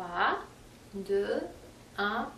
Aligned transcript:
3, 0.00 0.38
2, 0.94 1.26
1. 1.98 2.28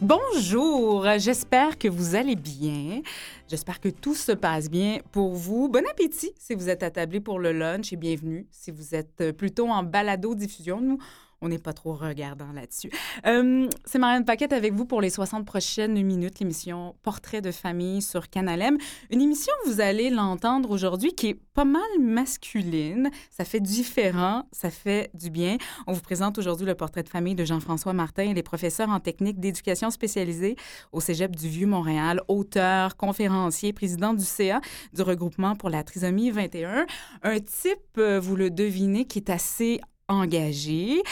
Bonjour, 0.00 1.06
j'espère 1.18 1.76
que 1.76 1.88
vous 1.88 2.14
allez 2.14 2.36
bien. 2.36 3.02
J'espère 3.48 3.80
que 3.80 3.88
tout 3.88 4.14
se 4.14 4.32
passe 4.32 4.68
bien 4.68 4.98
pour 5.10 5.34
vous. 5.34 5.70
Bon 5.70 5.82
appétit 5.90 6.32
si 6.38 6.54
vous 6.54 6.68
êtes 6.68 6.82
attablé 6.82 7.18
pour 7.18 7.38
le 7.38 7.52
lunch 7.52 7.94
et 7.94 7.96
bienvenue 7.96 8.46
si 8.50 8.70
vous 8.70 8.94
êtes 8.94 9.32
plutôt 9.32 9.68
en 9.68 9.82
balado-diffusion. 9.82 10.82
Nous, 10.82 10.98
on 11.40 11.48
n'est 11.48 11.58
pas 11.58 11.72
trop 11.72 11.94
regardant 11.94 12.52
là-dessus. 12.52 12.90
Euh, 13.26 13.68
c'est 13.84 13.98
Marianne 13.98 14.24
Paquette 14.24 14.52
avec 14.52 14.72
vous 14.72 14.84
pour 14.84 15.00
les 15.00 15.10
60 15.10 15.44
prochaines 15.44 16.02
minutes, 16.02 16.40
l'émission 16.40 16.96
Portrait 17.02 17.40
de 17.40 17.52
famille 17.52 18.02
sur 18.02 18.28
Canal 18.28 18.60
M. 18.60 18.78
Une 19.10 19.20
émission, 19.20 19.52
vous 19.66 19.80
allez 19.80 20.10
l'entendre 20.10 20.70
aujourd'hui, 20.70 21.14
qui 21.14 21.28
est 21.28 21.40
pas 21.54 21.64
mal 21.64 21.82
masculine. 22.00 23.10
Ça 23.30 23.44
fait 23.44 23.60
différent, 23.60 24.44
ça 24.52 24.70
fait 24.70 25.10
du 25.14 25.30
bien. 25.30 25.58
On 25.86 25.92
vous 25.92 26.00
présente 26.00 26.38
aujourd'hui 26.38 26.66
le 26.66 26.74
portrait 26.74 27.02
de 27.02 27.08
famille 27.08 27.34
de 27.34 27.44
Jean-François 27.44 27.92
Martin. 27.92 28.24
Il 28.24 28.38
est 28.38 28.42
professeur 28.42 28.88
en 28.90 29.00
technique 29.00 29.38
d'éducation 29.38 29.90
spécialisée 29.90 30.56
au 30.92 31.00
Cégep 31.00 31.36
du 31.36 31.48
Vieux-Montréal, 31.48 32.20
auteur, 32.28 32.96
conférencier, 32.96 33.72
président 33.72 34.14
du 34.14 34.24
CA, 34.24 34.60
du 34.92 35.02
regroupement 35.02 35.54
pour 35.54 35.70
la 35.70 35.84
trisomie 35.84 36.30
21. 36.30 36.86
Un 37.22 37.40
type, 37.40 37.78
euh, 37.98 38.18
vous 38.18 38.36
le 38.36 38.50
devinez, 38.50 39.04
qui 39.04 39.18
est 39.18 39.30
assez 39.30 39.80
engagé 40.08 41.02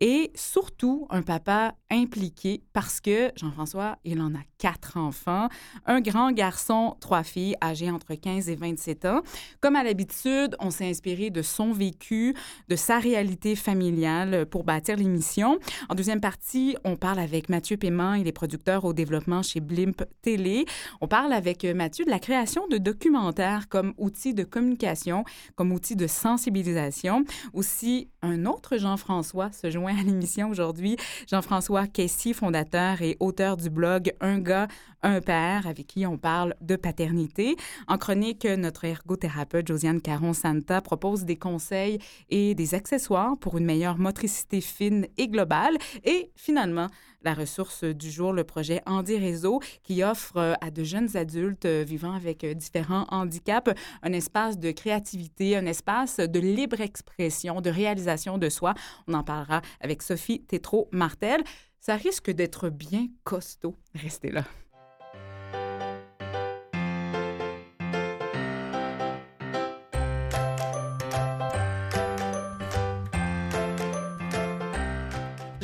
et 0.00 0.30
surtout 0.34 1.06
un 1.10 1.22
papa 1.22 1.74
impliqué 1.90 2.62
parce 2.72 3.00
que 3.00 3.32
Jean-François, 3.36 3.98
il 4.04 4.20
en 4.20 4.34
a 4.34 4.40
quatre 4.58 4.96
enfants, 4.96 5.48
un 5.86 6.00
grand 6.00 6.32
garçon, 6.32 6.96
trois 7.00 7.22
filles 7.22 7.56
âgées 7.62 7.90
entre 7.90 8.14
15 8.14 8.48
et 8.48 8.54
27 8.54 9.04
ans. 9.04 9.22
Comme 9.60 9.76
à 9.76 9.82
l'habitude, 9.82 10.56
on 10.60 10.70
s'est 10.70 10.88
inspiré 10.88 11.30
de 11.30 11.42
son 11.42 11.72
vécu, 11.72 12.34
de 12.68 12.76
sa 12.76 12.98
réalité 12.98 13.56
familiale 13.56 14.46
pour 14.46 14.64
bâtir 14.64 14.96
l'émission. 14.96 15.58
En 15.88 15.94
deuxième 15.94 16.20
partie, 16.20 16.76
on 16.84 16.96
parle 16.96 17.18
avec 17.18 17.48
Mathieu 17.48 17.76
Paiement, 17.76 18.14
il 18.14 18.26
est 18.26 18.32
producteur 18.32 18.84
au 18.84 18.92
développement 18.92 19.42
chez 19.42 19.60
Blimp 19.60 20.04
Télé. 20.22 20.64
On 21.00 21.08
parle 21.08 21.32
avec 21.32 21.64
Mathieu 21.64 22.04
de 22.04 22.10
la 22.10 22.18
création 22.18 22.66
de 22.68 22.78
documentaires 22.78 23.68
comme 23.68 23.94
outil 23.98 24.34
de 24.34 24.44
communication, 24.44 25.24
comme 25.56 25.72
outil 25.72 25.96
de 25.96 26.06
sensibilisation, 26.06 27.24
aussi 27.52 28.08
un 28.22 28.43
autre 28.46 28.76
Jean-François 28.76 29.52
se 29.52 29.70
joint 29.70 29.96
à 29.98 30.02
l'émission 30.02 30.50
aujourd'hui. 30.50 30.96
Jean-François 31.28 31.86
Casey, 31.86 32.32
fondateur 32.32 33.02
et 33.02 33.16
auteur 33.20 33.56
du 33.56 33.70
blog 33.70 34.12
Un 34.20 34.38
gars, 34.38 34.68
un 35.02 35.20
père, 35.20 35.66
avec 35.66 35.86
qui 35.86 36.06
on 36.06 36.16
parle 36.18 36.54
de 36.60 36.76
paternité. 36.76 37.56
En 37.88 37.98
chronique, 37.98 38.44
notre 38.44 38.84
ergothérapeute 38.84 39.68
Josiane 39.68 40.00
Caron-Santa 40.00 40.80
propose 40.80 41.24
des 41.24 41.36
conseils 41.36 41.98
et 42.30 42.54
des 42.54 42.74
accessoires 42.74 43.36
pour 43.38 43.58
une 43.58 43.66
meilleure 43.66 43.98
motricité 43.98 44.60
fine 44.60 45.06
et 45.18 45.28
globale. 45.28 45.76
Et 46.04 46.30
finalement, 46.34 46.88
la 47.24 47.34
ressource 47.34 47.84
du 47.84 48.10
jour, 48.10 48.32
le 48.32 48.44
projet 48.44 48.82
Andy 48.86 49.16
Réseau, 49.16 49.60
qui 49.82 50.02
offre 50.04 50.56
à 50.60 50.70
de 50.70 50.84
jeunes 50.84 51.16
adultes 51.16 51.66
vivant 51.66 52.12
avec 52.12 52.44
différents 52.44 53.06
handicaps 53.10 53.72
un 54.02 54.12
espace 54.12 54.58
de 54.58 54.70
créativité, 54.70 55.56
un 55.56 55.66
espace 55.66 56.18
de 56.18 56.38
libre 56.38 56.80
expression, 56.80 57.60
de 57.60 57.70
réalisation 57.70 58.33
de 58.38 58.48
soi. 58.48 58.74
On 59.06 59.14
en 59.14 59.24
parlera 59.24 59.62
avec 59.80 60.02
Sophie 60.02 60.42
Tétrault-Martel. 60.42 61.42
Ça 61.80 61.96
risque 61.96 62.30
d'être 62.30 62.70
bien 62.70 63.08
costaud. 63.24 63.76
Restez 63.94 64.30
là. 64.30 64.44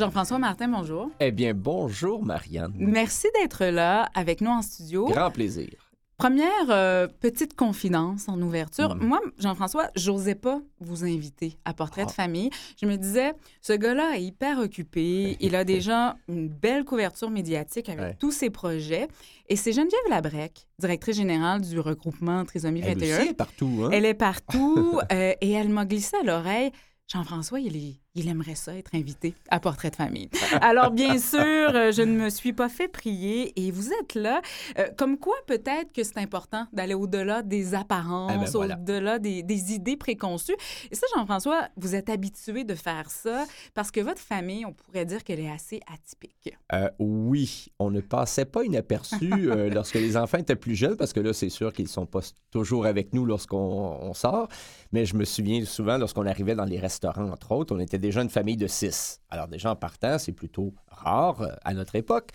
Jean-François 0.00 0.38
Martin, 0.38 0.68
bonjour. 0.68 1.10
Eh 1.20 1.30
bien, 1.30 1.52
bonjour, 1.52 2.24
Marianne. 2.24 2.72
Merci 2.78 3.28
d'être 3.34 3.66
là 3.66 4.08
avec 4.14 4.40
nous 4.40 4.50
en 4.50 4.62
studio. 4.62 5.06
Grand 5.08 5.30
plaisir. 5.30 5.89
Première 6.20 6.50
euh, 6.68 7.08
petite 7.20 7.56
confidence 7.56 8.28
en 8.28 8.40
ouverture. 8.42 8.94
Mm. 8.94 9.04
Moi, 9.06 9.20
Jean-François, 9.38 9.88
j'osais 9.96 10.34
pas 10.34 10.60
vous 10.80 11.04
inviter 11.04 11.56
à 11.64 11.72
Portrait 11.72 12.04
de 12.04 12.10
Ah. 12.10 12.12
famille. 12.12 12.50
Je 12.80 12.84
me 12.86 12.96
disais, 12.96 13.32
ce 13.62 13.72
gars-là 13.72 14.16
est 14.18 14.22
hyper 14.22 14.58
occupé. 14.58 15.36
Il 15.40 15.54
a 15.56 15.64
déjà 15.64 16.16
une 16.28 16.48
belle 16.48 16.84
couverture 16.84 17.30
médiatique 17.30 17.88
avec 17.88 18.00
Ouais. 18.00 18.16
tous 18.20 18.32
ses 18.32 18.50
projets. 18.50 19.08
Et 19.48 19.56
c'est 19.56 19.72
Geneviève 19.72 19.98
Labrec, 20.10 20.66
directrice 20.78 21.16
générale 21.16 21.62
du 21.62 21.80
regroupement 21.80 22.44
Trisomie 22.44 22.82
Elle 22.84 22.98
21. 22.98 23.18
aussi 23.20 23.28
est 23.28 23.34
partout, 23.34 23.80
hein? 23.84 23.90
Elle 23.92 24.04
est 24.04 24.14
partout 24.14 25.00
euh, 25.12 25.32
et 25.40 25.50
elle 25.52 25.70
m'a 25.70 25.86
glissé 25.86 26.16
à 26.20 26.22
l'oreille. 26.22 26.70
Jean-François, 27.08 27.58
il, 27.60 27.76
est- 27.76 27.96
il 28.14 28.28
aimerait 28.28 28.54
ça 28.56 28.74
être 28.76 28.94
invité 28.94 29.34
à 29.50 29.60
Portrait 29.60 29.90
de 29.90 29.96
famille. 29.96 30.28
Alors, 30.60 30.90
bien 30.90 31.18
sûr, 31.18 31.38
euh, 31.40 31.92
je 31.92 32.02
ne 32.02 32.12
me 32.12 32.28
suis 32.28 32.52
pas 32.52 32.68
fait 32.68 32.88
prier 32.88 33.52
et 33.56 33.70
vous 33.70 33.90
êtes 34.00 34.14
là. 34.14 34.42
Euh, 34.78 34.88
comme 34.96 35.16
quoi, 35.16 35.36
peut-être 35.46 35.92
que 35.92 36.02
c'est 36.02 36.18
important 36.18 36.66
d'aller 36.72 36.94
au-delà 36.94 37.42
des 37.42 37.74
apparences, 37.74 38.32
Ah 38.34 38.38
ben 38.38 38.50
voilà. 38.50 38.76
au-delà 38.76 39.18
des, 39.18 39.42
des 39.42 39.72
idées 39.72 39.96
préconçues. 39.96 40.56
Et 40.90 40.94
ça, 40.94 41.06
Jean-François, 41.14 41.68
vous 41.76 41.94
êtes 41.94 42.10
habitué 42.10 42.64
de 42.64 42.74
faire 42.74 43.10
ça 43.10 43.46
parce 43.74 43.90
que 43.90 44.00
votre 44.00 44.20
famille, 44.20 44.66
on 44.66 44.72
pourrait 44.72 45.04
dire 45.04 45.22
qu'elle 45.22 45.40
est 45.40 45.50
assez 45.50 45.80
atypique. 45.92 46.56
Euh, 46.72 46.88
oui, 46.98 47.68
on 47.78 47.90
ne 47.90 48.00
passait 48.00 48.44
pas 48.44 48.64
inaperçu 48.64 49.30
euh, 49.32 49.70
lorsque 49.74 49.94
les 49.94 50.16
enfants 50.16 50.38
étaient 50.38 50.56
plus 50.56 50.74
jeunes, 50.74 50.96
parce 50.96 51.12
que 51.12 51.20
là, 51.20 51.32
c'est 51.32 51.48
sûr 51.50 51.72
qu'ils 51.72 51.84
ne 51.84 51.90
sont 51.90 52.06
pas 52.06 52.20
toujours 52.50 52.86
avec 52.86 53.12
nous 53.14 53.24
lorsqu'on 53.24 53.56
on 54.00 54.14
sort. 54.14 54.48
Mais 54.92 55.04
je 55.06 55.14
me 55.14 55.24
souviens 55.24 55.64
souvent, 55.64 55.96
lorsqu'on 55.96 56.26
arrivait 56.26 56.56
dans 56.56 56.64
les 56.64 56.78
restaurants, 56.80 57.30
entre 57.30 57.52
autres, 57.52 57.74
on 57.74 57.78
était 57.78 57.99
déjà 58.00 58.22
une 58.22 58.30
famille 58.30 58.56
de 58.56 58.66
six. 58.66 59.20
Alors, 59.30 59.48
déjà 59.48 59.70
en 59.70 59.76
partant, 59.76 60.18
c'est 60.18 60.32
plutôt 60.32 60.74
rare 60.88 61.42
euh, 61.42 61.48
à 61.64 61.74
notre 61.74 61.94
époque. 61.96 62.30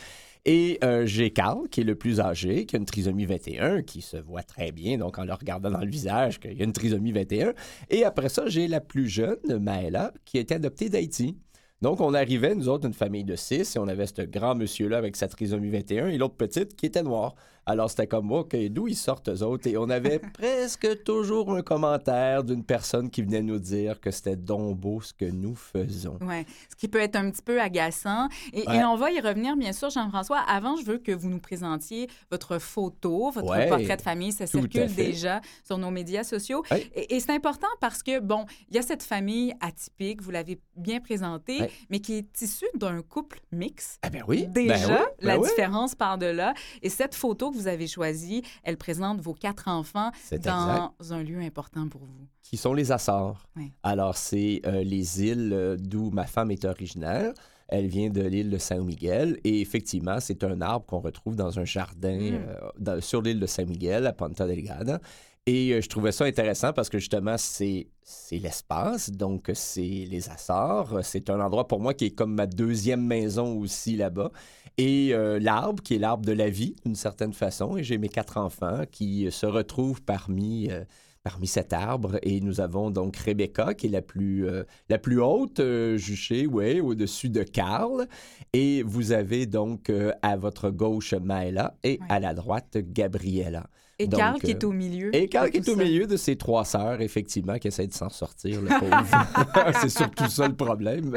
Et 0.46 0.78
euh, 0.84 1.06
j'ai 1.06 1.32
Carl, 1.32 1.68
qui 1.70 1.82
est 1.82 1.84
le 1.84 1.96
plus 1.96 2.20
âgé, 2.20 2.66
qui 2.66 2.76
a 2.76 2.80
une 2.80 2.86
trisomie 2.86 3.26
21, 3.26 3.82
qui 3.82 4.02
se 4.02 4.18
voit 4.18 4.44
très 4.44 4.72
bien, 4.72 4.98
donc 4.98 5.18
en 5.18 5.26
le 5.26 5.34
regardant 5.34 5.72
dans 5.72 5.80
le 5.80 5.90
visage, 5.90 6.40
qu'il 6.40 6.54
y 6.54 6.62
a 6.62 6.64
une 6.64 6.74
trisomie 6.74 7.12
21. 7.12 7.54
Et 7.90 8.06
après 8.06 8.30
ça, 8.30 8.48
j'ai 8.48 8.68
la 8.68 8.80
plus 8.80 9.08
jeune, 9.08 9.58
Maëla, 9.60 10.14
qui 10.24 10.38
a 10.38 10.42
été 10.42 10.54
adoptée 10.54 10.90
d'Haïti. 10.90 11.36
Donc, 11.82 12.00
on 12.00 12.14
arrivait, 12.14 12.56
nous 12.56 12.70
autres, 12.70 12.86
une 12.86 12.94
famille 12.94 13.24
de 13.24 13.36
six, 13.36 13.76
et 13.76 13.80
on 13.80 13.88
avait 13.88 14.08
ce 14.08 14.22
grand 14.22 14.56
monsieur-là 14.56 14.98
avec 14.98 15.16
sa 15.16 15.28
trisomie 15.28 15.70
21 15.70 16.08
et 16.08 16.18
l'autre 16.18 16.36
petite 16.36 16.76
qui 16.76 16.86
était 16.86 17.04
noire. 17.04 17.36
Alors, 17.68 17.90
c'était 17.90 18.06
comme 18.08 18.32
OK, 18.32 18.56
d'où 18.70 18.88
ils 18.88 18.96
sortent, 18.96 19.28
eux 19.30 19.42
autres? 19.44 19.68
Et 19.68 19.76
on 19.78 19.90
avait 19.90 20.20
presque 20.34 21.04
toujours 21.04 21.54
un 21.56 21.64
commentaire 21.64 22.44
d'une 22.44 22.64
personne 22.64 23.10
qui 23.10 23.24
venait 23.24 23.42
nous 23.42 23.58
dire 23.60 24.00
que 24.00 24.12
c'était 24.12 24.36
donc 24.36 24.78
beau 24.78 25.02
ce 25.02 25.14
que 25.14 25.26
nous 25.26 25.56
faisons. 25.56 26.18
Ouais, 26.22 26.46
ce 26.70 26.76
qui 26.76 26.88
peut 26.88 27.00
être 27.00 27.16
un 27.16 27.30
petit 27.32 27.42
peu 27.42 27.60
agaçant. 27.60 28.28
Et, 28.54 28.68
Ouais. 28.68 28.78
et 28.78 28.84
on 28.84 28.96
va 28.96 29.12
y 29.12 29.20
revenir, 29.20 29.56
bien 29.58 29.72
sûr, 29.74 29.90
Jean-François. 29.90 30.40
Avant, 30.48 30.76
je 30.76 30.86
veux 30.86 30.98
que 31.00 31.12
vous 31.12 31.30
nous 31.30 31.40
présentiez 31.40 32.08
votre 32.30 32.60
photo, 32.60 33.32
votre 33.32 33.48
Ouais, 33.50 33.68
portrait 33.68 33.98
de 33.98 34.02
famille. 34.02 34.32
Ça 34.32 34.46
circule 34.48 34.94
déjà 34.94 35.42
sur 35.64 35.78
nos 35.78 35.90
médias 35.92 36.24
sociaux. 36.24 36.64
Ouais. 36.72 36.90
Et, 36.96 37.16
et 37.16 37.20
c'est 37.20 37.32
important 37.34 37.68
parce 37.82 38.04
que, 38.04 38.20
bon, 38.20 38.46
il 38.70 38.76
y 38.76 38.80
a 38.80 38.82
cette 38.84 39.04
famille 39.04 39.54
atypique, 39.60 40.22
vous 40.22 40.32
l'avez 40.32 40.60
bien 40.76 41.00
présentée, 41.00 41.62
Ouais. 41.62 41.72
mais 41.90 42.00
qui 42.00 42.14
est 42.14 42.42
issue 42.42 42.66
d'un 42.76 43.02
couple 43.02 43.40
mix. 43.52 43.98
Ah 44.04 44.10
ben 44.10 44.24
oui. 44.28 44.46
Déjà, 44.48 44.76
ben 44.76 44.88
oui, 44.88 45.06
ben 45.22 45.28
la 45.28 45.40
oui. 45.40 45.48
différence 45.50 45.96
part 45.96 46.18
de 46.18 46.28
là. 46.28 46.54
Et 46.82 46.90
cette 46.90 47.16
photo 47.16 47.52
que 47.56 47.62
vous 47.62 47.68
avez 47.68 47.88
choisie, 47.88 48.44
elle 48.64 48.78
présente 48.78 49.20
vos 49.22 49.34
quatre 49.34 49.68
enfants 49.68 50.12
dans 50.32 50.36
exact. 50.38 51.12
un 51.12 51.24
lieu 51.24 51.40
important 51.40 51.88
pour 51.88 52.02
vous. 52.02 52.28
Qui 52.44 52.58
sont 52.58 52.74
les 52.74 52.92
Açores. 52.92 53.48
Oui. 53.56 53.72
Alors, 53.84 54.16
c'est 54.18 54.62
euh, 54.66 54.84
les 54.84 55.24
îles 55.24 55.52
euh, 55.54 55.76
d'où 55.80 56.12
ma 56.12 56.26
femme 56.26 56.52
est 56.52 56.64
originaire. 56.66 57.34
Elle 57.68 57.88
vient 57.88 58.12
de 58.12 58.22
l'île 58.22 58.52
de 58.52 58.60
Saint-Miguel 58.60 59.40
et 59.44 59.60
effectivement, 59.60 60.20
c'est 60.20 60.44
un 60.44 60.62
arbre 60.62 60.86
qu'on 60.86 61.00
retrouve 61.00 61.36
dans 61.36 61.58
un 61.60 61.66
jardin 61.66 62.16
Mm. 62.20 62.34
euh, 62.36 62.56
dans- 62.78 63.02
sur 63.02 63.24
l'île 63.24 63.40
de 63.40 63.48
Saint-Miguel, 63.48 64.06
à 64.06 64.14
Ponta 64.14 64.46
Delgada. 64.46 65.00
Et 65.48 65.74
euh, 65.74 65.82
je 65.82 65.88
trouvais 65.90 66.12
ça 66.12 66.26
intéressant 66.26 66.74
parce 66.74 66.90
que 66.90 66.98
justement, 66.98 67.38
c'est 67.38 67.88
c'est 68.02 68.38
l'espace, 68.38 69.12
donc 69.12 69.52
c'est 69.54 69.82
les 69.82 70.30
Açores. 70.30 71.00
C'est 71.04 71.30
un 71.30 71.40
endroit 71.40 71.68
pour 71.68 71.80
moi 71.80 71.94
qui 71.94 72.06
est 72.06 72.12
comme 72.12 72.34
ma 72.34 72.48
deuxième 72.48 73.04
maison 73.06 73.58
aussi 73.60 73.96
là-bas. 73.96 74.32
Et 74.78 75.10
euh, 75.14 75.40
l'arbre, 75.40 75.82
qui 75.84 75.96
est 75.96 76.00
l'arbre 76.00 76.26
de 76.26 76.32
la 76.32 76.50
vie, 76.50 76.76
d'une 76.86 76.96
certaine 76.96 77.34
façon. 77.34 77.78
Et 77.78 77.84
j'ai 77.84 77.98
mes 77.98 78.10
quatre 78.10 78.38
enfants 78.38 78.82
qui 78.92 79.32
se 79.32 79.46
retrouvent 79.46 80.02
parmi, 80.02 80.70
euh, 80.72 80.84
parmi 81.24 81.48
cet 81.48 81.74
arbre. 81.74 82.18
Et 82.24 82.42
nous 82.42 82.60
avons 82.62 82.92
donc 82.92 83.16
Rebecca, 83.18 83.74
qui 83.76 83.88
est 83.88 83.90
la 83.90 84.02
plus, 84.02 84.48
euh, 84.48 84.64
la 84.90 84.98
plus 85.00 85.20
haute, 85.22 85.62
juchée, 85.96 86.46
ouais, 86.48 86.80
au-dessus 86.82 87.30
de 87.30 87.44
Carl. 87.44 88.08
Et 88.54 88.84
vous 88.84 89.12
avez 89.12 89.46
donc 89.46 89.92
à 90.22 90.38
votre 90.38 90.70
gauche 90.72 91.14
Maëla 91.14 91.76
et 91.84 92.00
Ouais. 92.02 92.08
à 92.10 92.20
la 92.20 92.34
droite 92.34 92.78
Gabriella. 92.78 93.68
Et 93.98 94.08
Donc, 94.08 94.20
Carl 94.20 94.40
qui 94.42 94.52
est 94.52 94.64
euh, 94.64 94.68
au 94.68 94.72
milieu. 94.74 95.16
Et 95.16 95.28
Carl 95.30 95.50
qui 95.50 95.58
est 95.58 95.70
au 95.70 95.76
ça. 95.78 95.84
milieu 95.84 96.06
de 96.06 96.18
ses 96.18 96.36
trois 96.36 96.66
sœurs, 96.66 97.00
effectivement, 97.00 97.58
qui 97.58 97.70
essaient 97.70 97.88
de 97.88 97.94
s'en 97.94 98.10
sortir, 98.10 98.62
le 98.62 98.68
pauvre. 98.68 99.72
c'est 99.82 99.90
surtout 99.90 100.28
ça 100.28 100.48
le 100.50 100.56
problème. 100.56 101.14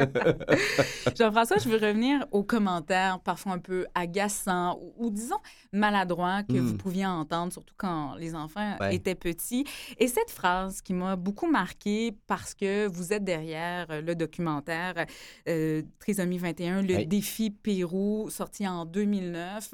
Jean-François, 1.17 1.57
je 1.59 1.69
veux 1.69 1.77
revenir 1.77 2.27
aux 2.31 2.45
commentaires 2.45 3.19
parfois 3.21 3.53
un 3.55 3.59
peu 3.59 3.87
agaçants 3.95 4.79
ou, 4.81 5.07
ou 5.07 5.11
disons 5.11 5.39
maladroits 5.73 6.43
que 6.45 6.53
Mm. 6.53 6.67
vous 6.67 6.77
pouviez 6.77 7.07
entendre, 7.07 7.53
surtout 7.53 7.75
quand 7.77 8.15
les 8.17 8.35
enfants 8.35 8.77
Ouais. 8.81 8.95
étaient 8.95 9.15
petits. 9.15 9.65
Et 9.99 10.09
cette 10.09 10.31
phrase 10.31 10.81
qui 10.81 10.93
m'a 10.95 11.17
beaucoup 11.17 11.51
marquée 11.51 12.17
parce 12.27 12.55
que 12.55 12.87
vous 12.87 13.13
êtes 13.13 13.25
derrière 13.25 13.87
euh, 13.91 14.01
le 14.01 14.15
documentaire 14.15 15.07
euh, 15.49 15.83
Trisomie 15.99 16.39
21, 16.39 16.83
le 16.83 17.05
défi 17.05 17.51
Pérou, 17.51 18.29
sorti 18.31 18.67
en 18.69 18.85
2009. 18.85 19.71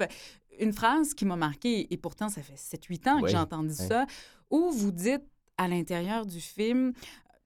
Une 0.59 0.73
phrase 0.73 1.13
qui 1.13 1.25
m'a 1.25 1.35
marquée, 1.35 1.87
et 1.93 1.97
pourtant 1.97 2.29
ça 2.29 2.41
fait 2.41 2.55
7-8 2.57 3.07
ans 3.09 3.17
que 3.19 3.23
Oui. 3.25 3.31
j'ai 3.31 3.37
entendu 3.37 3.69
Oui. 3.77 3.87
ça, 3.87 4.05
où 4.49 4.69
vous 4.71 4.91
dites 4.91 5.23
à 5.57 5.67
l'intérieur 5.67 6.25
du 6.25 6.39
film, 6.39 6.93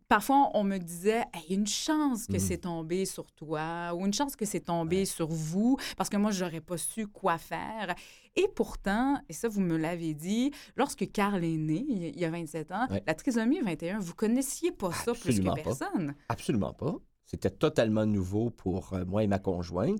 Parfois, 0.07 0.49
on 0.55 0.63
me 0.63 0.79
disait, 0.79 1.23
Hey, 1.35 1.53
une 1.53 1.67
chance 1.67 2.25
que 2.25 2.37
Mm. 2.37 2.39
c'est 2.39 2.57
tombé 2.57 3.05
sur 3.05 3.31
toi 3.31 3.93
ou 3.93 4.07
une 4.07 4.11
chance 4.13 4.35
que 4.35 4.43
c'est 4.43 4.61
tombé 4.61 5.05
sur 5.05 5.27
vous 5.27 5.77
parce 5.97 6.09
que 6.09 6.17
moi, 6.17 6.31
j'aurais 6.31 6.61
pas 6.61 6.79
su 6.79 7.05
quoi 7.05 7.37
faire. 7.37 7.93
Et 8.35 8.47
pourtant, 8.55 9.19
et 9.29 9.33
ça, 9.33 9.47
vous 9.47 9.61
me 9.61 9.77
l'avez 9.77 10.15
dit, 10.15 10.49
lorsque 10.75 11.11
Carl 11.11 11.43
est 11.43 11.57
né, 11.57 11.85
il 11.87 12.01
y 12.01 12.05
a- 12.05 12.07
il 12.07 12.19
y 12.19 12.25
a 12.25 12.31
27 12.31 12.71
ans, 12.71 12.87
Ouais. 12.89 13.03
la 13.05 13.13
trisomie 13.13 13.59
21, 13.61 13.99
vous 13.99 14.15
connaissiez 14.15 14.71
pas 14.71 14.91
ça 14.93 15.13
plus 15.13 15.41
que 15.41 15.45
pas. 15.45 15.53
personne. 15.53 16.15
Absolument 16.27 16.73
pas. 16.73 16.95
C'était 17.27 17.51
totalement 17.51 18.07
nouveau 18.07 18.49
pour 18.49 18.93
euh, 18.93 19.05
moi 19.05 19.23
et 19.23 19.27
ma 19.27 19.37
conjointe. 19.37 19.99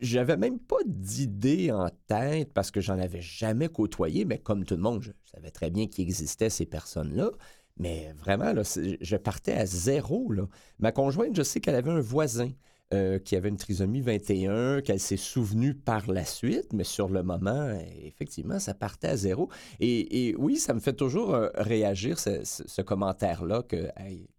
J'avais 0.00 0.36
même 0.36 0.58
pas 0.58 0.76
d'idée 0.84 1.72
en 1.72 1.88
tête 2.06 2.52
parce 2.52 2.70
que 2.70 2.80
j'en 2.80 2.98
avais 2.98 3.22
jamais 3.22 3.68
côtoyé, 3.68 4.24
mais 4.24 4.38
comme 4.38 4.64
tout 4.64 4.76
le 4.76 4.82
monde, 4.82 5.02
je 5.02 5.10
savais 5.24 5.50
très 5.50 5.70
bien 5.70 5.86
qu'il 5.86 6.04
existait 6.04 6.50
ces 6.50 6.66
personnes-là. 6.66 7.30
Mais 7.78 8.12
vraiment, 8.14 8.52
je 8.62 9.16
partais 9.16 9.52
à 9.52 9.66
zéro. 9.66 10.30
Ma 10.78 10.92
conjointe, 10.92 11.36
je 11.36 11.42
sais 11.42 11.60
qu'elle 11.60 11.74
avait 11.74 11.90
un 11.90 12.00
voisin 12.00 12.50
euh, 12.94 13.18
qui 13.18 13.36
avait 13.36 13.48
une 13.48 13.56
trisomie 13.56 14.00
21, 14.00 14.80
qu'elle 14.80 15.00
s'est 15.00 15.16
souvenue 15.16 15.74
par 15.74 16.10
la 16.10 16.24
suite, 16.24 16.72
mais 16.72 16.84
sur 16.84 17.08
le 17.08 17.22
moment, 17.22 17.76
effectivement, 18.04 18.58
ça 18.60 18.74
partait 18.74 19.08
à 19.08 19.16
zéro. 19.16 19.50
Et, 19.80 20.34
oui, 20.38 20.56
ça 20.56 20.72
me 20.72 20.80
fait 20.80 20.92
toujours 20.92 21.34
euh, 21.34 21.48
réagir, 21.56 22.18
ce, 22.18 22.82
commentaire-là, 22.82 23.62
que 23.62 23.88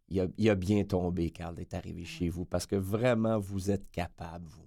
il, 0.10 0.22
a, 0.22 0.28
il 0.38 0.50
a 0.50 0.56
bien 0.56 0.84
tombé, 0.86 1.30
Carl, 1.30 1.56
d'être 1.56 1.74
arrivé 1.74 2.06
chez 2.06 2.30
vous, 2.30 2.46
parce 2.46 2.66
que 2.66 2.78
vraiment, 2.78 3.38
vous 3.38 3.70
êtes 3.70 3.92
capable, 3.92 4.46
vous. 4.48 4.67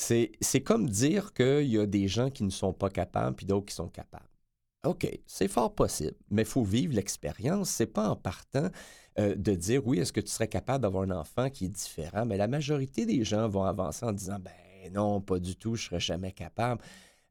C'est 0.00 0.60
comme 0.62 0.88
dire 0.88 1.32
qu'il 1.34 1.66
y 1.68 1.78
a 1.78 1.86
des 1.86 2.08
gens 2.08 2.30
qui 2.30 2.44
ne 2.44 2.50
sont 2.50 2.72
pas 2.72 2.90
capables, 2.90 3.36
puis 3.36 3.46
d'autres 3.46 3.66
qui 3.66 3.74
sont 3.74 3.88
capables. 3.88 4.24
OK, 4.84 5.06
c'est 5.26 5.48
fort 5.48 5.74
possible, 5.74 6.16
mais 6.30 6.42
il 6.42 6.48
faut 6.48 6.64
vivre 6.64 6.94
l'expérience. 6.94 7.68
C'est 7.70 7.86
pas 7.86 8.08
en 8.08 8.16
partant 8.16 8.70
euh, 9.18 9.34
de 9.34 9.54
dire 9.54 9.86
oui, 9.86 9.98
est-ce 9.98 10.12
que 10.12 10.20
tu 10.20 10.30
serais 10.30 10.48
capable 10.48 10.82
d'avoir 10.82 11.04
un 11.04 11.10
enfant 11.10 11.50
qui 11.50 11.66
est 11.66 11.68
différent? 11.68 12.24
Mais 12.24 12.38
la 12.38 12.48
majorité 12.48 13.04
des 13.04 13.22
gens 13.24 13.46
vont 13.48 13.64
avancer 13.64 14.06
en 14.06 14.12
disant 14.12 14.38
ben 14.40 14.52
non, 14.92 15.20
pas 15.20 15.38
du 15.38 15.54
tout, 15.56 15.74
je 15.76 15.84
serais 15.86 16.00
jamais 16.00 16.32
capable. 16.32 16.80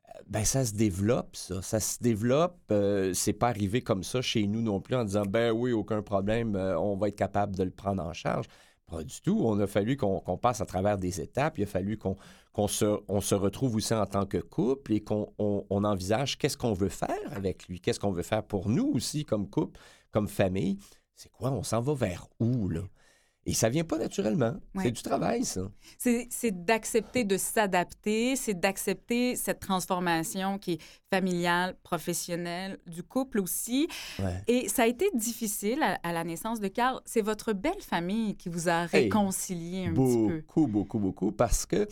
Euh, 0.09 0.21
Ben, 0.27 0.45
ça 0.45 0.65
se 0.65 0.73
développe, 0.73 1.35
ça. 1.35 1.61
Ça 1.61 1.79
se 1.79 2.01
développe. 2.01 2.59
euh, 2.71 3.13
c'est 3.13 3.33
pas 3.33 3.49
arrivé 3.49 3.81
comme 3.81 4.03
ça 4.03 4.21
chez 4.21 4.47
nous 4.47 4.61
non 4.61 4.81
plus 4.81 4.95
en 4.95 5.03
disant 5.05 5.23
ben 5.25 5.51
oui, 5.51 5.71
aucun 5.71 6.01
problème, 6.03 6.55
euh, 6.55 6.79
on 6.79 6.95
va 6.97 7.07
être 7.09 7.15
capable 7.17 7.55
de 7.55 7.63
le 7.63 7.71
prendre 7.71 8.03
en 8.03 8.13
charge. 8.13 8.45
Pas 8.87 9.03
du 9.03 9.21
tout. 9.21 9.39
On 9.43 9.59
a 9.59 9.67
fallu 9.67 9.97
qu'on 9.97 10.37
passe 10.41 10.61
à 10.61 10.65
travers 10.65 10.97
des 10.97 11.21
étapes. 11.21 11.57
Il 11.59 11.63
a 11.63 11.67
fallu 11.67 11.97
qu'on 11.97 12.17
qu'on 12.53 12.67
se, 12.67 12.99
on 13.07 13.21
se 13.21 13.35
retrouve 13.35 13.75
aussi 13.75 13.93
en 13.93 14.05
tant 14.05 14.25
que 14.25 14.37
couple 14.37 14.93
et 14.93 15.01
qu'on 15.01 15.33
on, 15.37 15.65
on 15.69 15.83
envisage 15.83 16.37
qu'est-ce 16.37 16.57
qu'on 16.57 16.73
veut 16.73 16.89
faire 16.89 17.09
avec 17.31 17.67
lui, 17.67 17.79
qu'est-ce 17.79 17.99
qu'on 17.99 18.11
veut 18.11 18.23
faire 18.23 18.43
pour 18.43 18.69
nous 18.69 18.91
aussi 18.93 19.25
comme 19.25 19.49
couple, 19.49 19.79
comme 20.11 20.27
famille. 20.27 20.77
C'est 21.15 21.31
quoi? 21.31 21.51
On 21.51 21.63
s'en 21.63 21.81
va 21.81 21.93
vers 21.93 22.27
où, 22.39 22.69
là? 22.69 22.81
Et 23.45 23.53
ça 23.53 23.69
vient 23.69 23.83
pas 23.83 23.97
naturellement. 23.97 24.53
Ouais. 24.75 24.83
C'est 24.83 24.91
du 24.91 25.01
travail, 25.01 25.43
ça. 25.43 25.61
C'est 25.97 26.65
d'accepter 26.65 27.23
de 27.23 27.35
s'adapter, 27.35 28.35
c'est 28.35 28.53
d'accepter 28.53 29.35
cette 29.35 29.59
transformation 29.59 30.59
qui 30.59 30.73
est 30.73 30.81
familiale, 31.09 31.75
professionnelle, 31.81 32.77
du 32.85 33.01
couple 33.01 33.39
aussi. 33.39 33.87
Ouais. 34.19 34.43
Et 34.47 34.67
ça 34.69 34.83
a 34.83 34.87
été 34.87 35.09
difficile 35.15 35.81
à, 35.81 35.99
à 36.03 36.13
la 36.13 36.23
naissance 36.23 36.59
de 36.59 36.67
Carl. 36.67 36.99
C'est 37.05 37.21
votre 37.21 37.53
belle 37.53 37.81
famille 37.81 38.35
qui 38.35 38.49
vous 38.49 38.69
a 38.69 38.83
Hey, 38.91 39.05
réconcilié 39.05 39.85
un 39.87 39.93
petit 39.93 40.27
peu. 40.27 40.41
Beaucoup, 40.41 40.67
beaucoup, 40.67 40.99
beaucoup, 40.99 41.31
parce 41.31 41.65
que 41.65 41.87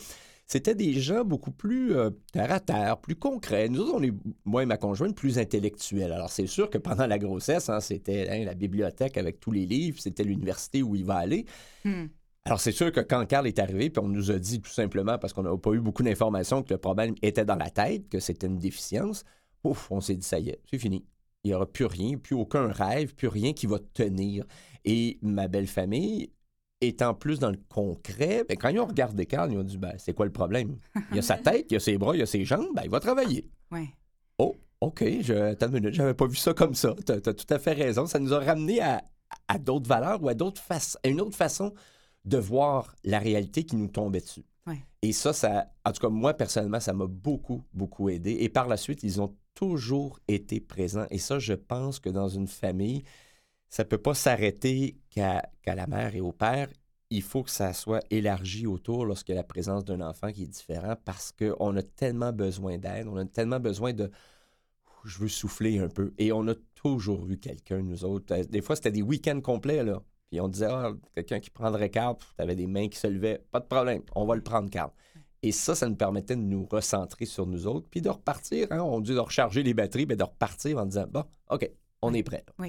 c'était 0.48 0.74
des 0.74 0.94
gens 0.94 1.24
beaucoup 1.24 1.50
plus 1.50 1.94
euh, 1.94 2.08
terre 2.32 2.50
à 2.50 2.58
terre, 2.58 2.98
plus 2.98 3.14
concrets. 3.14 3.68
Nous 3.68 3.80
autres, 3.80 3.94
on 3.96 4.02
est, 4.02 4.14
moi 4.46 4.62
et 4.62 4.66
ma 4.66 4.78
conjointe, 4.78 5.14
plus 5.14 5.38
intellectuels. 5.38 6.10
Alors, 6.10 6.30
c'est 6.30 6.46
sûr 6.46 6.70
que 6.70 6.78
pendant 6.78 7.06
la 7.06 7.18
grossesse, 7.18 7.68
hein, 7.68 7.80
c'était 7.80 8.28
hein, 8.30 8.44
la 8.46 8.54
bibliothèque 8.54 9.18
avec 9.18 9.40
tous 9.40 9.52
les 9.52 9.66
livres, 9.66 10.00
c'était 10.00 10.24
l'université 10.24 10.82
où 10.82 10.96
il 10.96 11.04
va 11.04 11.16
aller. 11.16 11.44
Hmm. 11.84 12.06
Alors, 12.46 12.60
c'est 12.60 12.72
sûr 12.72 12.90
que 12.90 13.00
quand 13.00 13.26
Carl 13.26 13.46
est 13.46 13.58
arrivé, 13.58 13.90
puis 13.90 14.02
on 14.02 14.08
nous 14.08 14.30
a 14.30 14.38
dit 14.38 14.62
tout 14.62 14.70
simplement, 14.70 15.18
parce 15.18 15.34
qu'on 15.34 15.42
n'a 15.42 15.54
pas 15.58 15.72
eu 15.72 15.80
beaucoup 15.80 16.02
d'informations, 16.02 16.62
que 16.62 16.72
le 16.72 16.78
problème 16.78 17.14
était 17.20 17.44
dans 17.44 17.56
la 17.56 17.68
tête, 17.68 18.08
que 18.08 18.18
c'était 18.18 18.46
une 18.46 18.58
déficience, 18.58 19.24
ouf, 19.64 19.90
on 19.90 20.00
s'est 20.00 20.16
dit, 20.16 20.26
ça 20.26 20.38
y 20.38 20.48
est, 20.48 20.62
c'est 20.70 20.78
fini. 20.78 21.04
Il 21.44 21.48
n'y 21.48 21.54
aura 21.54 21.66
plus 21.66 21.84
rien, 21.84 22.16
plus 22.16 22.34
aucun 22.34 22.68
rêve, 22.68 23.14
plus 23.14 23.28
rien 23.28 23.52
qui 23.52 23.66
va 23.66 23.78
tenir. 23.92 24.46
Et 24.86 25.18
ma 25.20 25.46
belle 25.46 25.66
famille, 25.66 26.30
étant 26.80 27.14
plus 27.14 27.38
dans 27.38 27.50
le 27.50 27.58
concret, 27.68 28.44
ben, 28.48 28.56
quand 28.56 28.68
ils 28.68 28.78
ont 28.78 28.86
regardé 28.86 29.26
Carl, 29.26 29.52
ils 29.52 29.58
ont 29.58 29.64
dit, 29.64 29.78
ben, 29.78 29.94
c'est 29.98 30.12
quoi 30.12 30.26
le 30.26 30.32
problème? 30.32 30.78
Il 31.12 31.18
a 31.18 31.22
sa 31.22 31.36
tête, 31.38 31.66
il 31.70 31.76
a 31.76 31.80
ses 31.80 31.98
bras, 31.98 32.16
il 32.16 32.22
a 32.22 32.26
ses 32.26 32.44
jambes, 32.44 32.68
ben, 32.74 32.82
il 32.84 32.90
va 32.90 33.00
travailler. 33.00 33.48
Ouais. 33.70 33.88
Oh, 34.38 34.56
OK, 34.80 35.04
je, 35.22 35.34
attends 35.34 35.66
une 35.68 35.74
minute, 35.74 35.94
j'avais 35.94 36.14
pas 36.14 36.26
vu 36.26 36.36
ça 36.36 36.54
comme 36.54 36.74
ça. 36.74 36.94
Tu 37.04 37.12
as, 37.12 37.20
tout 37.20 37.52
à 37.54 37.58
fait 37.58 37.72
raison. 37.72 38.06
Ça 38.06 38.18
nous 38.18 38.32
a 38.32 38.38
ramené 38.38 38.80
à, 38.80 39.02
à 39.48 39.58
d'autres 39.58 39.88
valeurs 39.88 40.22
ou 40.22 40.28
à, 40.28 40.34
d'autres 40.34 40.62
à 40.70 41.08
une 41.08 41.20
autre 41.20 41.36
façon 41.36 41.74
de 42.24 42.38
voir 42.38 42.94
la 43.04 43.18
réalité 43.18 43.64
qui 43.64 43.76
nous 43.76 43.88
tombait 43.88 44.20
dessus. 44.20 44.44
Ouais. 44.66 44.80
Et 45.02 45.12
ça, 45.12 45.32
ça, 45.32 45.72
en 45.84 45.92
tout 45.92 46.00
cas, 46.00 46.08
moi, 46.08 46.34
personnellement, 46.34 46.80
ça 46.80 46.92
m'a 46.92 47.06
beaucoup, 47.06 47.64
beaucoup 47.72 48.08
aidé. 48.08 48.36
Et 48.40 48.48
par 48.48 48.68
la 48.68 48.76
suite, 48.76 49.02
ils 49.02 49.20
ont 49.20 49.34
toujours 49.54 50.20
été 50.28 50.60
présents. 50.60 51.06
Et 51.10 51.18
ça, 51.18 51.38
je 51.38 51.54
pense 51.54 51.98
que 51.98 52.10
dans 52.10 52.28
une 52.28 52.46
famille, 52.46 53.02
ça 53.68 53.84
peut 53.84 53.98
pas 53.98 54.14
s'arrêter 54.14 54.96
qu'à 55.18 55.74
la 55.74 55.86
mère 55.86 56.14
et 56.14 56.20
au 56.20 56.32
père. 56.32 56.68
Il 57.10 57.22
faut 57.22 57.42
que 57.42 57.50
ça 57.50 57.72
soit 57.72 58.02
élargi 58.10 58.66
autour 58.66 59.06
a 59.06 59.14
la 59.28 59.42
présence 59.42 59.84
d'un 59.84 60.02
enfant 60.02 60.30
qui 60.30 60.42
est 60.42 60.46
différent 60.46 60.94
parce 61.04 61.32
qu'on 61.32 61.74
a 61.76 61.82
tellement 61.82 62.32
besoin 62.32 62.76
d'aide, 62.76 63.06
on 63.08 63.16
a 63.16 63.24
tellement 63.24 63.60
besoin 63.60 63.94
de 63.94 64.10
je 65.04 65.18
veux 65.18 65.28
souffler 65.28 65.78
un 65.78 65.88
peu. 65.88 66.12
Et 66.18 66.32
on 66.32 66.46
a 66.48 66.54
toujours 66.74 67.28
eu 67.28 67.38
quelqu'un, 67.38 67.82
nous 67.82 68.04
autres. 68.04 68.34
Euh, 68.34 68.44
Des 68.44 68.60
fois, 68.60 68.76
c'était 68.76 68.90
des 68.90 69.02
week-ends 69.02 69.40
complets, 69.40 69.82
là. 69.82 70.02
Puis 70.30 70.40
on 70.40 70.48
disait, 70.48 70.66
ah, 70.68 70.92
quelqu'un 71.14 71.40
qui 71.40 71.50
prendrait 71.50 71.88
Carl, 71.88 72.16
tu 72.18 72.42
avais 72.42 72.54
des 72.54 72.66
mains 72.66 72.88
qui 72.88 72.98
se 72.98 73.06
levaient. 73.06 73.42
Pas 73.50 73.60
de 73.60 73.66
problème, 73.66 74.02
on 74.14 74.26
va 74.26 74.34
le 74.34 74.42
prendre, 74.42 74.68
Carl. 74.68 74.90
Et 75.42 75.52
ça, 75.52 75.74
ça 75.74 75.88
nous 75.88 75.96
permettait 75.96 76.36
de 76.36 76.42
nous 76.42 76.66
recentrer 76.66 77.24
sur 77.24 77.46
nous 77.46 77.66
autres, 77.66 77.86
puis 77.88 78.02
de 78.02 78.10
repartir. 78.10 78.66
Hein, 78.70 78.80
on 78.80 79.00
dit 79.00 79.14
de 79.14 79.18
recharger 79.18 79.62
les 79.62 79.72
batteries, 79.72 80.06
mais 80.06 80.16
de 80.16 80.24
repartir 80.24 80.78
en 80.78 80.84
disant, 80.84 81.06
bon, 81.08 81.24
OK, 81.48 81.70
on 82.02 82.14
est 82.14 82.22
prêt. 82.22 82.44
là. 82.58 82.66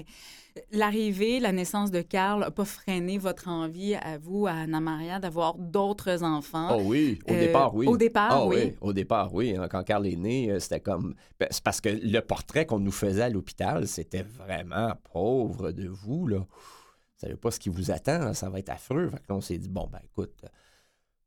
L'arrivée, 0.72 1.38
la 1.40 1.52
naissance 1.52 1.90
de 1.90 2.02
Carl 2.02 2.40
n'a 2.40 2.50
pas 2.50 2.64
freiné 2.64 3.18
votre 3.18 3.48
envie 3.48 3.94
à 3.94 4.18
vous, 4.18 4.46
à 4.46 4.52
Anna 4.52 4.80
Maria, 4.80 5.20
d'avoir 5.20 5.54
d'autres 5.56 6.22
enfants. 6.24 6.76
Oh 6.76 6.82
oui, 6.84 7.18
au 7.28 7.32
Euh, 7.32 7.38
départ, 7.40 7.74
oui. 7.74 7.86
au 7.86 7.96
départ, 7.96 8.30
Ah 8.32 8.46
oui. 8.46 8.74
Au 8.80 8.92
départ, 8.92 9.32
oui. 9.32 9.54
Hein, 9.56 9.68
Quand 9.68 9.84
Carl 9.84 10.06
est 10.06 10.16
né, 10.16 10.50
euh, 10.50 10.58
c'était 10.58 10.80
comme. 10.80 11.14
ben, 11.38 11.46
C'est 11.50 11.62
parce 11.62 11.80
que 11.80 11.88
le 11.88 12.20
portrait 12.20 12.66
qu'on 12.66 12.80
nous 12.80 12.90
faisait 12.92 13.22
à 13.22 13.28
l'hôpital, 13.30 13.86
c'était 13.86 14.22
vraiment 14.24 14.92
pauvre 15.12 15.70
de 15.70 15.86
vous, 15.88 16.26
là. 16.26 16.38
Vous 16.38 17.26
savez 17.26 17.36
pas 17.36 17.50
ce 17.50 17.60
qui 17.60 17.68
vous 17.68 17.90
attend, 17.90 18.18
là, 18.18 18.34
ça 18.34 18.48
va 18.50 18.58
être 18.58 18.70
affreux. 18.70 19.08
Fait 19.10 19.18
que 19.18 19.22
là, 19.28 19.34
on 19.36 19.40
s'est 19.40 19.58
dit, 19.58 19.68
bon, 19.68 19.86
ben 19.92 20.00
écoute, 20.04 20.34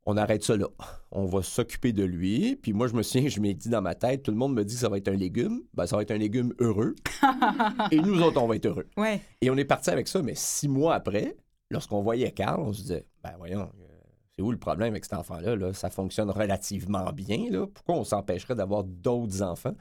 on 0.06 0.16
arrête 0.16 0.42
ça 0.44 0.56
là. 0.56 0.66
On 1.10 1.26
va 1.26 1.42
s'occuper 1.42 1.92
de 1.92 2.04
lui. 2.04 2.56
Puis 2.56 2.72
moi, 2.72 2.88
je 2.88 2.94
me 2.94 3.02
souviens, 3.02 3.28
je 3.28 3.40
m'ai 3.40 3.54
dit 3.54 3.68
dans 3.68 3.82
ma 3.82 3.94
tête, 3.94 4.22
tout 4.22 4.30
le 4.30 4.36
monde 4.36 4.54
me 4.54 4.64
dit 4.64 4.74
que 4.74 4.80
ça 4.80 4.88
va 4.88 4.98
être 4.98 5.08
un 5.08 5.16
légume. 5.16 5.62
Ben, 5.74 5.86
ça 5.86 5.96
va 5.96 6.02
être 6.02 6.10
un 6.10 6.18
légume 6.18 6.52
heureux. 6.58 6.94
Et 7.90 8.00
nous 8.00 8.20
autres, 8.22 8.40
on 8.40 8.46
va 8.46 8.56
être 8.56 8.66
heureux. 8.66 8.86
Ouais. 8.96 9.20
Et 9.40 9.50
on 9.50 9.56
est 9.56 9.64
parti 9.64 9.90
avec 9.90 10.08
ça, 10.08 10.22
mais 10.22 10.34
six 10.34 10.68
mois 10.68 10.94
après, 10.94 11.36
lorsqu'on 11.70 12.02
voyait 12.02 12.32
Carl, 12.32 12.60
on 12.60 12.72
se 12.72 12.82
disait, 12.82 13.06
ben 13.22 13.32
voyons, 13.38 13.62
euh, 13.62 13.94
c'est 14.36 14.42
où 14.42 14.50
le 14.50 14.58
problème 14.58 14.90
avec 14.90 15.04
cet 15.04 15.14
enfant-là? 15.14 15.56
Là? 15.56 15.72
Ça 15.72 15.90
fonctionne 15.90 16.30
relativement 16.30 17.10
bien. 17.12 17.50
Là. 17.50 17.66
Pourquoi 17.72 17.94
on 17.94 18.04
s'empêcherait 18.04 18.56
d'avoir 18.56 18.84
d'autres 18.84 19.42
enfants? 19.42 19.74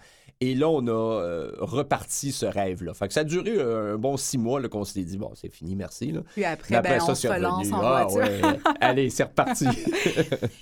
Et 0.46 0.56
là, 0.56 0.68
on 0.70 0.86
a 0.88 0.92
euh, 0.92 1.52
reparti 1.60 2.32
ce 2.32 2.46
rêve-là. 2.46 2.94
Fait 2.94 3.08
que 3.08 3.14
ça 3.14 3.22
a 3.22 3.24
duré 3.24 3.52
euh, 3.56 3.94
un 3.94 3.98
bon 3.98 4.18
six 4.18 4.38
mois 4.38 4.62
qu'on 4.68 4.84
s'est 4.84 5.04
dit, 5.04 5.18
bon, 5.18 5.32
c'est 5.36 5.50
fini, 5.50 5.76
merci. 5.76 6.12
Là. 6.12 6.22
Puis 6.34 6.44
après, 6.44 6.82
ben, 6.82 7.00
on 7.08 7.16
se 7.16 7.28
relance 7.28 7.72
en 7.72 7.80
Ah, 7.82 8.06
voiture. 8.06 8.46
ouais. 8.48 8.60
Allez, 8.82 9.10
c'est 9.10 9.24
reparti. 9.24 9.66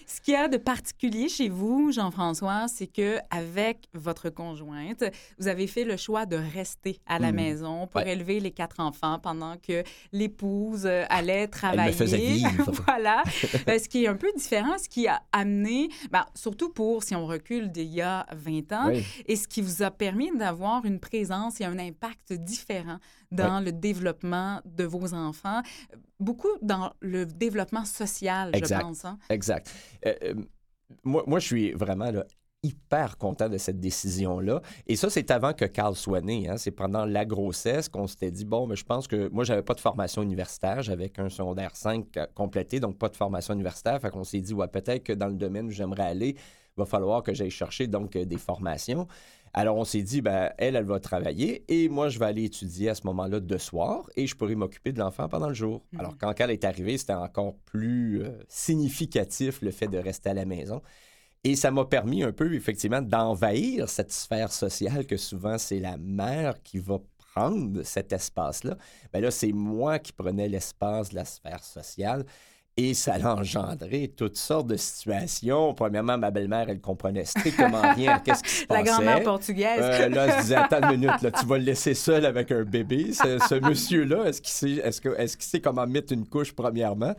Ce 0.07 0.21
qu'il 0.21 0.33
y 0.33 0.37
a 0.37 0.47
de 0.47 0.57
particulier 0.57 1.29
chez 1.29 1.49
vous, 1.49 1.91
Jean-François, 1.91 2.67
c'est 2.67 2.87
que 2.87 3.17
avec 3.31 3.87
votre 3.93 4.29
conjointe, 4.29 5.03
vous 5.39 5.47
avez 5.47 5.65
fait 5.67 5.83
le 5.83 5.97
choix 5.97 6.25
de 6.25 6.37
rester 6.53 6.99
à 7.07 7.17
la 7.19 7.31
Hmm. 7.31 7.35
maison 7.35 7.87
pour 7.87 8.01
Ouais. 8.01 8.11
élever 8.11 8.39
les 8.39 8.51
quatre 8.51 8.79
enfants 8.79 9.17
pendant 9.19 9.55
que 9.57 9.83
l'épouse 10.11 10.85
euh, 10.85 11.03
allait 11.09 11.47
travailler. 11.47 11.93
faisait 11.93 12.17
vivre. 12.17 12.49
voilà. 12.85 13.23
Ce 13.31 13.87
qui 13.89 14.03
est 14.03 14.07
un 14.07 14.15
peu 14.15 14.31
différent, 14.35 14.77
ce 14.81 14.87
qui 14.89 15.07
a 15.07 15.21
amené, 15.31 15.89
ben, 16.11 16.25
surtout 16.35 16.69
pour, 16.69 17.03
si 17.03 17.15
on 17.15 17.25
recule 17.25 17.71
d'il 17.71 17.87
y 17.93 18.01
a 18.01 18.25
20 18.35 18.71
ans, 18.73 18.87
Oui. 18.87 19.03
et 19.27 19.35
ce 19.35 19.47
qui 19.47 19.61
vous 19.61 19.70
vous 19.71 19.83
a 19.83 19.91
permis 19.91 20.35
d'avoir 20.37 20.85
une 20.85 20.99
présence 20.99 21.61
et 21.61 21.65
un 21.65 21.79
impact 21.79 22.33
différent 22.33 22.97
dans 23.31 23.63
le 23.63 23.71
développement 23.71 24.61
de 24.65 24.83
vos 24.83 25.13
enfants, 25.13 25.61
beaucoup 26.19 26.51
dans 26.61 26.93
le 27.01 27.25
développement 27.25 27.85
social, 27.85 28.51
je 28.53 28.79
pense. 28.79 29.05
Hein? 29.05 29.17
Exact. 29.29 29.71
Euh, 30.05 30.13
euh, 30.23 30.33
moi, 31.03 31.23
moi, 31.25 31.39
je 31.39 31.45
suis 31.45 31.71
vraiment 31.71 32.11
là, 32.11 32.25
hyper 32.63 33.17
content 33.17 33.49
de 33.49 33.57
cette 33.57 33.79
décision-là. 33.79 34.61
Et 34.87 34.95
ça, 34.95 35.09
c'est 35.09 35.31
avant 35.31 35.53
que 35.53 35.65
Carl 35.65 35.95
soit 35.95 36.21
né. 36.21 36.47
Hein. 36.47 36.57
C'est 36.57 36.71
pendant 36.71 37.05
la 37.05 37.25
grossesse 37.25 37.89
qu'on 37.89 38.07
s'était 38.07 38.29
dit, 38.29 38.45
bon, 38.45 38.67
mais 38.67 38.75
je 38.75 38.85
pense 38.85 39.07
que 39.07 39.29
moi, 39.29 39.43
j'avais 39.43 39.63
pas 39.63 39.73
de 39.73 39.79
formation 39.79 40.21
universitaire. 40.21 40.81
J'avais 40.81 41.09
qu'un 41.09 41.29
secondaire 41.29 41.75
5 41.75 42.05
complété, 42.35 42.79
donc 42.79 42.97
pas 42.97 43.09
de 43.09 43.15
formation 43.15 43.53
universitaire. 43.53 43.99
Fait 43.99 44.11
qu'on 44.11 44.23
s'est 44.23 44.41
dit, 44.41 44.53
ouais, 44.53 44.67
peut-être 44.67 45.03
que 45.03 45.13
dans 45.13 45.27
le 45.27 45.35
domaine 45.35 45.67
où 45.67 45.71
j'aimerais 45.71 46.03
aller, 46.03 46.35
il 46.77 46.79
va 46.79 46.85
falloir 46.85 47.23
que 47.23 47.33
j'aille 47.33 47.49
chercher 47.51 47.87
donc 47.87 48.17
des 48.17 48.37
formations. 48.37 49.07
Alors, 49.53 49.75
on 49.77 49.83
s'est 49.83 50.01
dit, 50.01 50.21
ben, 50.21 50.51
elle, 50.57 50.75
elle 50.75 50.85
va 50.85 50.99
travailler 50.99 51.65
et 51.67 51.89
moi, 51.89 52.09
je 52.09 52.19
vais 52.19 52.25
aller 52.25 52.45
étudier 52.45 52.89
à 52.89 52.95
ce 52.95 53.05
moment-là 53.07 53.39
de 53.39 53.57
soir 53.57 54.09
et 54.15 54.27
je 54.27 54.35
pourrai 54.35 54.55
m'occuper 54.55 54.93
de 54.93 54.99
l'enfant 54.99 55.27
pendant 55.27 55.49
le 55.49 55.53
jour. 55.53 55.83
Mhm. 55.91 55.99
Alors, 55.99 56.17
quand 56.17 56.33
elle 56.39 56.51
est 56.51 56.63
arrivée, 56.63 56.97
c'était 56.97 57.13
encore 57.13 57.55
plus 57.65 58.23
euh, 58.23 58.29
significatif 58.47 59.61
le 59.61 59.71
fait 59.71 59.87
de 59.87 59.97
rester 59.97 60.29
à 60.29 60.33
la 60.33 60.45
maison. 60.45 60.81
Et 61.43 61.55
ça 61.55 61.71
m'a 61.71 61.85
permis 61.85 62.23
un 62.23 62.31
peu, 62.31 62.53
effectivement, 62.53 63.01
d'envahir 63.01 63.89
cette 63.89 64.11
sphère 64.11 64.51
sociale 64.51 65.05
que 65.07 65.17
souvent 65.17 65.57
c'est 65.57 65.79
la 65.79 65.97
mère 65.97 66.61
qui 66.61 66.77
va 66.77 66.99
prendre 67.33 67.81
cet 67.83 68.13
espace-là. 68.13 68.77
Bien 69.11 69.21
là, 69.21 69.31
c'est 69.31 69.51
moi 69.51 69.99
qui 69.99 70.11
prenais 70.13 70.47
l'espace 70.47 71.09
de 71.09 71.15
la 71.15 71.25
sphère 71.25 71.63
sociale. 71.63 72.25
Et 72.81 72.95
ça 72.95 73.13
a 73.13 73.35
engendré 73.35 74.11
toutes 74.15 74.37
sortes 74.37 74.65
de 74.65 74.75
situations. 74.75 75.75
Premièrement, 75.75 76.17
ma 76.17 76.31
belle-mère, 76.31 76.67
elle 76.67 76.81
comprenait 76.81 77.25
strictement 77.25 77.81
rien 77.93 78.17
qu'est-ce 78.25 78.41
qui 78.41 78.49
se 78.49 78.65
passait. 78.65 78.83
La 78.83 78.91
grand-mère 78.91 79.23
portugaise. 79.23 79.79
Euh, 79.79 80.09
là, 80.09 80.25
elle 80.25 80.31
se 80.33 80.41
disait, 80.41 80.55
attends 80.55 80.89
une 80.89 80.99
minute, 80.99 81.21
là, 81.21 81.29
tu 81.29 81.45
vas 81.45 81.59
le 81.59 81.63
laisser 81.63 81.93
seul 81.93 82.25
avec 82.25 82.51
un 82.51 82.63
bébé. 82.63 83.13
Ce, 83.13 83.59
monsieur-là, 83.59 84.25
est-ce 84.25 84.41
qu'il 84.41 84.51
sait, 84.51 84.81
est-ce 84.83 84.99
que, 84.99 85.09
est-ce 85.09 85.37
qu'il 85.37 85.45
sait 85.45 85.61
comment 85.61 85.85
mettre 85.85 86.11
une 86.11 86.25
couche, 86.25 86.53
premièrement? 86.53 87.13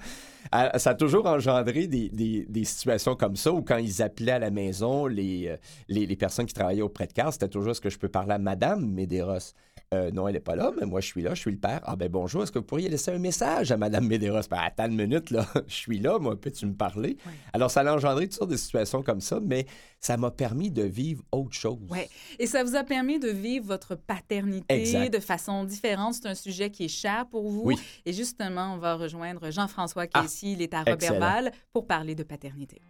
Euh, 0.52 0.78
ça 0.78 0.90
a 0.90 0.95
toujours 0.95 1.26
engendré 1.26 1.87
des, 1.87 2.09
des, 2.09 2.45
des, 2.49 2.64
situations 2.64 3.14
comme 3.14 3.37
ça 3.37 3.52
où 3.52 3.62
quand 3.62 3.76
ils 3.76 4.02
appelaient 4.02 4.33
à 4.33 4.38
la 4.40 4.50
maison 4.50 5.07
les, 5.07 5.47
euh, 5.47 5.57
les, 5.88 6.07
les 6.07 6.16
personnes 6.16 6.47
qui 6.47 6.54
travaillaient 6.54 6.83
auprès 6.83 7.07
de 7.07 7.12
Carl, 7.12 7.33
c'était 7.33 7.49
toujours 7.49 7.71
est-ce 7.71 7.81
que 7.81 7.90
je 7.90 7.99
peux 7.99 8.09
parler 8.09 8.33
à 8.33 8.38
Madame 8.38 8.85
Medeiros? 8.85 9.54
Euh, 9.93 10.11
non, 10.11 10.27
elle 10.27 10.35
n'est 10.35 10.41
pas 10.41 10.57
là, 10.57 10.71
mais 10.79 10.87
moi, 10.87 11.01
je 11.01 11.07
suis 11.07 11.23
là, 11.23 11.35
je 11.35 11.41
suis 11.41 11.51
le 11.51 11.59
père. 11.59 11.81
Ah 11.85 11.97
ben 11.97 12.09
bonjour, 12.09 12.43
est-ce 12.43 12.53
que 12.53 12.59
vous 12.59 12.65
pourriez 12.65 12.89
laisser 12.89 13.11
un 13.11 13.19
message 13.19 13.73
à 13.73 13.77
Mme 13.77 14.07
Medeiros? 14.07 14.41
Ben, 14.51 14.59
attends 14.59 14.87
une 14.87 14.97
minute, 14.97 15.31
là, 15.31 15.47
je 15.67 15.75
suis 15.75 15.99
là, 15.99 16.19
moi, 16.19 16.41
peux-tu 16.41 16.67
me 16.67 16.75
parler? 16.75 17.19
Alors, 17.53 17.71
ça 17.71 17.81
a 17.81 17.95
engendré 17.95 18.27
toutes 18.27 18.39
sortes 18.39 18.51
de 18.51 18.57
situations 18.57 19.03
comme 19.03 19.21
ça, 19.21 19.39
mais 19.41 19.67
ça 20.01 20.17
m'a 20.17 20.31
permis 20.31 20.71
de 20.71 20.83
vivre 20.83 21.23
autre 21.31 21.53
chose. 21.53 21.79
Oui, 21.91 22.01
et 22.39 22.47
ça 22.47 22.65
vous 22.65 22.75
a 22.75 22.85
permis 22.85 23.19
de 23.19 23.29
vivre 23.29 23.67
votre 23.67 23.95
paternité 23.95 25.09
de 25.09 25.19
façon 25.19 25.65
différente. 25.65 26.15
C'est 26.15 26.29
un 26.29 26.35
sujet 26.35 26.71
qui 26.71 26.85
est 26.87 26.89
cher 26.89 27.27
pour 27.31 27.49
vous. 27.49 27.63
Oui. 27.65 27.77
Et 28.07 28.13
justement, 28.13 28.75
on 28.75 28.79
va 28.79 28.95
rejoindre 28.95 29.51
Jean-François 29.51 30.07
Kessy, 30.07 30.49
ah, 30.49 30.55
il 30.55 30.63
est 30.63 30.75
à 30.75 30.83
Robertval, 30.83 31.53
pour 31.73 31.87
parler 31.87 32.15
de 32.15 32.23
paternité. 32.23 32.81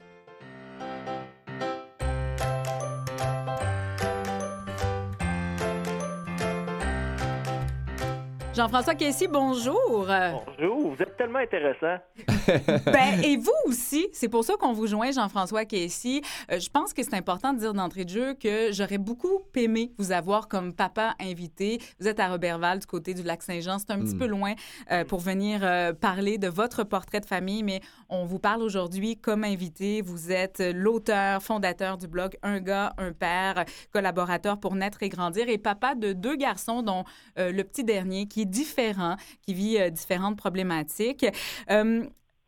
Jean-François 8.54 8.94
Kessy, 8.94 9.28
bonjour. 9.28 10.06
Bonjour, 10.06 10.90
vous 10.90 11.02
êtes 11.02 11.16
tellement 11.16 11.38
intéressant. 11.38 11.96
ben, 12.84 13.22
et 13.24 13.38
vous 13.38 13.50
aussi, 13.64 14.08
c'est 14.12 14.28
pour 14.28 14.44
ça 14.44 14.56
qu'on 14.60 14.74
vous 14.74 14.86
joint, 14.86 15.10
Jean-François 15.10 15.64
Kessy. 15.64 16.20
Euh, 16.50 16.60
je 16.60 16.68
pense 16.68 16.92
que 16.92 17.02
c'est 17.02 17.14
important 17.14 17.54
de 17.54 17.60
dire 17.60 17.72
d'entrée 17.72 18.04
de 18.04 18.10
jeu 18.10 18.34
que 18.34 18.70
j'aurais 18.70 18.98
beaucoup 18.98 19.40
aimé 19.54 19.92
vous 19.96 20.12
avoir 20.12 20.48
comme 20.48 20.74
papa 20.74 21.14
invité. 21.18 21.80
Vous 21.98 22.08
êtes 22.08 22.20
à 22.20 22.28
Robertval, 22.28 22.80
du 22.80 22.86
côté 22.86 23.14
du 23.14 23.22
lac 23.22 23.42
Saint-Jean. 23.42 23.78
C'est 23.78 23.90
un 23.90 23.98
petit 24.00 24.16
hmm. 24.16 24.18
peu 24.18 24.26
loin 24.26 24.52
euh, 24.90 25.06
pour 25.06 25.20
venir 25.20 25.60
euh, 25.62 25.94
parler 25.94 26.36
de 26.36 26.48
votre 26.48 26.84
portrait 26.84 27.20
de 27.20 27.26
famille, 27.26 27.62
mais 27.62 27.80
on 28.10 28.26
vous 28.26 28.38
parle 28.38 28.60
aujourd'hui 28.60 29.16
comme 29.16 29.44
invité. 29.44 30.02
Vous 30.02 30.30
êtes 30.30 30.62
l'auteur, 30.74 31.42
fondateur 31.42 31.96
du 31.96 32.06
blog 32.06 32.36
Un 32.42 32.60
gars, 32.60 32.92
un 32.98 33.12
père, 33.12 33.64
collaborateur 33.94 34.60
pour 34.60 34.74
naître 34.74 35.02
et 35.02 35.08
grandir 35.08 35.48
et 35.48 35.56
papa 35.56 35.94
de 35.94 36.12
deux 36.12 36.36
garçons, 36.36 36.82
dont 36.82 37.04
le 37.36 37.62
petit 37.62 37.84
dernier 37.84 38.26
qui 38.26 38.41
différent, 38.44 39.16
qui 39.42 39.54
vit 39.54 39.78
euh, 39.78 39.90
différentes 39.90 40.36
problématiques. 40.36 41.26
Euh, 41.70 42.04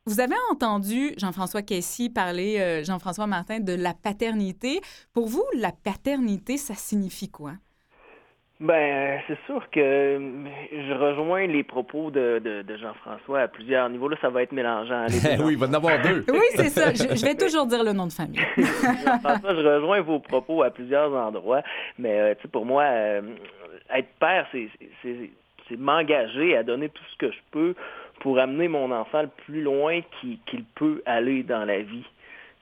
vous 0.07 0.21
avez 0.21 0.35
entendu 0.51 1.15
Jean-François 1.17 1.63
Kessy 1.63 2.11
parler, 2.11 2.61
euh, 2.61 2.85
Jean-François 2.85 3.27
Martin, 3.27 3.61
de 3.61 3.73
la 3.73 3.95
paternité. 3.95 4.83
Pour 5.15 5.29
vous, 5.29 5.45
la 5.57 5.73
paternité, 5.73 6.59
ça 6.59 6.75
signifie 6.75 7.31
quoi? 7.31 7.53
Ben, 8.61 9.19
c'est 9.27 9.39
sûr 9.47 9.65
que 9.71 9.81
je 10.73 10.93
rejoins 10.93 11.47
les 11.47 11.65
propos 11.65 12.11
de, 12.11 12.39
de, 12.39 12.77
Jean-François 12.77 13.41
à 13.41 13.49
plusieurs 13.49 13.89
niveaux. 13.89 14.09
Là, 14.09 14.17
ça 14.21 14.29
va 14.29 14.43
être 14.43 14.53
mélangeant. 14.53 15.07
oui, 15.41 15.55
il 15.55 15.59
va 15.59 15.67
en 15.67 15.73
avoir 15.73 16.01
deux. 16.03 16.25
oui, 16.33 16.47
c'est 16.55 16.69
ça. 16.69 16.93
Je, 16.93 17.25
vais 17.25 17.35
toujours 17.35 17.67
dire 17.67 17.83
le 17.83 17.93
nom 17.93 18.07
de 18.07 18.13
famille. 18.13 18.41
Jean-François, 18.59 19.55
je 19.55 19.67
rejoins 19.67 20.03
vos 20.03 20.21
propos 20.21 20.63
à 20.63 20.71
plusieurs 20.71 21.13
endroits. 21.15 21.63
Mais, 21.99 22.37
tu 22.37 22.43
sais, 22.43 22.49
pour 22.49 22.67
moi, 22.67 22.85
être 22.85 24.09
père, 24.21 24.47
c'est 24.53 24.69
c'est 25.69 25.79
m'engager 25.79 26.57
à 26.57 26.63
donner 26.63 26.89
tout 26.89 27.03
ce 27.13 27.17
que 27.17 27.31
je 27.31 27.39
peux 27.51 27.75
pour 28.21 28.39
amener 28.39 28.69
mon 28.69 28.91
enfant 28.91 29.23
le 29.23 29.29
plus 29.29 29.63
loin 29.63 30.01
qu'il 30.21 30.65
peut 30.75 31.03
aller 31.07 31.43
dans 31.43 31.65
la 31.65 31.81
vie. 31.81 32.05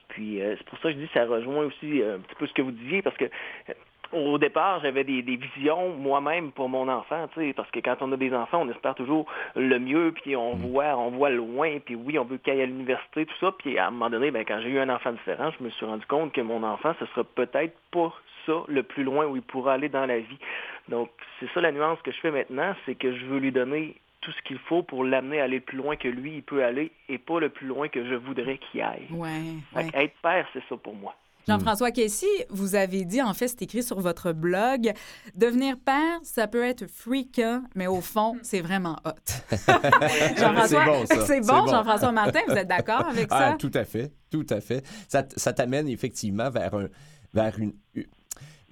Puis 0.09 0.41
euh, 0.41 0.55
c'est 0.57 0.67
pour 0.67 0.77
ça 0.79 0.89
que 0.89 0.95
je 0.95 0.99
dis 0.99 1.07
que 1.07 1.13
ça 1.13 1.25
rejoint 1.25 1.65
aussi 1.65 2.01
euh, 2.01 2.17
un 2.17 2.19
petit 2.19 2.35
peu 2.35 2.47
ce 2.47 2.53
que 2.53 2.61
vous 2.61 2.71
disiez, 2.71 3.01
parce 3.01 3.17
que 3.17 3.25
euh, 3.25 3.73
au 4.13 4.37
départ, 4.37 4.79
j'avais 4.81 5.03
des, 5.03 5.21
visions 5.21 5.89
moi-même 5.89 6.51
pour 6.51 6.69
mon 6.69 6.87
enfant, 6.87 7.27
tu 7.33 7.39
sais, 7.39 7.53
parce 7.53 7.69
que 7.71 7.79
quand 7.79 7.95
on 8.01 8.11
a 8.11 8.17
des 8.17 8.33
enfants, 8.33 8.61
on 8.61 8.69
espère 8.69 8.93
toujours 8.93 9.25
le 9.55 9.79
mieux, 9.79 10.13
puis 10.21 10.35
on 10.35 10.55
mm. 10.55 10.59
voit, 10.59 10.97
on 10.97 11.09
voit 11.09 11.31
loin, 11.31 11.79
puis 11.83 11.95
oui, 11.95 12.19
on 12.19 12.23
veut 12.23 12.37
qu'il 12.37 12.53
aille 12.53 12.61
à 12.61 12.65
l'université, 12.67 13.25
tout 13.25 13.35
ça, 13.39 13.51
puis 13.57 13.79
à 13.79 13.87
un 13.87 13.91
moment 13.91 14.11
donné, 14.11 14.29
ben, 14.29 14.45
quand 14.45 14.59
j'ai 14.61 14.69
eu 14.69 14.79
un 14.79 14.89
enfant 14.89 15.13
différent, 15.13 15.49
je 15.57 15.63
me 15.63 15.69
suis 15.71 15.85
rendu 15.85 16.05
compte 16.05 16.31
que 16.31 16.41
mon 16.41 16.63
enfant, 16.63 16.93
ce 16.99 17.05
sera 17.07 17.23
peut-être 17.23 17.75
pas 17.91 18.13
ça 18.45 18.63
le 18.67 18.83
plus 18.83 19.03
loin 19.03 19.25
où 19.25 19.35
il 19.35 19.41
pourra 19.41 19.73
aller 19.73 19.89
dans 19.89 20.05
la 20.05 20.19
vie. 20.19 20.37
Donc, 20.89 21.09
c'est 21.39 21.49
ça 21.53 21.61
la 21.61 21.71
nuance 21.71 21.99
que 22.03 22.11
je 22.11 22.19
fais 22.19 22.31
maintenant, 22.31 22.75
c'est 22.85 22.95
que 22.95 23.15
je 23.15 23.25
veux 23.25 23.39
lui 23.39 23.51
donner 23.51 23.95
tout 24.21 24.31
ce 24.31 24.41
qu'il 24.47 24.59
faut 24.59 24.83
pour 24.83 25.03
l'amener 25.03 25.41
à 25.41 25.45
aller 25.45 25.57
le 25.57 25.61
plus 25.61 25.77
loin 25.77 25.95
que 25.95 26.07
lui, 26.07 26.37
il 26.37 26.43
peut 26.43 26.63
aller, 26.63 26.91
et 27.09 27.17
pas 27.17 27.39
le 27.39 27.49
plus 27.49 27.67
loin 27.67 27.89
que 27.89 28.05
je 28.05 28.15
voudrais 28.15 28.57
qu'il 28.57 28.81
aille. 28.81 29.07
Ouais, 29.11 29.57
Être 29.93 30.15
père, 30.21 30.47
c'est 30.53 30.63
ça 30.69 30.77
pour 30.77 30.95
moi. 30.95 31.15
Jean-François 31.47 31.91
Kessy, 31.91 32.25
vous 32.49 32.75
avez 32.75 33.03
dit, 33.03 33.21
en 33.21 33.33
fait, 33.33 33.49
c'est 33.49 33.63
écrit 33.63 33.83
sur 33.83 33.99
votre 33.99 34.31
blog, 34.31 34.93
devenir 35.35 35.75
père, 35.77 36.19
ça 36.23 36.47
peut 36.47 36.63
être 36.63 36.87
freakant, 36.87 37.63
mais 37.75 37.87
au 37.87 37.99
fond, 37.99 38.37
c'est 38.43 38.61
vraiment 38.61 38.95
hot. 39.05 39.11
c'est 39.49 40.85
bon, 40.85 41.05
ça. 41.05 41.25
C'est 41.25 41.41
bon, 41.41 41.67
Jean-François 41.67 42.13
Martin, 42.13 42.39
vous 42.47 42.55
êtes 42.55 42.67
d'accord 42.67 43.07
avec 43.07 43.27
ah, 43.29 43.51
ça? 43.51 43.57
tout 43.57 43.71
à 43.73 43.83
fait, 43.83 44.13
tout 44.31 44.47
à 44.49 44.61
fait. 44.61 44.85
Ça, 45.09 45.25
ça 45.35 45.51
t'amène 45.51 45.89
effectivement 45.89 46.49
vers, 46.49 46.73
un, 46.75 46.87
vers 47.33 47.59
une, 47.59 47.73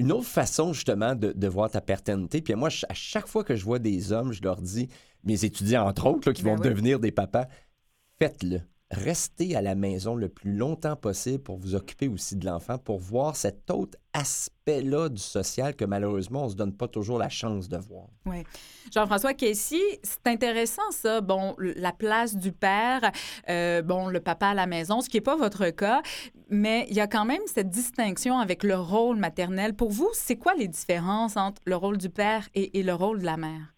une 0.02 0.12
autre 0.12 0.28
façon, 0.28 0.74
justement, 0.74 1.14
de, 1.14 1.48
voir 1.48 1.70
ta 1.70 1.80
paternité. 1.80 2.42
Puis 2.42 2.56
moi, 2.56 2.70
à 2.90 2.94
chaque 2.96 3.28
fois 3.28 3.44
que 3.44 3.56
je 3.56 3.64
vois 3.64 3.78
des 3.78 4.12
hommes, 4.12 4.34
je 4.34 4.42
leur 4.42 4.60
dis, 4.60 4.90
mes 5.24 5.46
étudiants, 5.46 5.88
entre 5.88 6.08
autres, 6.08 6.32
qui 6.32 6.42
ben 6.42 6.56
vont 6.56 6.62
devenir 6.62 7.00
des 7.00 7.12
papas, 7.12 7.46
faites-le 8.18 8.62
restez 8.92 9.56
à 9.56 9.62
la 9.62 9.76
maison 9.76 10.16
le 10.16 10.30
plus 10.30 10.54
longtemps 10.54 10.96
possible 10.96 11.40
pour 11.40 11.58
vous 11.58 11.76
occuper 11.76 12.08
aussi 12.08 12.36
de 12.36 12.46
l'enfant, 12.46 12.78
pour 12.78 13.00
voir 13.00 13.36
cet 13.36 13.72
autre 13.72 13.98
aspect-là 14.14 15.10
du 15.10 15.22
social 15.22 15.76
que 15.76 15.86
malheureusement, 15.86 16.42
on 16.42 16.46
ne 16.46 16.52
se 16.52 16.56
donne 16.56 16.74
pas 16.74 16.88
toujours 16.88 17.18
la 17.18 17.30
chance 17.30 17.70
de 17.70 17.78
voir. 17.78 18.08
Oui. 18.26 18.44
Jean-François 18.94 19.34
Kessy, 19.34 19.82
c'est 20.04 20.28
intéressant 20.28 20.90
ça, 20.92 21.22
bon, 21.22 21.56
la 21.58 21.94
place 21.94 22.36
du 22.36 22.52
père, 22.52 23.12
euh, 23.50 23.82
bon, 23.82 24.08
le 24.08 24.20
papa 24.20 24.48
à 24.48 24.54
la 24.54 24.68
maison, 24.68 25.02
ce 25.02 25.10
qui 25.10 25.18
n'est 25.18 25.22
pas 25.22 25.38
votre 25.38 25.70
cas, 25.70 26.02
mais 26.50 26.86
il 26.90 26.96
y 26.96 27.00
a 27.00 27.08
quand 27.08 27.26
même 27.26 27.42
cette 27.46 27.70
distinction 27.70 28.40
avec 28.40 28.64
le 28.64 28.76
rôle 28.76 29.18
maternel. 29.18 29.74
Pour 29.74 29.92
vous, 29.92 30.10
c'est 30.14 30.36
quoi 30.36 30.54
les 30.56 30.68
différences 30.68 31.38
entre 31.38 31.62
le 31.66 31.78
rôle 31.78 31.98
du 31.98 32.10
père 32.10 32.50
et 32.54 32.84
le 32.84 32.94
rôle 32.94 33.20
de 33.20 33.26
la 33.26 33.38
mère? 33.38 33.74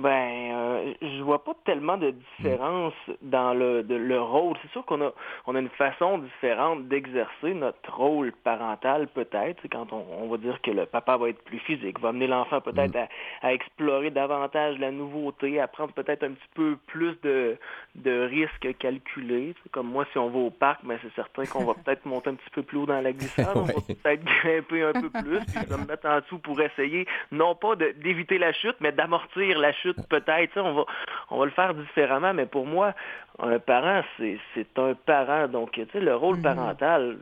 Ben, 0.00 0.52
euh, 0.54 0.94
je 1.02 1.22
vois 1.22 1.44
pas 1.44 1.52
tellement 1.66 1.98
de 1.98 2.14
différence 2.38 2.94
dans 3.20 3.52
le, 3.52 3.82
de, 3.82 3.94
le 3.94 4.18
rôle. 4.18 4.56
C'est 4.62 4.70
sûr 4.70 4.82
qu'on 4.86 5.02
a, 5.02 5.12
on 5.46 5.54
a 5.54 5.60
une 5.60 5.68
façon 5.68 6.18
différente 6.18 6.88
d'exercer 6.88 7.52
notre 7.52 7.94
rôle 7.94 8.32
parental, 8.42 9.08
peut-être. 9.08 9.62
Quand 9.70 9.92
on, 9.92 10.02
on, 10.22 10.28
va 10.28 10.38
dire 10.38 10.58
que 10.62 10.70
le 10.70 10.86
papa 10.86 11.18
va 11.18 11.28
être 11.28 11.42
plus 11.44 11.58
physique, 11.58 12.00
va 12.00 12.10
amener 12.10 12.28
l'enfant 12.28 12.62
peut-être 12.62 12.94
mm. 12.94 13.08
à, 13.42 13.48
à, 13.48 13.52
explorer 13.52 14.10
davantage 14.10 14.78
la 14.78 14.90
nouveauté, 14.90 15.60
à 15.60 15.66
prendre 15.66 15.92
peut-être 15.92 16.22
un 16.22 16.32
petit 16.32 16.48
peu 16.54 16.78
plus 16.86 17.20
de, 17.22 17.58
de 17.96 18.22
risques 18.22 18.78
calculés. 18.78 19.54
Comme 19.70 19.88
moi, 19.88 20.06
si 20.12 20.18
on 20.18 20.30
va 20.30 20.38
au 20.38 20.50
parc, 20.50 20.82
ben, 20.82 20.98
c'est 21.02 21.14
certain 21.14 21.44
qu'on 21.44 21.64
va 21.64 21.74
peut-être 21.84 22.06
monter 22.06 22.30
un 22.30 22.36
petit 22.36 22.50
peu 22.50 22.62
plus 22.62 22.78
haut 22.78 22.86
dans 22.86 23.02
la 23.02 23.12
glissade. 23.12 23.52
On 23.54 23.62
va 23.62 23.74
peut-être 23.74 24.24
grimper 24.24 24.82
un 24.82 24.92
peu 24.92 25.10
plus, 25.10 25.40
puis 25.40 25.66
se 25.68 25.86
mettre 25.86 26.06
en 26.08 26.20
dessous 26.20 26.38
pour 26.38 26.58
essayer, 26.58 27.06
non 27.32 27.54
pas 27.54 27.76
d'éviter 27.76 28.38
la 28.38 28.54
chute, 28.54 28.76
mais 28.80 28.92
d'amortir 28.92 29.58
la 29.58 29.72
chute 29.72 29.89
peut-être. 30.08 30.58
On 30.58 30.74
va, 30.74 30.84
on 31.30 31.38
va 31.38 31.44
le 31.44 31.50
faire 31.50 31.74
différemment, 31.74 32.34
mais 32.34 32.46
pour 32.46 32.66
moi, 32.66 32.94
un 33.38 33.58
parent, 33.58 34.02
c'est 34.18 34.78
un 34.78 34.94
parent. 34.94 35.48
Donc, 35.48 35.72
tu 35.72 35.86
sais, 35.92 36.00
le 36.00 36.14
rôle 36.16 36.36
mm-hmm. 36.36 36.42
parental, 36.42 37.18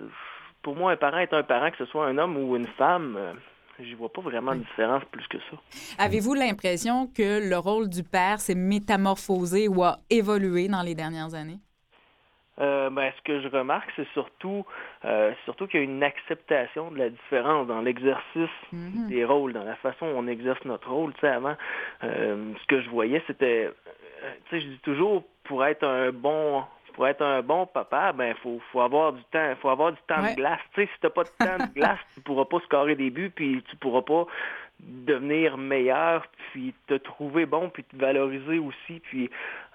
pour 0.63 0.77
moi, 0.77 0.93
un 0.93 0.97
parent 0.97 1.19
est 1.19 1.33
un 1.33 1.43
parent, 1.43 1.71
que 1.71 1.79
ce 1.79 1.87
soit 1.87 2.07
un 2.07 2.19
homme 2.19 2.37
ou 2.37 2.57
une 2.57 2.67
femme. 2.67 3.17
Euh, 3.19 3.33
j'y 3.81 3.95
vois 3.95 4.13
pas 4.13 4.21
vraiment 4.21 4.55
de 4.55 4.61
différence 4.61 5.03
plus 5.11 5.27
que 5.29 5.39
ça. 5.39 5.57
Avez-vous 5.99 6.35
l'impression 6.35 7.07
que 7.07 7.49
le 7.49 7.59
rôle 7.59 7.89
du 7.89 8.03
père 8.03 8.41
s'est 8.41 8.55
métamorphosé 8.55 9.69
ou 9.69 9.83
a 9.85 9.99
évolué 10.11 10.69
dans 10.69 10.83
les 10.83 10.95
dernières 10.95 11.35
années? 11.35 11.59
Euh, 12.61 12.91
ben, 12.91 13.13
ce 13.17 13.23
que 13.23 13.41
je 13.41 13.49
remarque, 13.49 13.89
c'est 13.95 14.09
surtout, 14.09 14.67
euh, 15.05 15.33
surtout 15.45 15.67
qu'il 15.69 15.79
y 15.81 15.83
a 15.83 15.85
une 15.85 16.03
acceptation 16.03 16.91
de 16.91 16.99
la 16.99 17.09
différence 17.09 17.67
dans 17.69 17.81
l'exercice 17.81 18.51
Mhm. 18.73 19.09
des 19.09 19.25
rôles, 19.25 19.53
dans 19.53 19.63
la 19.65 19.77
façon 19.77 20.07
où 20.07 20.15
on 20.17 20.27
exerce 20.27 20.65
notre 20.65 20.91
rôle. 20.91 21.13
Tu 21.15 21.21
sais, 21.21 21.29
avant, 21.29 21.55
euh, 22.05 22.53
ce 22.61 22.67
que 22.67 22.81
je 22.81 22.91
voyais, 22.91 23.23
c'était, 23.27 23.71
tu 24.49 24.51
sais, 24.57 24.61
je 24.61 24.67
dis 24.69 24.81
toujours, 24.81 25.23
pour 25.45 25.65
être 25.65 25.85
un 25.85 26.11
bon, 26.11 26.65
pour 26.95 27.07
être 27.07 27.23
un 27.23 27.43
bon 27.43 27.65
papa, 27.67 28.13
ben, 28.13 28.35
faut, 28.43 28.61
faut 28.73 28.81
avoir 28.81 29.13
du 29.13 29.23
temps, 29.31 29.55
faut 29.63 29.69
avoir 29.69 29.93
du 29.93 29.99
temps 30.09 30.21
Ouais. 30.23 30.33
de 30.33 30.37
glace. 30.37 30.59
Tu 30.75 30.83
sais, 30.83 30.89
si 30.93 31.01
t'as 31.01 31.11
pas 31.11 31.23
de 31.23 31.31
temps 31.39 31.59
de 31.65 31.73
glace, 31.73 31.99
tu 32.15 32.21
pourras 32.23 32.45
pas 32.47 32.59
scorer 32.65 32.97
des 32.97 33.11
buts, 33.11 33.31
puis 33.31 33.63
tu 33.71 33.77
pourras 33.77 34.03
pas 34.03 34.27
devenir 34.81 35.57
meilleur, 35.59 36.27
puis 36.53 36.75
te 36.87 36.95
trouver 36.95 37.47
bon, 37.47 37.69
puis 37.71 37.85
te 37.85 37.97
valoriser 37.97 38.59
aussi. 38.59 39.01
Puis 39.01 39.31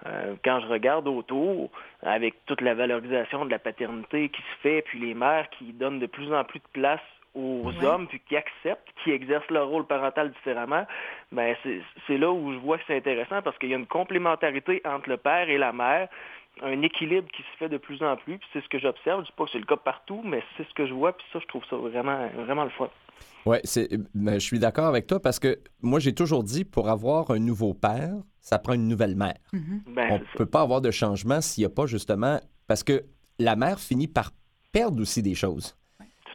euh, 0.05 0.35
quand 0.43 0.59
je 0.61 0.67
regarde 0.67 1.07
autour, 1.07 1.69
avec 2.01 2.35
toute 2.45 2.61
la 2.61 2.73
valorisation 2.73 3.45
de 3.45 3.51
la 3.51 3.59
paternité 3.59 4.29
qui 4.29 4.41
se 4.41 4.57
fait, 4.61 4.81
puis 4.83 4.99
les 4.99 5.13
mères 5.13 5.49
qui 5.57 5.73
donnent 5.73 5.99
de 5.99 6.05
plus 6.07 6.33
en 6.33 6.43
plus 6.43 6.59
de 6.59 6.67
place 6.73 7.01
aux 7.35 7.63
Ouais. 7.65 7.85
hommes, 7.85 8.07
puis 8.07 8.19
qui 8.27 8.35
acceptent, 8.37 8.87
qui 9.03 9.11
exercent 9.11 9.49
leur 9.49 9.67
rôle 9.67 9.87
parental 9.87 10.31
différemment, 10.31 10.85
ben 11.31 11.55
c'est 11.63 11.81
c'est 12.05 12.17
là 12.17 12.31
où 12.31 12.53
je 12.53 12.57
vois 12.59 12.77
que 12.77 12.83
c'est 12.85 12.95
intéressant 12.95 13.41
parce 13.41 13.57
qu'il 13.57 13.69
y 13.69 13.73
a 13.73 13.77
une 13.77 13.87
complémentarité 13.87 14.81
entre 14.85 15.09
le 15.09 15.17
père 15.17 15.49
et 15.49 15.57
la 15.57 15.73
mère, 15.73 16.09
un 16.61 16.81
équilibre 16.81 17.27
qui 17.29 17.41
se 17.41 17.57
fait 17.57 17.69
de 17.69 17.77
plus 17.77 18.01
en 18.03 18.15
plus, 18.15 18.39
c'est 18.51 18.61
ce 18.63 18.69
que 18.69 18.79
j'observe. 18.79 19.21
Je 19.21 19.25
dis 19.27 19.33
pas 19.35 19.45
que 19.45 19.51
c'est 19.51 19.59
le 19.59 19.65
cas 19.65 19.77
partout, 19.77 20.21
mais 20.23 20.43
c'est 20.55 20.67
ce 20.67 20.73
que 20.73 20.85
je 20.85 20.93
vois, 20.93 21.15
puis 21.15 21.25
ça, 21.33 21.39
je 21.39 21.47
trouve 21.47 21.63
ça 21.69 21.75
vraiment, 21.75 22.27
vraiment 22.45 22.63
le 22.63 22.69
fun. 22.69 22.89
Oui, 23.45 23.57
ben, 24.13 24.35
je 24.35 24.45
suis 24.45 24.59
d'accord 24.59 24.85
avec 24.85 25.07
toi 25.07 25.19
parce 25.19 25.39
que 25.39 25.59
moi, 25.81 25.99
j'ai 25.99 26.13
toujours 26.13 26.43
dit, 26.43 26.63
pour 26.63 26.89
avoir 26.89 27.31
un 27.31 27.39
nouveau 27.39 27.73
père, 27.73 28.13
ça 28.39 28.59
prend 28.59 28.73
une 28.73 28.87
nouvelle 28.87 29.15
mère. 29.15 29.37
Mhm. 29.51 29.81
Ben, 29.87 30.07
On 30.11 30.19
ne 30.19 30.37
peut 30.37 30.45
pas 30.45 30.61
avoir 30.61 30.81
de 30.81 30.91
changement 30.91 31.41
s'il 31.41 31.61
n'y 31.61 31.65
a 31.65 31.69
pas 31.69 31.85
justement... 31.85 32.39
Parce 32.67 32.83
que 32.83 33.03
la 33.39 33.55
mère 33.55 33.79
finit 33.79 34.07
par 34.07 34.31
perdre 34.71 35.01
aussi 35.01 35.21
des 35.21 35.35
choses. 35.35 35.75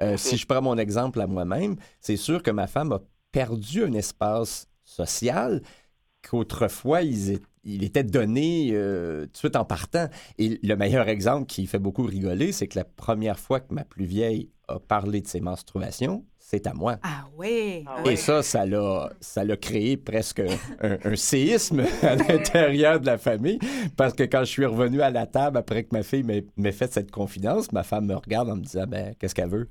Euh, 0.03 0.17
si 0.17 0.37
je 0.37 0.47
prends 0.47 0.63
mon 0.63 0.79
exemple 0.79 1.21
à 1.21 1.27
moi-même, 1.27 1.77
c'est 2.01 2.17
sûr 2.17 2.43
que 2.43 2.51
ma 2.51 2.67
femme 2.67 2.93
a 2.93 3.01
perdu 3.33 3.85
un 3.85 3.93
espace 3.95 4.69
social 4.85 5.61
qu'autrefois, 6.23 7.03
ils 7.03 7.41
il 7.69 7.85
était 7.85 8.05
donné 8.05 8.71
euh, 8.73 9.25
tout 9.27 9.33
de 9.33 9.37
suite 9.37 9.57
en 9.57 9.65
partant. 9.65 10.09
Et 10.39 10.59
le 10.63 10.75
meilleur 10.75 11.09
exemple 11.09 11.47
qui 11.47 11.67
fait 11.67 11.79
beaucoup 11.79 12.03
rigoler, 12.03 12.53
c'est 12.53 12.67
que 12.67 12.79
la 12.79 12.85
première 12.85 13.39
fois 13.39 13.61
que 13.61 13.73
ma 13.75 13.85
plus 13.85 14.05
vieille 14.07 14.51
a 14.69 14.79
parlé 14.79 15.21
de 15.21 15.27
ses 15.27 15.41
menstruations, 15.41 16.25
c'est 16.39 16.67
à 16.67 16.73
moi. 16.75 16.97
Ah 17.03 17.27
ouais. 17.37 17.85
Ah 17.87 18.01
Et 18.05 18.09
ouais. 18.09 18.17
ça, 18.17 18.43
ça 18.43 18.65
l'a, 18.65 19.11
ça 19.21 19.45
l'a 19.45 19.57
créé 19.57 19.97
presque 19.99 20.41
un, 20.81 20.99
un 21.05 21.17
séisme 21.17 21.85
à 22.03 22.17
l'intérieur 22.17 23.01
de 23.01 23.07
la 23.07 23.19
famille. 23.19 23.59
Parce 23.97 24.15
que 24.15 24.23
quand 24.23 24.41
je 24.41 24.51
suis 24.51 24.65
revenu 24.67 25.03
à 25.03 25.11
la 25.11 25.27
table 25.27 25.59
après 25.59 25.85
que 25.85 25.91
ma 25.93 26.03
fille 26.03 26.23
m'ait, 26.23 26.47
m'ait 26.57 26.73
fait 26.73 26.93
cette 26.93 27.11
confidence, 27.11 27.71
ma 27.73 27.83
femme 27.83 28.07
me 28.07 28.15
regarde 28.17 28.49
en 28.49 28.57
me 28.57 28.63
disant 28.63 28.87
ben, 28.87 29.15
Qu'est-ce 29.19 29.35
qu'elle 29.35 29.51
veut? 29.51 29.69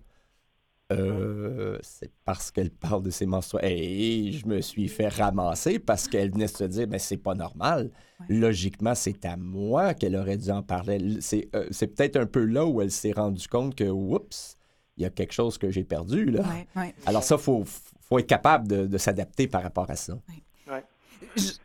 Euh, 0.94 1.78
C'est 1.82 2.12
parce 2.24 2.50
qu'elle 2.52 2.72
parle 2.72 3.04
de 3.04 3.10
ses 3.10 3.26
menstruations. 3.26 3.70
Et 3.70 4.32
je 4.32 4.48
me 4.48 4.62
suis 4.62 4.88
fait 4.88 5.10
ramasser 5.10 5.80
parce 5.80 6.08
qu'elle 6.08 6.32
venait 6.32 6.48
se 6.48 6.64
dire 6.64 6.88
ben, 6.88 7.00
C'est 7.00 7.18
pas 7.18 7.36
normal. 7.36 7.92
Logiquement, 8.30 8.96
c'est 8.96 9.26
à 9.26 9.36
moi 9.38 9.94
qu'elle 9.94 10.16
aurait 10.16 10.38
dû 10.38 10.50
en 10.50 10.64
parler. 10.64 11.18
C'est, 11.22 11.50
euh, 11.56 11.68
c'est 11.72 11.88
peut-être 11.88 12.16
un 12.18 12.26
peu 12.26 12.46
là 12.46 12.66
où 12.66 12.82
elle 12.82 12.92
s'est 12.92 13.12
rendue 13.12 13.48
compte 13.48 13.76
que, 13.76 13.84
oups, 13.84 14.58
il 14.98 15.04
y 15.04 15.06
a 15.06 15.10
quelque 15.10 15.34
chose 15.34 15.58
que 15.58 15.70
j'ai 15.70 15.84
perdu. 15.84 16.26
Là. 16.26 16.42
Ouais, 16.42 16.68
ouais. 16.82 16.96
Alors 17.06 17.24
ça, 17.24 17.36
il 17.36 17.42
faut, 17.42 17.64
faut 18.02 18.20
être 18.20 18.28
capable 18.28 18.68
de, 18.68 18.88
de 18.88 18.98
s'adapter 18.98 19.48
par 19.48 19.62
rapport 19.62 19.90
à 19.90 19.96
ça. 19.96 20.18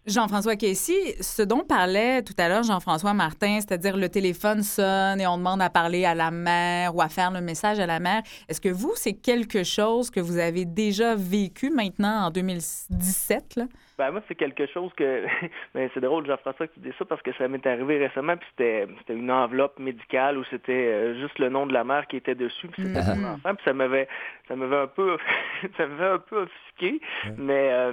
Jean-François 0.07 0.57
Casey, 0.57 1.17
ce 1.21 1.43
dont 1.43 1.61
parlait 1.61 2.23
tout 2.23 2.35
à 2.39 2.49
l'heure 2.49 2.63
Jean-François 2.63 3.15
Martin, 3.15 3.59
c'est-à-dire 3.61 3.97
le 3.97 4.09
téléphone 4.09 4.63
sonne 4.63 5.21
et 5.21 5.27
on 5.27 5.39
demande 5.39 5.63
à 5.63 5.71
parler 5.71 6.05
à 6.05 6.15
la 6.15 6.31
mère 6.31 6.95
ou 6.95 7.01
à 7.01 7.09
faire 7.09 7.31
le 7.31 7.41
message 7.41 7.79
à 7.79 7.87
la 7.87 8.01
mère. 8.01 8.23
Est-ce 8.49 8.61
que 8.61 8.69
vous, 8.69 8.93
c'est 8.97 9.15
quelque 9.15 9.65
chose 9.65 10.11
que 10.11 10.21
vous 10.21 10.39
avez 10.39 10.65
déjà 10.65 11.15
vécu 11.15 11.71
maintenant 11.71 12.27
en 12.27 12.31
2017? 12.31 13.57
Là? 13.57 13.65
Ben, 13.99 14.11
moi, 14.11 14.23
c'est 14.27 14.35
quelque 14.35 14.67
chose 14.67 14.91
que. 14.97 15.25
ben, 15.75 15.89
c'est 15.93 16.01
drôle, 16.01 16.27
Jean-François, 16.27 16.67
que 16.67 16.75
tu 16.75 16.81
dis 16.81 16.93
ça 16.99 17.05
parce 17.05 17.21
que 17.23 17.33
ça 17.35 17.47
m'est 17.49 17.67
arrivé 17.67 17.99
récemment, 17.99 18.37
puis 18.37 18.47
c'était, 18.51 18.87
c'était 18.99 19.15
une 19.15 19.31
enveloppe 19.31 19.79
médicale 19.79 20.39
où 20.39 20.45
c'était 20.45 20.73
euh, 20.73 21.21
juste 21.21 21.39
le 21.39 21.49
nom 21.51 21.67
de 21.67 21.73
la 21.73 21.85
mère 21.85 22.07
qui 22.07 22.17
était 22.17 22.35
dessus, 22.35 22.69
puis 22.69 22.83
c'était 22.83 23.01
Mhm. 23.01 23.15
son 23.17 23.25
enfant, 23.25 23.55
puis 23.55 23.65
ça 23.65 23.73
m'avait, 23.73 24.09
ça 24.49 24.57
m'avait 24.57 24.77
un 24.79 24.87
peu, 24.87 25.17
ça 25.77 25.87
m'avait 25.87 26.15
un 26.15 26.19
peu 26.19 26.43
offusqué, 26.43 27.01
mais 27.37 27.71
euh, 27.73 27.93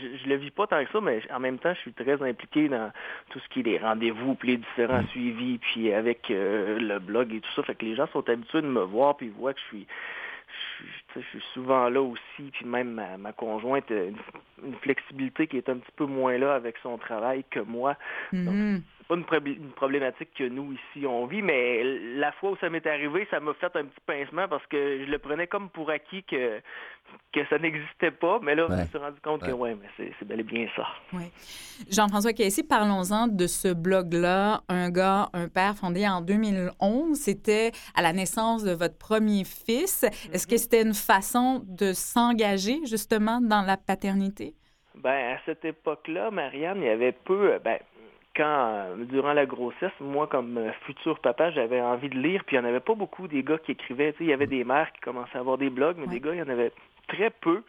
je, 0.00 0.22
je 0.24 0.28
le 0.28 0.36
vis 0.36 0.50
pas 0.50 0.66
tant 0.66 0.84
que 0.84 0.90
ça, 0.92 1.00
mais 1.00 1.20
en 1.32 1.40
même 1.40 1.58
temps, 1.58 1.74
je 1.74 1.80
suis 1.80 1.92
très 1.92 2.22
impliqué 2.22 2.68
dans 2.68 2.90
tout 3.30 3.38
ce 3.40 3.48
qui 3.48 3.60
est 3.60 3.64
les 3.64 3.78
rendez-vous, 3.78 4.34
puis 4.36 4.50
les 4.52 4.56
différents 4.58 5.04
suivis, 5.10 5.58
puis 5.58 5.92
avec 5.92 6.30
euh, 6.30 6.78
le 6.78 6.98
blog 7.00 7.34
et 7.34 7.40
tout 7.40 7.50
ça, 7.56 7.62
fait 7.64 7.74
que 7.74 7.84
les 7.84 7.96
gens 7.96 8.06
sont 8.08 8.28
habitués 8.30 8.62
de 8.62 8.66
me 8.68 8.82
voir, 8.82 9.16
puis 9.16 9.26
ils 9.26 9.32
voient 9.32 9.52
que 9.54 9.60
je 9.60 9.76
suis 9.76 9.86
je, 11.16 11.20
suis- 11.20 11.42
souvent 11.54 11.88
là 11.88 12.00
aussi, 12.02 12.50
puis 12.52 12.64
même 12.66 12.90
ma, 12.92 13.16
ma 13.18 13.32
conjointe 13.32 13.90
a 13.90 13.94
une, 14.04 14.16
une 14.64 14.74
flexibilité 14.76 15.46
qui 15.46 15.56
est 15.56 15.68
un 15.68 15.76
petit 15.78 15.92
peu 15.96 16.06
moins 16.06 16.36
là 16.38 16.54
avec 16.54 16.76
son 16.82 16.98
travail 16.98 17.44
que 17.50 17.60
moi. 17.60 17.96
Mhm. 18.32 18.82
C'est 18.98 19.06
pas 19.08 19.14
une, 19.16 19.24
probl- 19.24 19.56
une 19.56 19.72
problématique 19.72 20.28
que 20.38 20.44
nous 20.44 20.72
ici 20.72 21.04
on 21.06 21.26
vit, 21.26 21.42
mais 21.42 21.82
la 22.16 22.30
fois 22.32 22.52
où 22.52 22.56
ça 22.58 22.70
m'est 22.70 22.86
arrivé, 22.86 23.26
ça 23.30 23.40
m'a 23.40 23.54
fait 23.54 23.74
un 23.74 23.84
petit 23.84 24.00
pincement 24.06 24.46
parce 24.48 24.64
que 24.66 25.04
je 25.04 25.10
le 25.10 25.18
prenais 25.18 25.46
comme 25.48 25.68
pour 25.70 25.90
acquis 25.90 26.22
que 26.24 26.60
que 27.32 27.40
ça 27.48 27.58
n'existait 27.58 28.12
pas, 28.12 28.38
mais 28.40 28.54
là 28.54 28.66
je 28.68 28.72
me 28.72 28.78
Ouais. 28.78 28.86
suis 28.86 28.98
rendu 28.98 29.20
compte 29.20 29.42
que 29.42 29.50
ouais, 29.50 29.74
mais 29.74 29.88
c'est 30.18 30.24
bel 30.24 30.38
et 30.38 30.42
bien 30.44 30.68
ça. 30.76 30.86
Jean-François 31.90 32.32
Casey, 32.32 32.62
parlons-en 32.62 33.26
de 33.26 33.46
ce 33.48 33.72
blog-là, 33.74 34.60
Un 34.68 34.90
gars, 34.90 35.28
un 35.32 35.48
père, 35.48 35.74
fondé 35.76 36.06
en 36.06 36.20
2011. 36.20 37.18
C'était 37.18 37.72
à 37.96 38.02
la 38.02 38.12
naissance 38.12 38.62
de 38.62 38.72
votre 38.72 38.96
premier 38.96 39.42
fils. 39.44 40.04
Est-ce 40.32 40.46
que 40.46 40.56
c'était 40.56 40.82
une 40.82 40.94
façon 41.00 41.62
de 41.66 41.92
s'engager 41.92 42.78
justement 42.86 43.40
dans 43.40 43.62
la 43.62 43.76
paternité? 43.76 44.54
Ben, 44.96 45.34
à 45.34 45.38
cette 45.46 45.64
époque-là, 45.64 46.30
Marianne, 46.30 46.78
il 46.82 46.86
y 46.86 46.88
avait 46.88 47.12
peu, 47.12 47.54
euh, 47.54 47.58
ben, 47.58 47.78
quand, 48.36 48.44
euh, 48.44 49.04
durant 49.04 49.32
la 49.32 49.46
grossesse, 49.46 49.92
moi, 50.00 50.26
comme 50.26 50.58
euh, 50.58 50.72
futur 50.86 51.18
papa, 51.20 51.50
j'avais 51.50 51.80
envie 51.80 52.08
de 52.10 52.18
lire, 52.18 52.44
puis 52.46 52.56
il 52.56 52.60
n'y 52.60 52.66
en 52.66 52.68
avait 52.68 52.80
pas 52.80 52.94
beaucoup 52.94 53.26
des 53.28 53.42
gars 53.42 53.58
qui 53.58 53.72
écrivaient. 53.72 54.12
Tu 54.12 54.18
sais, 54.18 54.24
il 54.24 54.30
y 54.30 54.32
avait 54.32 54.46
des 54.46 54.64
mères 54.64 54.92
qui 54.92 55.00
commençaient 55.00 55.36
à 55.38 55.40
avoir 55.40 55.58
des 55.58 55.70
blogs, 55.70 55.96
mais 55.98 56.04
Ouais. 56.06 56.14
des 56.14 56.20
gars, 56.20 56.34
il 56.34 56.38
y 56.38 56.42
en 56.42 56.48
avait 56.48 56.72
très 57.08 57.30
peu. 57.30 57.62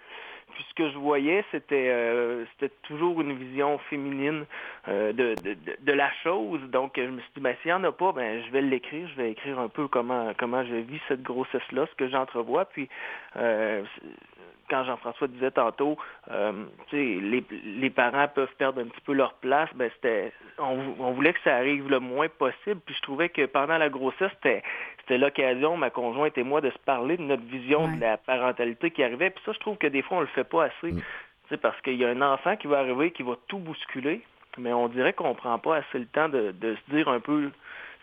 Puis 0.62 0.70
ce 0.70 0.76
que 0.76 0.92
je 0.92 0.98
voyais, 0.98 1.44
c'était 1.52 1.88
euh, 1.90 2.46
toujours 2.84 3.20
une 3.20 3.34
vision 3.34 3.80
féminine 3.90 4.46
euh, 4.88 5.12
de, 5.12 5.34
de, 5.42 5.54
de, 5.56 5.76
de 5.80 5.92
la 5.92 6.12
chose. 6.24 6.62
Donc, 6.70 6.94
je 6.98 7.08
me 7.08 7.20
suis 7.20 7.32
dit, 7.36 7.42
ben, 7.42 7.56
s'il 7.62 7.70
n'y 7.70 7.74
en 7.74 7.84
a 7.84 7.92
pas, 7.92 8.12
ben, 8.12 8.44
je 8.46 8.52
vais 8.52 8.62
l'écrire. 8.62 9.08
Je 9.08 9.16
vais 9.16 9.32
écrire 9.32 9.60
un 9.60 9.70
peu 9.70 9.88
comment, 9.88 10.34
comment 10.38 10.64
je 10.64 10.76
vis 10.76 11.00
cette 11.08 11.24
grossesse-là, 11.24 11.88
ce 11.90 11.96
que 11.96 12.10
j'entrevois. 12.10 12.66
Puis, 12.66 12.90
euh, 13.38 13.84
quand 14.72 14.86
Jean-François 14.86 15.28
disait 15.28 15.52
tantôt, 15.52 15.98
euh, 16.32 16.64
tu 16.90 16.96
sais, 16.98 17.22
les, 17.22 17.44
les 17.66 17.90
parents 17.90 18.28
peuvent 18.30 18.54
perdre 18.58 18.82
un 18.82 18.86
petit 18.86 19.02
peu 19.02 19.14
leur 19.14 19.34
place, 19.36 19.70
ben 19.76 19.92
c'était, 19.96 20.32
on, 20.58 20.80
on 20.98 21.12
voulait 21.12 21.34
que 21.34 21.42
ça 21.44 21.58
arrive 21.58 21.90
le 21.90 22.00
moins 22.00 22.30
possible. 22.30 22.80
Puis 22.86 22.96
je 22.96 23.02
trouvais 23.02 23.30
que 23.30 23.46
pendant 23.46 23.78
la 23.78 23.90
grossesse, 23.90 24.32
c'était, 24.36 24.64
c'était 25.02 25.18
l'occasion, 25.18 25.76
ma 25.78 25.90
conjointe 25.90 26.38
et 26.38 26.44
moi, 26.44 26.62
de 26.62 26.70
se 26.72 26.80
parler 26.80 27.18
de 27.18 27.24
notre 27.24 27.44
vision 27.44 27.84
Ouais. 27.86 27.96
de 27.98 28.02
la 28.02 28.18
parentalité 28.18 28.92
qui 28.92 29.04
arrivait. 29.04 29.30
Puis 29.30 29.44
ça, 29.46 29.52
je 29.52 29.60
trouve 29.60 29.78
que 29.78 29.88
des 29.88 30.02
fois, 30.02 30.18
on 30.18 30.22
le 30.22 30.28
fait 30.28 30.44
pas 30.46 30.64
assez. 30.66 30.94
Tu 30.96 31.04
sais, 31.50 31.58
parce 31.58 31.80
qu'il 31.82 31.96
y 31.96 32.06
a 32.06 32.10
un 32.10 32.22
enfant 32.22 32.56
qui 32.56 32.68
va 32.68 32.80
arriver, 32.80 33.12
qui 33.12 33.24
va 33.24 33.34
tout 33.50 33.60
bousculer, 33.60 34.22
mais 34.58 34.72
on 34.74 34.88
dirait 34.88 35.14
qu'on 35.14 35.36
prend 35.36 35.60
pas 35.60 35.78
assez 35.78 36.00
le 36.00 36.06
temps 36.06 36.30
de, 36.30 36.52
de 36.52 36.76
se 36.76 36.96
dire 36.96 37.10
un 37.10 37.20
peu 37.20 37.52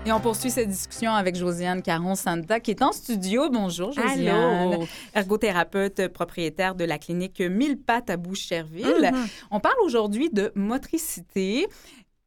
Et 0.07 0.13
on 0.13 0.21
poursuit 0.21 0.51
cette 0.51 0.69
discussion 0.69 1.13
avec 1.13 1.35
Josiane 1.35 1.81
Caron-Santa, 1.81 2.61
qui 2.61 2.73
est 2.73 2.83
en 2.83 2.93
studio. 2.93 3.49
Bonjour, 3.49 3.91
Josiane. 3.93 4.29
Allô. 4.29 4.87
Ergothérapeute 5.15 6.09
propriétaire 6.09 6.75
de 6.75 6.85
la 6.85 6.99
clinique 6.99 7.41
Mille 7.41 7.79
Pattes 7.79 8.11
à 8.11 8.19
Boucherville. 8.19 9.11
Mhm. 9.15 9.27
On 9.51 9.61
parle 9.61 9.77
aujourd'hui 9.83 10.29
de 10.29 10.53
motricité. 10.55 11.67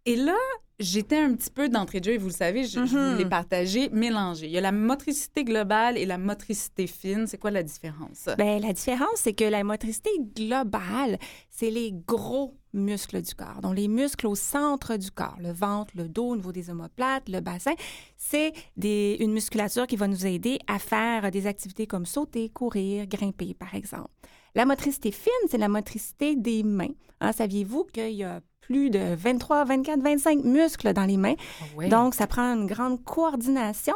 Et 0.07 0.15
là, 0.15 0.33
j'étais 0.79 1.17
un 1.17 1.33
petit 1.33 1.49
peu 1.49 1.69
d'entrée 1.69 1.99
de 1.99 2.05
jeu, 2.05 2.13
et 2.13 2.17
vous 2.17 2.27
le 2.27 2.33
savez, 2.33 2.63
je, 2.65 2.85
je 2.85 2.97
vous 2.97 3.11
Mhm. 3.13 3.17
l'ai 3.17 3.25
partagé, 3.25 3.89
mélangé. 3.89 4.45
Il 4.45 4.51
y 4.51 4.57
a 4.57 4.61
la 4.61 4.71
motricité 4.71 5.43
globale 5.43 5.97
et 5.97 6.05
la 6.05 6.17
motricité 6.17 6.85
fine. 6.87 7.25
C'est 7.27 7.37
quoi 7.37 7.51
la 7.51 7.63
différence? 7.63 8.29
Ben, 8.37 8.61
la 8.61 8.73
différence, 8.73 9.15
c'est 9.17 9.33
que 9.33 9.43
la 9.45 9.63
motricité 9.63 10.09
globale, 10.35 11.17
c'est 11.49 11.71
les 11.71 11.91
gros 11.93 12.55
muscles 12.73 13.21
du 13.21 13.33
corps. 13.33 13.61
Donc, 13.61 13.75
les 13.75 13.87
muscles 13.87 14.27
au 14.27 14.35
centre 14.35 14.97
du 14.97 15.09
corps, 15.09 15.37
le 15.41 15.51
ventre, 15.51 15.93
le 15.95 16.07
dos, 16.07 16.29
au 16.29 16.35
niveau 16.35 16.51
des 16.51 16.69
omoplates, 16.69 17.27
le 17.29 17.39
bassin, 17.39 17.73
c'est 18.15 18.53
une 18.77 19.31
musculature 19.33 19.87
qui 19.87 19.95
va 19.95 20.07
nous 20.07 20.25
aider 20.27 20.59
à 20.67 20.77
faire 20.77 21.31
des 21.31 21.47
activités 21.47 21.87
comme 21.87 22.05
sauter, 22.05 22.49
courir, 22.49 23.07
grimper, 23.07 23.55
par 23.55 23.73
exemple. 23.73 24.09
La 24.53 24.65
motricité 24.65 25.11
fine, 25.11 25.31
c'est 25.49 25.57
la 25.57 25.69
motricité 25.69 26.35
des 26.35 26.61
mains. 26.63 26.93
Hein, 27.19 27.31
Saviez-vous 27.31 27.85
qu'il 27.85 28.11
y 28.13 28.23
a 28.23 28.41
plus 28.67 28.89
de 28.89 29.15
23, 29.15 29.63
24, 29.63 30.01
25 30.01 30.43
muscles 30.43 30.91
dans 30.93 31.05
les 31.05 31.15
mains? 31.17 31.35
Ah. 31.79 31.87
Donc, 31.87 32.13
ça 32.15 32.27
prend 32.27 32.53
une 32.53 32.67
grande 32.67 33.01
coordination 33.03 33.95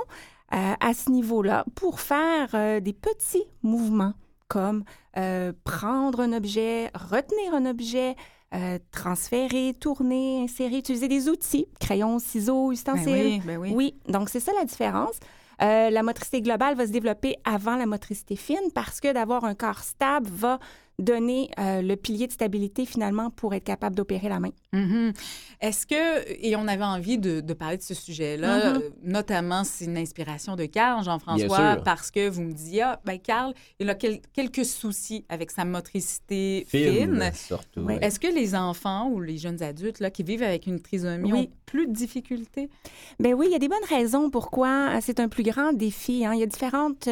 euh, 0.53 0.73
à 0.79 0.93
ce 0.93 1.09
niveau-là 1.11 1.65
pour 1.75 1.99
faire 1.99 2.49
euh, 2.53 2.79
des 2.79 2.93
petits 2.93 3.43
mouvements 3.63 4.13
comme 4.47 4.83
euh, 5.17 5.51
prendre 5.65 6.21
un 6.21 6.33
objet, 6.33 6.89
retenir 6.93 7.53
un 7.53 7.65
objet, 7.65 8.15
euh, 8.53 8.79
transférer, 8.91 9.73
tourner, 9.79 10.43
insérer, 10.43 10.77
utiliser 10.77 11.07
des 11.07 11.27
outils, 11.29 11.67
crayons, 11.79 12.19
ciseaux, 12.19 12.67
Ben 12.67 12.73
ustensiles. 12.73 13.13
oui, 13.13 13.41
ben 13.45 13.57
oui. 13.57 13.71
Oui, 13.75 13.95
donc 14.07 14.29
c'est 14.29 14.39
ça 14.41 14.51
la 14.57 14.65
différence. 14.65 15.15
Euh, 15.61 15.89
la 15.89 16.01
motricité 16.03 16.41
globale 16.41 16.75
va 16.75 16.87
se 16.87 16.91
développer 16.91 17.35
avant 17.45 17.75
la 17.75 17.85
motricité 17.85 18.35
fine 18.35 18.71
parce 18.73 18.99
que 18.99 19.13
d'avoir 19.13 19.43
un 19.45 19.53
corps 19.53 19.79
stable 19.83 20.27
va 20.29 20.59
donner 20.99 21.49
euh, 21.59 21.81
le 21.81 21.95
pilier 21.95 22.27
de 22.27 22.31
stabilité 22.31 22.85
finalement 22.85 23.31
pour 23.31 23.53
être 23.55 23.63
capable 23.63 23.95
d'opérer 23.95 24.29
la 24.29 24.39
main. 24.39 24.51
Mhm. 24.73 25.13
Est-ce 25.59 25.87
que, 25.87 26.29
et 26.45 26.55
on 26.55 26.67
avait 26.67 26.83
envie 26.83 27.17
de, 27.17 27.41
de 27.41 27.53
parler 27.53 27.77
de 27.77 27.81
ce 27.81 27.93
sujet-là, 27.95 28.71
Mhm. 28.73 28.81
euh, 28.81 28.89
notamment 29.03 29.63
c'est 29.63 29.85
une 29.85 29.97
inspiration 29.97 30.55
de 30.55 30.65
Carl, 30.65 31.03
Jean-François, 31.03 31.77
parce 31.83 32.11
que 32.11 32.29
vous 32.29 32.41
me 32.43 32.53
disiez, 32.53 32.83
ah, 32.83 33.01
ben 33.03 33.17
Carl, 33.19 33.53
il 33.79 33.89
a 33.89 33.95
quel- 33.95 34.21
quelques 34.33 34.65
soucis 34.65 35.25
avec 35.29 35.49
sa 35.51 35.65
motricité 35.65 36.65
fine. 36.67 36.93
Film, 36.93 37.31
surtout. 37.33 37.81
Oui. 37.81 37.95
Est-ce 38.01 38.19
que 38.19 38.27
les 38.27 38.53
enfants 38.55 39.09
ou 39.09 39.19
les 39.21 39.37
jeunes 39.37 39.63
adultes 39.63 39.99
là, 39.99 40.11
qui 40.11 40.23
vivent 40.23 40.43
avec 40.43 40.67
une 40.67 40.79
trisomie 40.81 41.31
Oui. 41.33 41.39
ont 41.39 41.51
plus 41.65 41.87
de 41.87 41.93
difficultés? 41.93 42.69
Ben 43.19 43.33
oui, 43.33 43.47
il 43.49 43.51
y 43.51 43.55
a 43.55 43.59
des 43.59 43.67
bonnes 43.69 43.77
raisons 43.89 44.29
pourquoi 44.29 44.95
euh, 44.95 44.99
c'est 45.01 45.19
un 45.19 45.29
plus 45.29 45.43
grand 45.43 45.73
défi. 45.73 46.25
hein. 46.25 46.33
Il 46.33 46.39
y 46.39 46.43
a 46.43 46.47
différentes 46.47 47.09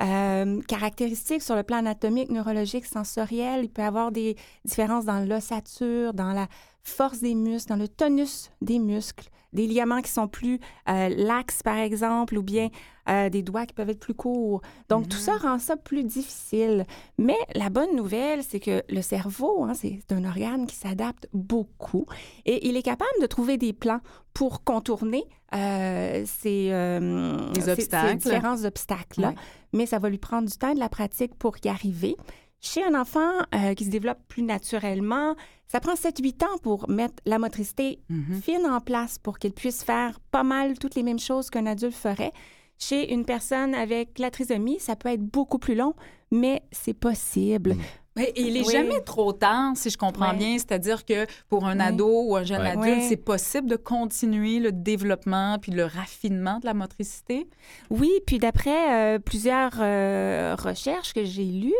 euh, 0.00 0.60
caractéristiques 0.62 1.42
sur 1.42 1.54
le 1.54 1.62
plan 1.62 1.78
anatomique, 1.78 2.30
neurologique, 2.30 2.86
sensoriel. 2.86 3.64
Il 3.64 3.70
peut 3.70 3.82
avoir 3.82 4.10
des 4.12 4.36
différences 4.64 5.04
dans 5.04 5.20
l'ossature, 5.20 6.14
dans 6.14 6.32
la 6.32 6.48
force 6.84 7.20
des 7.20 7.34
muscles, 7.34 7.70
dans 7.70 7.76
le 7.78 7.88
tonus 7.88 8.50
des 8.60 8.78
muscles, 8.78 9.28
des 9.52 9.66
ligaments 9.66 10.02
qui 10.02 10.10
sont 10.10 10.28
plus 10.28 10.58
euh, 10.88 11.08
laxes, 11.08 11.62
par 11.62 11.78
exemple, 11.78 12.36
ou 12.36 12.42
bien 12.42 12.68
euh, 13.08 13.28
des 13.30 13.42
doigts 13.42 13.66
qui 13.66 13.72
peuvent 13.74 13.88
être 13.90 14.00
plus 14.00 14.14
courts. 14.14 14.60
Donc, 14.88 15.08
tout 15.08 15.16
ça 15.16 15.36
rend 15.36 15.58
ça 15.58 15.76
plus 15.76 16.02
difficile. 16.04 16.84
Mais 17.18 17.36
la 17.54 17.70
bonne 17.70 17.94
nouvelle, 17.94 18.42
c'est 18.42 18.58
que 18.60 18.82
le 18.88 19.00
cerveau, 19.00 19.64
hein, 19.64 19.72
c'est 19.74 20.00
un 20.10 20.24
organe 20.24 20.66
qui 20.66 20.74
s'adapte 20.76 21.28
beaucoup 21.32 22.04
et 22.44 22.66
il 22.68 22.76
est 22.76 22.82
capable 22.82 23.10
de 23.22 23.26
trouver 23.26 23.56
des 23.56 23.72
plans 23.72 24.00
pour 24.34 24.64
contourner 24.64 25.24
euh, 25.54 26.24
ces, 26.26 26.70
euh, 26.72 27.50
Les 27.54 27.60
ces- 27.60 27.68
obstacles. 27.70 28.08
ces 28.08 28.16
différents 28.30 28.64
obstacles-là. 28.64 29.34
Mais 29.72 29.86
ça 29.86 29.98
va 30.00 30.08
lui 30.10 30.18
prendre 30.18 30.48
du 30.50 30.56
temps 30.58 30.70
et 30.70 30.74
de 30.74 30.80
la 30.80 30.88
pratique 30.88 31.34
pour 31.36 31.54
y 31.64 31.68
arriver. 31.68 32.16
Chez 32.60 32.82
un 32.82 32.98
enfant 32.98 33.30
euh, 33.54 33.74
qui 33.74 33.84
se 33.84 33.90
développe 33.90 34.18
plus 34.26 34.42
naturellement, 34.42 35.36
ça 35.68 35.80
prend 35.80 35.94
7-8 35.94 36.42
ans 36.44 36.58
pour 36.62 36.88
mettre 36.88 37.22
la 37.26 37.38
motricité 37.38 38.00
Mhm. 38.08 38.40
fine 38.42 38.66
en 38.66 38.80
place 38.80 39.18
pour 39.18 39.38
qu'il 39.38 39.52
puisse 39.52 39.82
faire 39.82 40.20
pas 40.30 40.42
mal 40.44 40.78
toutes 40.78 40.94
les 40.94 41.02
mêmes 41.02 41.18
choses 41.18 41.50
qu'un 41.50 41.66
adulte 41.66 41.94
ferait. 41.94 42.32
Chez 42.78 43.12
une 43.12 43.24
personne 43.24 43.74
avec 43.74 44.18
la 44.18 44.30
trisomie, 44.30 44.80
ça 44.80 44.96
peut 44.96 45.08
être 45.08 45.22
beaucoup 45.24 45.58
plus 45.58 45.74
long, 45.76 45.94
mais 46.30 46.62
c'est 46.72 46.94
possible. 46.94 47.70
Oui, 47.78 47.84
il 48.16 48.54
n'est 48.54 48.64
Oui. 48.64 48.72
jamais 48.72 49.00
trop 49.04 49.32
tard, 49.32 49.72
si 49.74 49.90
je 49.90 49.98
comprends 49.98 50.34
bien. 50.34 50.56
C'est-à-dire 50.58 51.04
que 51.04 51.26
pour 51.48 51.66
un 51.66 51.78
Oui. 51.78 51.86
ado 51.86 52.22
ou 52.26 52.36
un 52.36 52.44
jeune 52.44 52.64
adulte, 52.64 53.02
c'est 53.02 53.16
possible 53.16 53.68
de 53.68 53.76
continuer 53.76 54.60
le 54.60 54.70
développement 54.72 55.58
puis 55.60 55.72
le 55.72 55.84
raffinement 55.84 56.58
de 56.60 56.66
la 56.66 56.74
motricité? 56.74 57.48
Oui, 57.90 58.10
puis 58.26 58.38
d'après 58.38 59.16
euh, 59.16 59.18
plusieurs 59.18 59.72
euh, 59.80 60.54
recherches 60.58 61.12
que 61.12 61.24
j'ai 61.24 61.44
lues, 61.44 61.72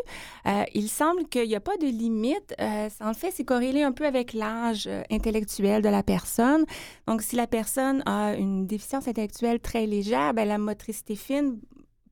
euh, 0.46 0.64
il 0.74 0.88
semble 0.88 1.24
qu'il 1.28 1.46
n'y 1.48 1.54
a 1.54 1.60
pas 1.60 1.76
de 1.76 1.86
limite. 1.86 2.54
En 3.00 3.14
fait, 3.14 3.30
c'est 3.32 3.44
corrélé 3.44 3.82
un 3.82 3.92
peu 3.92 4.06
avec 4.06 4.32
l'âge 4.32 4.88
intellectuel 5.10 5.82
de 5.82 5.88
la 5.88 6.02
personne. 6.02 6.64
Donc, 7.06 7.22
si 7.22 7.36
la 7.36 7.46
personne 7.46 8.02
a 8.06 8.34
une 8.34 8.66
déficience 8.66 9.06
intellectuelle 9.06 9.60
très 9.60 9.86
légère, 9.86 10.34
ben, 10.34 10.48
la 10.48 10.58
motricité 10.58 11.14
fine 11.16 11.58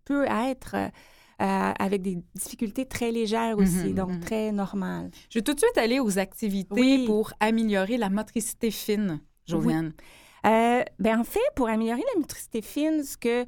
peut 0.05 0.27
être 0.27 0.77
euh, 1.43 1.73
avec 1.79 2.03
des 2.03 2.19
difficultés 2.35 2.87
très 2.87 3.11
légères 3.11 3.59
aussi, 3.59 3.89
Mhm, 3.89 3.95
donc 3.95 4.11
mhm. 4.11 4.21
très 4.21 4.53
normales. 4.53 5.11
Je 5.29 5.39
vais 5.39 5.43
tout 5.43 5.55
de 5.55 5.59
suite 5.59 5.77
aller 5.77 5.99
aux 6.01 6.19
activités 6.19 6.81
Oui. 6.81 7.05
pour 7.07 7.33
améliorer 7.41 7.97
la 7.97 8.11
motricité 8.11 8.71
fine, 8.71 9.21
Josiane. 9.47 9.93
Euh, 10.47 10.83
ben 10.99 11.21
en 11.21 11.25
fait, 11.25 11.41
pour 11.57 11.69
améliorer 11.69 12.03
la 12.15 12.21
motricité 12.21 12.63
fine, 12.63 13.03
ce 13.05 13.17
que 13.17 13.45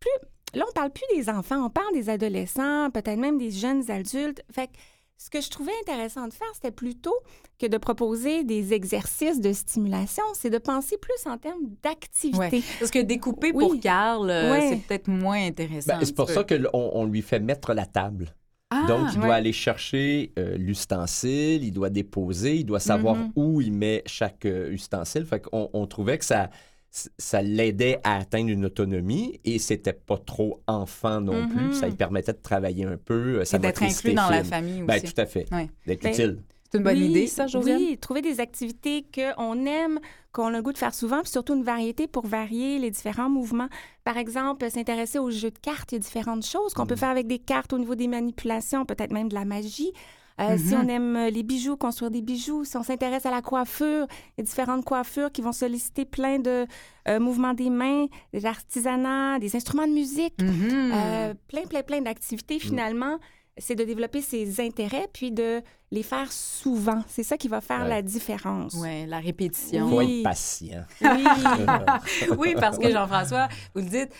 plus 0.00 0.10
là 0.54 0.64
on 0.68 0.72
parle 0.72 0.90
plus 0.90 1.04
des 1.16 1.28
enfants, 1.28 1.64
on 1.64 1.70
parle 1.70 1.92
des 1.94 2.08
adolescents, 2.10 2.90
peut-être 2.90 3.18
même 3.18 3.38
des 3.38 3.50
jeunes 3.50 3.90
adultes. 3.90 4.42
Fait 4.52 4.66
que 4.68 4.72
ce 5.20 5.30
que 5.30 5.40
je 5.40 5.50
trouvais 5.50 5.72
intéressant 5.82 6.28
de 6.28 6.32
faire, 6.32 6.46
c'était 6.54 6.70
plutôt 6.70 7.14
que 7.58 7.66
de 7.66 7.76
proposer 7.76 8.44
des 8.44 8.72
exercices 8.72 9.40
de 9.40 9.52
stimulation, 9.52 10.22
c'est 10.34 10.48
de 10.48 10.58
penser 10.58 10.96
plus 10.96 11.30
en 11.30 11.36
termes 11.38 11.60
d'activité. 11.82 12.38
Ouais. 12.38 12.62
Parce 12.78 12.90
que 12.92 13.00
découper 13.00 13.50
Oui. 13.52 13.64
pour 13.66 13.80
Carl, 13.80 14.30
euh, 14.30 14.52
Ouais. 14.52 14.68
c'est 14.70 14.76
peut-être 14.86 15.08
moins 15.08 15.44
intéressant. 15.44 15.98
Ben, 15.98 16.04
c'est 16.04 16.14
pour 16.14 16.30
ça 16.30 16.44
qu'on 16.44 16.68
on 16.72 17.04
lui 17.04 17.20
fait 17.22 17.40
mettre 17.40 17.74
la 17.74 17.84
table. 17.84 18.32
Ah, 18.70 18.84
Donc, 18.86 19.08
il 19.12 19.18
ouais. 19.18 19.24
doit 19.26 19.34
aller 19.34 19.52
chercher 19.52 20.32
euh, 20.38 20.56
l'ustensile, 20.58 21.64
il 21.64 21.72
doit 21.72 21.90
déposer, 21.90 22.56
il 22.56 22.64
doit 22.64 22.80
savoir 22.80 23.16
Mhm. 23.16 23.32
où 23.34 23.60
il 23.60 23.72
met 23.72 24.02
chaque 24.06 24.44
euh, 24.46 24.70
ustensile. 24.70 25.24
Fait 25.24 25.40
qu'on 25.40 25.68
on 25.72 25.86
trouvait 25.86 26.18
que 26.18 26.24
ça, 26.24 26.50
ça 26.90 27.42
l'aidait 27.42 28.00
à 28.02 28.16
atteindre 28.16 28.50
une 28.50 28.64
autonomie 28.64 29.40
et 29.44 29.58
c'était 29.58 29.92
pas 29.92 30.16
trop 30.18 30.60
enfant 30.66 31.20
non 31.20 31.42
Mhm. 31.42 31.48
plus. 31.50 31.72
Ça 31.74 31.86
lui 31.88 31.94
permettait 31.96 32.32
de 32.32 32.38
travailler 32.42 32.84
un 32.84 32.96
peu. 32.96 33.40
euh, 33.40 33.44
sa 33.44 33.58
d'être 33.58 33.80
motricité 33.80 34.08
inclus 34.10 34.14
dans 34.16 34.30
la 34.30 34.42
fine. 34.42 34.50
famille 34.50 34.82
Ben, 34.82 34.96
aussi. 35.02 35.12
tout 35.12 35.20
à 35.20 35.26
fait. 35.26 35.46
Ouais. 35.52 35.68
D'être 35.86 36.02
Ben, 36.02 36.12
utile. 36.12 36.38
C'est 36.70 36.78
une 36.78 36.84
bonne 36.84 36.98
Oui, 36.98 37.06
idée, 37.06 37.26
ça, 37.26 37.46
Josiane? 37.46 37.78
Oui, 37.78 37.96
trouver 37.98 38.20
des 38.20 38.40
activités 38.40 39.02
qu'on 39.14 39.64
aime, 39.64 40.00
qu'on 40.32 40.48
a 40.48 40.50
le 40.58 40.62
goût 40.62 40.72
de 40.74 40.78
faire 40.78 40.94
souvent, 40.94 41.22
puis 41.22 41.30
surtout 41.30 41.54
une 41.54 41.62
variété 41.62 42.06
pour 42.06 42.26
varier 42.26 42.78
les 42.78 42.90
différents 42.90 43.30
mouvements. 43.30 43.68
Par 44.04 44.18
exemple, 44.18 44.68
s'intéresser 44.70 45.18
aux 45.18 45.30
jeux 45.30 45.50
de 45.50 45.58
cartes, 45.58 45.92
il 45.92 45.94
y 45.94 45.96
a 45.96 46.00
différentes 46.00 46.44
choses 46.44 46.74
qu'on 46.74 46.84
peut 46.86 46.94
Mm. 46.94 46.98
faire 46.98 47.08
avec 47.10 47.26
des 47.26 47.38
cartes 47.38 47.72
au 47.72 47.78
niveau 47.78 47.94
des 47.94 48.08
manipulations, 48.08 48.84
peut-être 48.84 49.12
même 49.12 49.28
de 49.30 49.34
la 49.34 49.46
magie. 49.46 49.92
Euh, 50.40 50.56
Si 50.58 50.74
Mhm. 50.74 50.84
on 50.84 50.88
aime 50.88 51.16
euh, 51.16 51.30
les 51.30 51.42
bijoux, 51.42 51.76
construire 51.76 52.10
des 52.10 52.22
bijoux, 52.22 52.64
si 52.64 52.76
on 52.76 52.82
s'intéresse 52.82 53.26
à 53.26 53.30
la 53.30 53.42
coiffure, 53.42 54.06
il 54.36 54.38
y 54.38 54.40
a 54.40 54.44
différentes 54.44 54.84
coiffures 54.84 55.32
qui 55.32 55.42
vont 55.42 55.52
solliciter 55.52 56.04
plein 56.04 56.38
de 56.38 56.66
euh, 57.08 57.18
mouvements 57.20 57.54
des 57.54 57.70
mains, 57.70 58.06
des 58.32 58.46
artisanats, 58.46 59.38
des 59.38 59.56
instruments 59.56 59.86
de 59.86 59.92
musique. 59.92 60.40
Mhm. 60.40 60.92
Euh, 60.94 61.34
plein, 61.48 61.62
plein, 61.62 61.82
plein 61.82 62.00
d'activités 62.00 62.58
finalement. 62.58 63.18
C'est 63.60 63.74
de 63.74 63.82
développer 63.82 64.20
ses 64.22 64.60
intérêts, 64.60 65.08
puis 65.12 65.32
de 65.32 65.62
les 65.90 66.02
faire 66.02 66.30
souvent. 66.30 67.02
C'est 67.08 67.22
ça 67.22 67.36
qui 67.36 67.48
va 67.48 67.60
faire 67.60 67.82
Ouais. 67.82 67.88
la 67.88 68.02
différence. 68.02 68.74
Oui, 68.74 69.06
la 69.06 69.20
Il 69.20 69.24
répétition. 69.26 69.88
faut 69.88 69.98
Oui. 69.98 70.18
être 70.18 70.24
patient. 70.24 70.84
Oui. 71.00 71.08
oui, 72.38 72.54
parce 72.58 72.78
que 72.78 72.90
Jean-François, 72.90 73.48
vous 73.74 73.80
le 73.82 73.88
dites, 73.88 74.10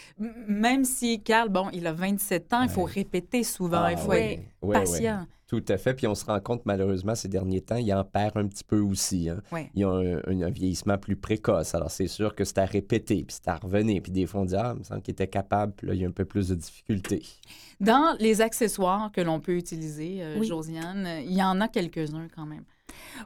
même 0.46 0.84
si 0.84 1.20
Carl, 1.22 1.48
bon, 1.48 1.68
il 1.72 1.86
a 1.86 1.92
27 1.92 2.52
ans, 2.54 2.62
il 2.62 2.68
faut 2.70 2.84
répéter 2.84 3.42
souvent, 3.44 3.82
Ah, 3.84 3.92
il 3.92 3.98
faut 3.98 4.10
oui. 4.10 4.16
être 4.18 4.40
Oui, 4.62 4.68
oui. 4.68 4.72
patient. 4.74 5.26
Tout 5.46 5.64
à 5.68 5.78
fait. 5.78 5.94
Puis 5.94 6.06
on 6.06 6.14
se 6.14 6.26
rend 6.26 6.38
compte, 6.40 6.60
malheureusement, 6.66 7.14
ces 7.14 7.28
derniers 7.28 7.62
temps, 7.62 7.76
il 7.76 7.90
en 7.94 8.04
perd 8.04 8.36
un 8.36 8.46
petit 8.46 8.64
peu 8.64 8.80
aussi. 8.80 9.30
Hein. 9.30 9.40
Ouais. 9.50 9.70
Il 9.74 9.80
y 9.80 9.84
a 9.84 9.88
un, 9.88 10.16
un- 10.26 10.42
un 10.42 10.50
vieillissement 10.50 10.98
plus 10.98 11.16
précoce. 11.16 11.74
Alors, 11.74 11.90
c'est 11.90 12.06
sûr 12.06 12.34
que 12.34 12.44
c'est 12.44 12.58
à 12.58 12.66
répéter, 12.66 13.24
puis 13.24 13.34
c'est 13.42 13.48
à 13.48 13.56
revenir. 13.56 14.02
Puis 14.02 14.12
des 14.12 14.26
fois, 14.26 14.42
on 14.42 14.44
dit, 14.44 14.56
ah, 14.56 14.72
il 14.74 14.80
me 14.80 14.84
semble 14.84 15.00
qu'il 15.00 15.12
était 15.12 15.26
capable, 15.26 15.72
puis 15.74 15.86
là, 15.86 15.94
il 15.94 16.02
y 16.02 16.04
a 16.04 16.08
un 16.08 16.12
peu 16.12 16.26
plus 16.26 16.48
de 16.48 16.54
difficultés. 16.54 17.22
Dans 17.80 18.14
les 18.20 18.42
accessoires 18.42 19.10
que 19.10 19.22
l'on 19.22 19.40
peut 19.40 19.56
utiliser, 19.56 20.18
euh, 20.20 20.36
Oui. 20.38 20.46
Josiane, 20.46 21.08
il 21.24 21.32
y 21.32 21.42
en 21.42 21.57
a 21.60 21.68
quelques-uns 21.68 22.28
quand 22.34 22.46
même. 22.46 22.64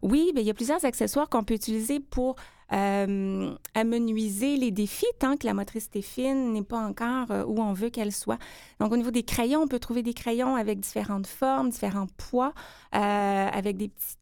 Oui, 0.02 0.32
bien, 0.34 0.42
il 0.42 0.46
y 0.46 0.50
a 0.50 0.54
plusieurs 0.54 0.84
accessoires 0.84 1.28
qu'on 1.28 1.44
peut 1.44 1.54
utiliser 1.54 2.00
pour 2.00 2.36
euh, 2.72 3.54
amenuiser 3.74 4.56
les 4.56 4.70
défis 4.70 5.04
tant 5.18 5.36
que 5.36 5.46
la 5.46 5.52
motricité 5.52 6.00
fine 6.00 6.52
n'est 6.52 6.62
pas 6.62 6.78
encore 6.78 7.30
euh, 7.30 7.44
où 7.44 7.60
on 7.60 7.74
veut 7.74 7.90
qu'elle 7.90 8.12
soit. 8.12 8.38
Donc, 8.80 8.92
au 8.92 8.96
niveau 8.96 9.10
des 9.10 9.24
crayons, 9.24 9.60
on 9.62 9.68
peut 9.68 9.78
trouver 9.78 10.02
des 10.02 10.14
crayons 10.14 10.56
avec 10.56 10.80
différentes 10.80 11.26
formes, 11.26 11.68
différents 11.68 12.06
poids, 12.16 12.54
euh, 12.94 13.48
avec 13.52 13.76
des 13.76 13.88
petits 13.88 14.18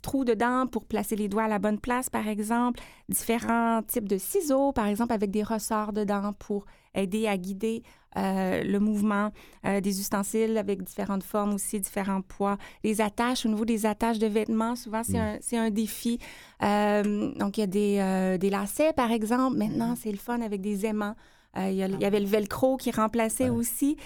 trous 0.00 0.24
dedans 0.24 0.66
pour 0.68 0.84
placer 0.84 1.16
les 1.16 1.28
doigts 1.28 1.44
à 1.44 1.48
la 1.48 1.58
bonne 1.58 1.80
place, 1.80 2.08
par 2.08 2.28
exemple. 2.28 2.80
Différents 3.08 3.82
types 3.82 4.08
de 4.08 4.18
ciseaux, 4.18 4.72
par 4.72 4.86
exemple, 4.86 5.12
avec 5.12 5.32
des 5.32 5.42
ressorts 5.42 5.92
dedans 5.92 6.32
pour 6.38 6.66
aider 6.94 7.26
à 7.26 7.36
guider 7.36 7.82
euh, 8.16 8.62
le 8.64 8.78
mouvement. 8.80 9.30
Euh, 9.66 9.80
des 9.80 10.00
ustensiles 10.00 10.56
avec 10.58 10.82
différentes 10.82 11.22
formes 11.22 11.54
aussi, 11.54 11.78
différents 11.80 12.22
poids. 12.22 12.56
Les 12.82 13.00
attaches, 13.00 13.44
au 13.46 13.48
niveau 13.48 13.64
des 13.64 13.86
attaches 13.86 14.18
de 14.18 14.26
vêtements, 14.26 14.74
souvent, 14.74 15.02
c'est 15.04 15.18
Mm. 15.18 15.56
un, 15.60 15.64
un 15.66 15.70
défi. 15.70 16.18
Euh, 16.62 17.32
donc, 17.34 17.58
il 17.58 17.60
y 17.60 17.64
a 17.64 17.66
des, 17.66 18.38
des 18.38 18.50
lacets, 18.50 18.92
par 18.92 19.12
exemple. 19.12 19.56
Maintenant, 19.56 19.94
c'est 19.96 20.10
le 20.12 20.18
fun 20.18 20.40
avec 20.40 20.60
des 20.60 20.86
aimants. 20.86 21.14
Euh, 21.56 21.68
il, 21.70 21.76
y 21.76 22.04
avait 22.04 22.20
le 22.20 22.26
velcro 22.26 22.76
qui 22.76 22.90
remplaçait 22.90 23.50
Ouais. 23.50 23.56
aussi. 23.56 23.96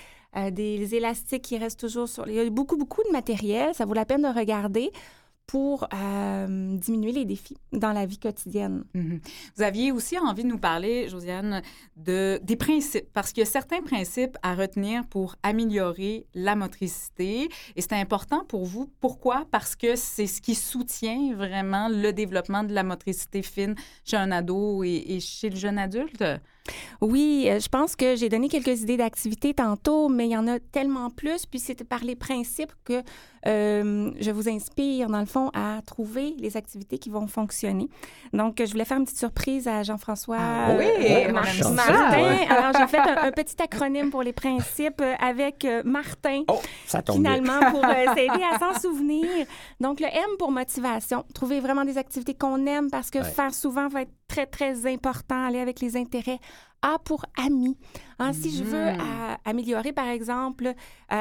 des 0.50 0.96
élastiques 0.96 1.42
qui 1.42 1.58
restent 1.58 1.78
toujours 1.78 2.08
sur... 2.08 2.26
Il 2.26 2.34
y 2.34 2.40
a 2.40 2.50
beaucoup, 2.50 2.76
beaucoup 2.76 3.02
de 3.06 3.12
matériel. 3.12 3.72
Ça 3.72 3.84
vaut 3.84 3.94
la 3.94 4.04
peine 4.04 4.22
de 4.22 4.26
regarder 4.36 4.90
pour 5.46 5.86
euh, 5.92 6.76
diminuer 6.76 7.12
les 7.12 7.24
défis 7.24 7.56
dans 7.72 7.92
la 7.92 8.06
vie 8.06 8.18
quotidienne. 8.18 8.84
Mhm. 8.94 9.20
Vous 9.56 9.62
aviez 9.62 9.92
aussi 9.92 10.18
envie 10.18 10.42
de 10.42 10.48
nous 10.48 10.58
parler, 10.58 11.08
Josiane, 11.08 11.62
de, 11.96 12.40
des 12.42 12.56
principes, 12.56 13.08
parce 13.12 13.32
qu'il 13.32 13.42
y 13.42 13.46
a 13.46 13.50
certains 13.50 13.82
principes 13.82 14.36
à 14.42 14.54
retenir 14.54 15.06
pour 15.06 15.36
améliorer 15.42 16.26
la 16.34 16.56
motricité. 16.56 17.48
Et 17.76 17.82
c'est 17.82 17.92
important 17.92 18.44
pour 18.44 18.64
vous. 18.64 18.90
Pourquoi? 19.00 19.46
Parce 19.50 19.76
que 19.76 19.96
c'est 19.96 20.26
ce 20.26 20.40
qui 20.40 20.54
soutient 20.54 21.34
vraiment 21.34 21.88
le 21.88 22.12
développement 22.12 22.64
de 22.64 22.72
la 22.72 22.82
motricité 22.82 23.42
fine 23.42 23.74
chez 24.04 24.16
un 24.16 24.32
ado 24.32 24.82
et, 24.82 25.04
et 25.08 25.20
chez 25.20 25.50
le 25.50 25.56
jeune 25.56 25.78
adulte? 25.78 26.24
Oui, 27.00 27.46
euh, 27.48 27.60
je 27.60 27.68
pense 27.68 27.94
que 27.96 28.16
j'ai 28.16 28.28
donné 28.28 28.48
quelques 28.48 28.80
idées 28.82 28.96
d'activités 28.96 29.52
tantôt, 29.54 30.08
mais 30.08 30.26
il 30.26 30.30
y 30.30 30.36
en 30.36 30.46
a 30.48 30.58
tellement 30.58 31.10
plus. 31.10 31.44
Puis 31.46 31.58
c'est 31.58 31.84
par 31.84 32.02
les 32.04 32.16
principes 32.16 32.72
que 32.84 33.02
euh, 33.46 34.10
je 34.18 34.30
vous 34.30 34.48
inspire, 34.48 35.08
dans 35.08 35.20
le 35.20 35.26
fond, 35.26 35.50
à 35.52 35.80
trouver 35.84 36.34
les 36.38 36.56
activités 36.56 36.96
qui 36.98 37.10
vont 37.10 37.26
fonctionner. 37.26 37.88
Donc, 38.32 38.62
je 38.64 38.70
voulais 38.72 38.86
faire 38.86 38.96
une 38.96 39.04
petite 39.04 39.18
surprise 39.18 39.68
à 39.68 39.82
Jean-François 39.82 40.38
Ah 40.40 40.74
oui, 40.78 40.86
euh, 40.86 41.28
aime 41.28 41.40
ça. 41.44 41.70
Martin. 41.70 42.10
Ouais. 42.22 42.46
Alors, 42.48 42.72
j'ai 42.78 42.86
fait 42.86 42.98
un, 42.98 43.24
un 43.24 43.32
petit 43.32 43.60
acronyme 43.62 44.10
pour 44.10 44.22
les 44.22 44.32
principes 44.32 45.02
euh, 45.02 45.14
avec 45.20 45.66
euh, 45.66 45.82
Martin. 45.84 46.44
Oh, 46.48 46.60
ça 46.86 47.02
tombe 47.02 47.20
bien. 47.22 47.34
Finalement, 47.34 47.70
pour 47.70 47.84
euh, 47.84 48.04
s'aider 48.14 48.42
à 48.50 48.58
s'en 48.58 48.80
souvenir. 48.80 49.28
Donc, 49.78 50.00
le 50.00 50.06
M 50.06 50.24
pour 50.38 50.50
motivation. 50.50 51.24
Trouver 51.34 51.60
vraiment 51.60 51.84
des 51.84 51.98
activités 51.98 52.32
qu'on 52.34 52.64
aime 52.66 52.90
parce 52.90 53.10
que 53.10 53.18
Ouais. 53.18 53.24
faire 53.30 53.54
souvent 53.54 53.88
va 53.88 54.02
être 54.02 54.12
très, 54.28 54.46
très 54.46 54.86
important. 54.92 55.44
Aller 55.46 55.58
avec 55.60 55.80
les 55.80 55.96
intérêts. 55.96 56.38
A 56.82 56.98
pour 56.98 57.24
amis. 57.42 57.78
Hein, 58.18 58.32
Si 58.34 58.54
je 58.54 58.62
veux 58.62 58.92
Mhm. 58.92 59.00
à- 59.00 59.38
améliorer, 59.48 59.92
par 59.92 60.06
exemple, 60.08 60.66
euh, 60.66 60.72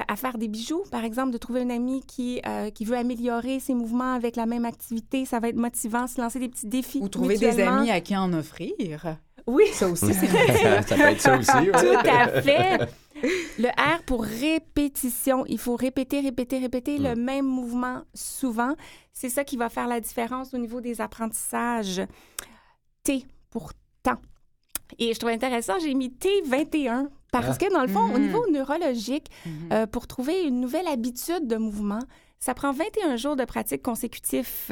à 0.08 0.16
faire 0.18 0.38
des 0.38 0.50
bijoux, 0.50 0.84
par 0.92 1.06
exemple, 1.06 1.32
de 1.32 1.38
trouver 1.38 1.62
un 1.62 1.70
ami 1.70 2.02
qui, 2.06 2.42
euh, 2.46 2.70
qui 2.70 2.84
veut 2.84 2.98
améliorer 2.98 3.60
ses 3.62 3.74
mouvements 3.74 4.14
avec 4.14 4.36
la 4.36 4.46
même 4.46 4.66
activité, 4.66 5.26
ça 5.26 5.40
va 5.40 5.48
être 5.50 5.56
motivant. 5.56 6.06
Se 6.08 6.20
lancer 6.20 6.40
des 6.40 6.50
petits 6.50 6.68
défis. 6.68 7.00
Ou 7.02 7.08
trouver 7.08 7.38
des 7.38 7.62
amis 7.62 7.90
à 7.92 8.02
qui 8.02 8.16
en 8.18 8.34
offrir. 8.34 9.18
Oui. 9.48 9.64
Ça 9.74 9.88
aussi, 9.88 10.06
c'est 10.14 10.28
ça 10.88 10.96
peut 10.96 11.02
être 11.02 11.22
ça 11.22 11.38
aussi. 11.38 11.52
ouais. 11.58 11.72
Tout 11.72 12.10
à 12.10 12.42
fait. 12.42 12.80
Le 13.58 13.70
R 13.70 14.02
pour 14.06 14.24
répétition. 14.26 15.46
Il 15.48 15.60
faut 15.60 15.76
répéter, 15.78 16.20
répéter, 16.20 16.60
répéter 16.60 16.98
le 16.98 17.16
même 17.16 17.46
mouvement 17.46 18.02
souvent. 18.14 18.76
C'est 19.14 19.30
ça 19.30 19.44
qui 19.46 19.56
va 19.56 19.70
faire 19.70 19.88
la 19.88 20.00
différence 20.02 20.54
au 20.54 20.58
niveau 20.58 20.82
des 20.82 21.00
apprentissages. 21.00 22.02
T 23.04 23.26
pour 23.50 23.72
temps. 24.02 24.20
Et 25.00 25.14
je 25.14 25.20
trouve 25.20 25.32
intéressant, 25.32 25.74
j'ai 25.80 25.94
mis 25.94 26.10
T21 26.10 27.10
parce 27.32 27.58
Ah. 27.60 27.66
que 27.66 27.74
dans 27.74 27.82
le 27.82 27.88
fond, 27.88 28.04
au 28.14 28.18
Mhm. 28.18 28.22
niveau 28.22 28.46
neurologique, 28.52 29.30
Mhm. 29.46 29.70
euh, 29.74 29.88
pour 29.88 30.08
trouver 30.08 30.44
une 30.44 30.60
nouvelle 30.60 30.88
habitude 30.88 31.48
de 31.48 31.58
mouvement, 31.58 32.00
ça 32.40 32.54
prend 32.54 32.72
21 32.72 33.16
jours 33.18 33.36
de 33.36 33.46
pratique 33.46 33.82
consécutifs. 33.82 34.72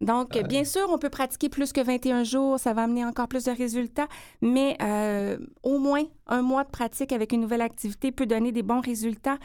Donc, 0.00 0.36
bien 0.48 0.64
sûr, 0.64 0.86
on 0.88 0.98
peut 0.98 1.10
pratiquer 1.10 1.48
plus 1.48 1.72
que 1.72 1.80
21 1.80 2.24
jours, 2.24 2.58
ça 2.58 2.72
va 2.72 2.82
amener 2.84 3.04
encore 3.04 3.28
plus 3.28 3.44
de 3.44 3.52
résultats, 3.52 4.08
mais 4.40 4.76
euh, 4.82 5.38
au 5.62 5.78
moins 5.78 6.02
un 6.26 6.42
mois 6.42 6.64
de 6.64 6.70
pratique 6.70 7.12
avec 7.12 7.32
une 7.32 7.40
nouvelle 7.42 7.60
activité 7.60 8.10
peut 8.10 8.26
donner 8.26 8.50
des 8.50 8.62
bons 8.64 8.80
résultats. 8.80 9.38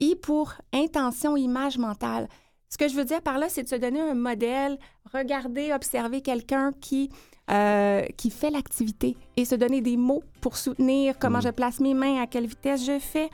Et 0.00 0.16
pour 0.16 0.54
intention, 0.72 1.36
image 1.36 1.78
mentale. 1.78 2.28
Ce 2.70 2.78
que 2.78 2.88
je 2.88 2.94
veux 2.96 3.04
dire 3.04 3.20
par 3.22 3.38
là, 3.38 3.48
c'est 3.48 3.62
de 3.64 3.68
se 3.68 3.76
donner 3.76 4.00
un 4.00 4.14
modèle, 4.14 4.78
regarder, 5.12 5.72
observer 5.72 6.22
quelqu'un 6.22 6.72
qui, 6.80 7.10
euh, 7.50 8.02
qui 8.16 8.30
fait 8.30 8.50
l'activité 8.50 9.16
et 9.36 9.44
se 9.44 9.54
donner 9.54 9.80
des 9.80 9.96
mots 9.96 10.22
pour 10.40 10.56
soutenir 10.56 11.18
comment 11.18 11.38
Mm. 11.38 11.42
je 11.42 11.48
place 11.50 11.80
mes 11.80 11.94
mains, 11.94 12.22
à 12.22 12.26
quelle 12.26 12.46
vitesse 12.46 12.84
je 12.86 12.98
fais. 12.98 13.28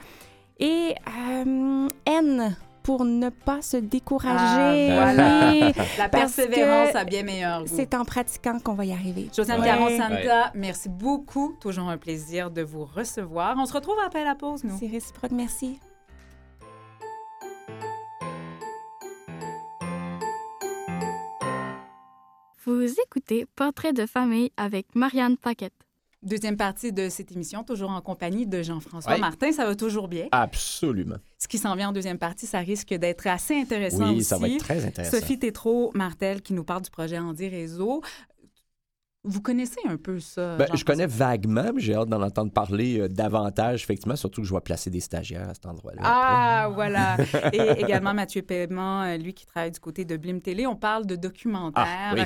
Et 0.58 0.94
euh, 1.44 1.88
N 2.06 2.56
pour 2.82 3.04
ne 3.04 3.30
pas 3.30 3.62
se 3.62 3.76
décourager. 3.76 4.90
Ah, 4.92 5.12
voilà. 5.12 5.50
Oui, 5.50 5.60
La 5.98 6.08
persévérance 6.08 6.94
a 6.94 7.04
bien 7.04 7.24
meilleur 7.24 7.62
goût. 7.62 7.66
c'est 7.70 7.94
en 7.94 8.04
pratiquant 8.04 8.58
qu'on 8.60 8.74
va 8.74 8.84
y 8.84 8.92
arriver. 8.92 9.28
Josiane 9.36 9.60
Ouais. 9.60 9.66
Caron-Santa, 9.66 10.52
merci 10.54 10.88
beaucoup. 10.88 11.56
Toujours 11.60 11.88
un 11.88 11.98
plaisir 11.98 12.50
de 12.50 12.62
vous 12.62 12.84
recevoir. 12.84 13.56
On 13.58 13.66
se 13.66 13.72
retrouve 13.72 13.96
après 14.06 14.24
la 14.24 14.36
pause, 14.36 14.62
nous. 14.62 14.76
C'est 14.78 14.86
réciproque, 14.86 15.32
merci. 15.32 15.80
Vous 22.66 22.82
écoutez 23.06 23.46
Portrait 23.54 23.92
de 23.92 24.06
famille 24.06 24.50
avec 24.56 24.96
Marianne 24.96 25.36
Paquette. 25.36 25.72
Deuxième 26.24 26.56
partie 26.56 26.92
de 26.92 27.08
cette 27.08 27.30
émission, 27.30 27.62
toujours 27.62 27.90
en 27.90 28.00
compagnie 28.00 28.44
de 28.44 28.60
Jean-François. 28.60 29.18
Martin. 29.18 29.52
Ça 29.52 29.66
va 29.66 29.76
toujours 29.76 30.08
bien? 30.08 30.26
Absolument. 30.32 31.18
Ce 31.38 31.46
qui 31.46 31.58
s'en 31.58 31.76
vient 31.76 31.90
en 31.90 31.92
deuxième 31.92 32.18
partie, 32.18 32.46
ça 32.46 32.58
risque 32.58 32.92
d'être 32.92 33.28
assez 33.28 33.54
intéressant 33.54 34.08
Oui, 34.10 34.16
aussi. 34.16 34.24
ça 34.24 34.38
va 34.38 34.48
être 34.48 34.58
très 34.58 34.84
intéressant. 34.84 35.16
Sophie 35.16 35.38
Tétrault-Martel 35.38 36.42
qui 36.42 36.54
nous 36.54 36.64
parle 36.64 36.82
du 36.82 36.90
projet 36.90 37.20
Andy 37.20 37.48
Réseau. 37.48 38.02
Vous 39.22 39.40
connaissez 39.40 39.80
un 39.88 39.96
peu 39.96 40.18
ça? 40.18 40.56
Ben, 40.56 40.66
je 40.74 40.84
connais 40.84 41.06
vaguement, 41.06 41.70
mais 41.72 41.80
j'ai 41.80 41.94
hâte 41.94 42.08
d'en 42.08 42.22
entendre 42.22 42.52
parler 42.52 43.00
euh, 43.00 43.08
davantage, 43.08 43.82
effectivement, 43.82 44.14
surtout 44.16 44.40
que 44.40 44.46
je 44.46 44.54
vais 44.54 44.60
placer 44.60 44.88
des 44.90 45.00
stagiaires 45.00 45.48
à 45.50 45.54
cet 45.54 45.66
endroit-là. 45.66 46.00
Ah, 46.02 46.70
voilà. 46.74 47.16
Et 47.52 47.60
également 47.82 48.14
Mathieu 48.14 48.42
Paiement, 48.42 49.02
euh, 49.02 49.16
lui 49.16 49.34
qui 49.34 49.46
travaille 49.46 49.72
du 49.72 49.80
côté 49.80 50.04
de 50.04 50.16
Blim 50.16 50.40
Télé. 50.40 50.66
On 50.66 50.76
parle 50.76 51.06
de 51.06 51.14
documentaire. 51.14 51.84
Ah, 51.86 52.12
oui. 52.14 52.22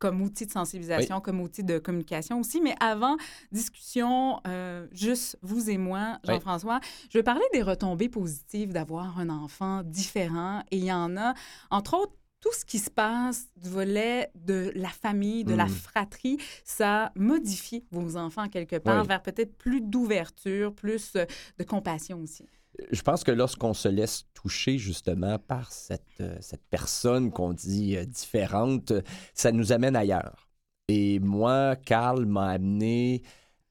Comme 0.00 0.20
outil 0.22 0.46
de 0.46 0.50
sensibilisation, 0.50 1.20
comme 1.20 1.40
outil 1.40 1.62
de 1.62 1.78
communication 1.78 2.40
aussi. 2.40 2.60
Mais 2.60 2.74
avant, 2.80 3.16
discussion, 3.52 4.40
euh, 4.46 4.88
juste 4.90 5.38
vous 5.42 5.70
et 5.70 5.76
moi, 5.78 6.18
Oui. 6.26 6.34
Jean-François, 6.34 6.80
je 7.10 7.18
vais 7.18 7.22
parler 7.22 7.44
des 7.52 7.62
retombées 7.62 8.08
positives 8.08 8.72
d'avoir 8.72 9.18
un 9.18 9.28
enfant 9.28 9.82
différent. 9.84 10.62
Et 10.70 10.78
il 10.78 10.84
y 10.84 10.92
en 10.92 11.16
a, 11.16 11.34
entre 11.70 11.94
autres, 11.94 12.14
tout 12.40 12.52
ce 12.54 12.64
qui 12.64 12.78
se 12.78 12.90
passe 12.90 13.48
du 13.56 13.68
volet 13.68 14.30
de 14.34 14.72
la 14.74 14.88
famille, 14.88 15.44
de 15.44 15.52
la 15.54 15.66
Mm. 15.66 15.68
fratrie, 15.68 16.38
ça 16.64 17.12
modifie 17.14 17.84
vos 17.90 18.16
enfants 18.16 18.48
quelque 18.48 18.76
part 18.76 19.02
Oui. 19.02 19.08
vers 19.08 19.22
peut-être 19.22 19.54
plus 19.58 19.82
d'ouverture, 19.82 20.74
plus 20.74 21.12
euh, 21.16 21.26
de 21.58 21.64
compassion 21.64 22.18
aussi. 22.22 22.46
Je 22.90 23.02
pense 23.02 23.24
que 23.24 23.30
lorsqu'on 23.30 23.74
se 23.74 23.88
laisse 23.88 24.24
toucher 24.34 24.78
justement 24.78 25.38
par 25.38 25.72
cette, 25.72 26.20
euh, 26.20 26.36
cette 26.40 26.64
personne 26.70 27.30
qu'on 27.30 27.52
dit 27.52 27.96
euh, 27.96 28.04
différente, 28.04 28.92
ça 29.34 29.52
nous 29.52 29.72
amène 29.72 29.96
ailleurs. 29.96 30.48
Et 30.88 31.18
moi, 31.20 31.76
Carl 31.76 32.26
m'a 32.26 32.48
amené 32.48 33.22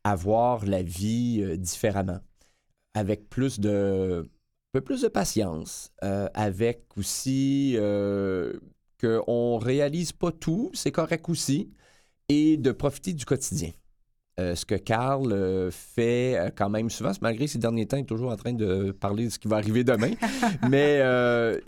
à 0.04 0.16
voir 0.16 0.66
la 0.66 0.82
vie 0.82 1.42
euh, 1.42 1.58
différemment, 1.58 2.20
avec 2.94 3.30
plus 3.30 3.60
de, 3.60 4.24
un 4.26 4.72
peu 4.72 4.82
plus 4.82 5.02
de 5.02 5.08
patience, 5.08 5.92
avec 6.02 6.86
aussi 6.98 7.76
qu'on 9.02 9.58
réalise 9.58 10.12
pas 10.12 10.32
tout, 10.32 10.70
c'est 10.74 10.92
correct 10.92 11.28
aussi, 11.30 11.72
et 12.30 12.58
de 12.58 12.72
profiter 12.72 13.14
du 13.14 13.26
quotidien. 13.26 13.72
Euh, 14.40 14.56
ce 14.56 14.66
que 14.66 14.76
Carl 14.76 15.32
euh, 15.32 15.70
fait 15.72 16.38
euh, 16.38 16.50
quand 16.56 16.70
même 16.70 16.90
souvent, 16.90 17.12
malgré 17.22 17.48
ces 17.48 17.60
derniers 17.60 17.86
temps, 17.86 17.98
il 17.98 18.02
est 18.02 18.06
toujours 18.06 18.32
en 18.32 18.36
train 18.38 18.54
de 18.54 18.92
parler 18.92 19.26
de 19.26 19.30
ce 19.30 19.40
qui 19.40 19.48
va 19.48 19.58
arriver 19.58 19.84
demain. 19.84 20.12
Mais 20.70 21.02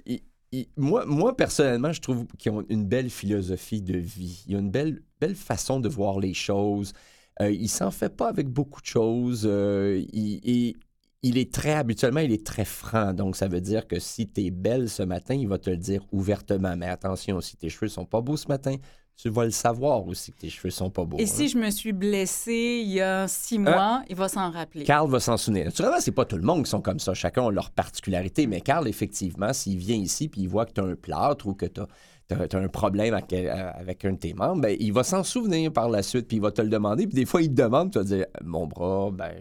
il- 0.05 0.21
il- 0.53 0.67
moi, 0.77 1.05
moi, 1.05 1.35
personnellement, 1.35 1.91
je 1.93 2.01
trouve 2.01 2.25
qu'ils 2.37 2.51
ont 2.51 2.65
une 2.69 2.85
belle 2.85 3.09
philosophie 3.09 3.81
de 3.81 3.97
vie. 3.97 4.43
Il 4.47 4.53
y 4.53 4.55
a 4.55 4.59
une 4.59 4.71
belle, 4.71 5.01
belle 5.19 5.35
façon 5.35 5.79
de 5.79 5.89
voir 5.89 6.19
les 6.19 6.33
choses. 6.33 6.93
Il 7.39 7.69
s'en 7.69 7.89
fait 7.91 8.15
pas 8.15 8.27
avec 8.29 8.47
beaucoup 8.49 8.81
de 8.81 8.85
choses. 8.85 9.43
Il, 9.45 10.39
il- 10.43 10.75
il 11.23 11.37
est 11.37 11.53
très, 11.53 11.73
habituellement, 11.73 12.19
il 12.21 12.31
est 12.31 12.43
très 12.45 12.65
franc. 12.65 13.13
Donc, 13.13 13.35
ça 13.35 13.47
veut 13.47 13.61
dire 13.61 13.87
que 13.87 13.99
si 13.99 14.27
tu 14.27 14.41
es 14.45 14.49
belle 14.51 14.89
ce 14.89 15.03
matin, 15.03 15.35
il 15.35 15.47
va 15.47 15.59
te 15.59 15.69
le 15.69 15.77
dire 15.77 16.03
ouvertement. 16.11 16.75
Mais 16.75 16.87
attention, 16.87 17.39
si 17.41 17.57
tes 17.57 17.69
cheveux 17.69 17.87
sont 17.89 18.05
pas 18.05 18.21
beaux 18.21 18.37
ce 18.37 18.47
matin, 18.47 18.75
tu 19.21 19.29
vas 19.29 19.45
le 19.45 19.51
savoir 19.51 20.07
aussi 20.07 20.31
que 20.31 20.39
tes 20.39 20.49
cheveux 20.49 20.71
sont 20.71 20.89
pas 20.89 21.05
beaux. 21.05 21.17
Et 21.19 21.23
hein. 21.23 21.27
si 21.27 21.47
je 21.47 21.55
me 21.55 21.69
suis 21.69 21.93
blessée 21.93 22.81
il 22.83 22.91
y 22.91 23.01
a 23.01 23.27
six 23.27 23.59
mois, 23.59 24.01
il 24.09 24.15
va 24.15 24.27
s'en 24.27 24.49
rappeler. 24.49 24.83
Carl 24.83 25.07
va 25.11 25.19
s'en 25.19 25.37
souvenir. 25.37 25.65
Naturellement, 25.65 25.99
c'est 25.99 26.11
pas 26.11 26.25
tout 26.25 26.37
le 26.37 26.41
monde 26.41 26.63
qui 26.63 26.71
sont 26.71 26.81
comme 26.81 26.99
ça. 26.99 27.13
Chacun 27.13 27.45
a 27.45 27.51
leur 27.51 27.69
particularité. 27.69 28.47
Mais 28.47 28.61
Carl, 28.61 28.87
effectivement, 28.87 29.53
s'il 29.53 29.77
vient 29.77 29.95
ici 29.95 30.27
puis 30.27 30.41
il 30.41 30.47
voit 30.47 30.65
que 30.65 30.73
tu 30.73 30.81
as 30.81 30.85
un 30.85 30.95
plâtre 30.95 31.45
ou 31.45 31.53
que 31.53 31.67
tu 31.67 31.81
as, 31.81 32.57
un 32.57 32.67
problème 32.67 33.13
avec, 33.13 33.31
euh, 33.31 33.71
avec 33.75 34.05
un 34.05 34.13
de 34.13 34.17
tes 34.17 34.33
membres, 34.33 34.61
ben, 34.61 34.75
il 34.79 34.91
va 34.91 35.03
s'en 35.03 35.23
souvenir 35.23 35.71
par 35.71 35.87
la 35.89 36.01
suite 36.01 36.27
puis 36.27 36.37
il 36.37 36.41
va 36.41 36.49
te 36.49 36.63
le 36.63 36.69
demander. 36.69 37.05
Puis 37.05 37.13
des 37.13 37.25
fois, 37.25 37.43
il 37.43 37.49
te 37.49 37.61
demande, 37.61 37.91
tu 37.91 37.99
vas 37.99 38.05
dire 38.05 38.25
Mon 38.43 38.65
bras, 38.65 39.11
ben, 39.11 39.35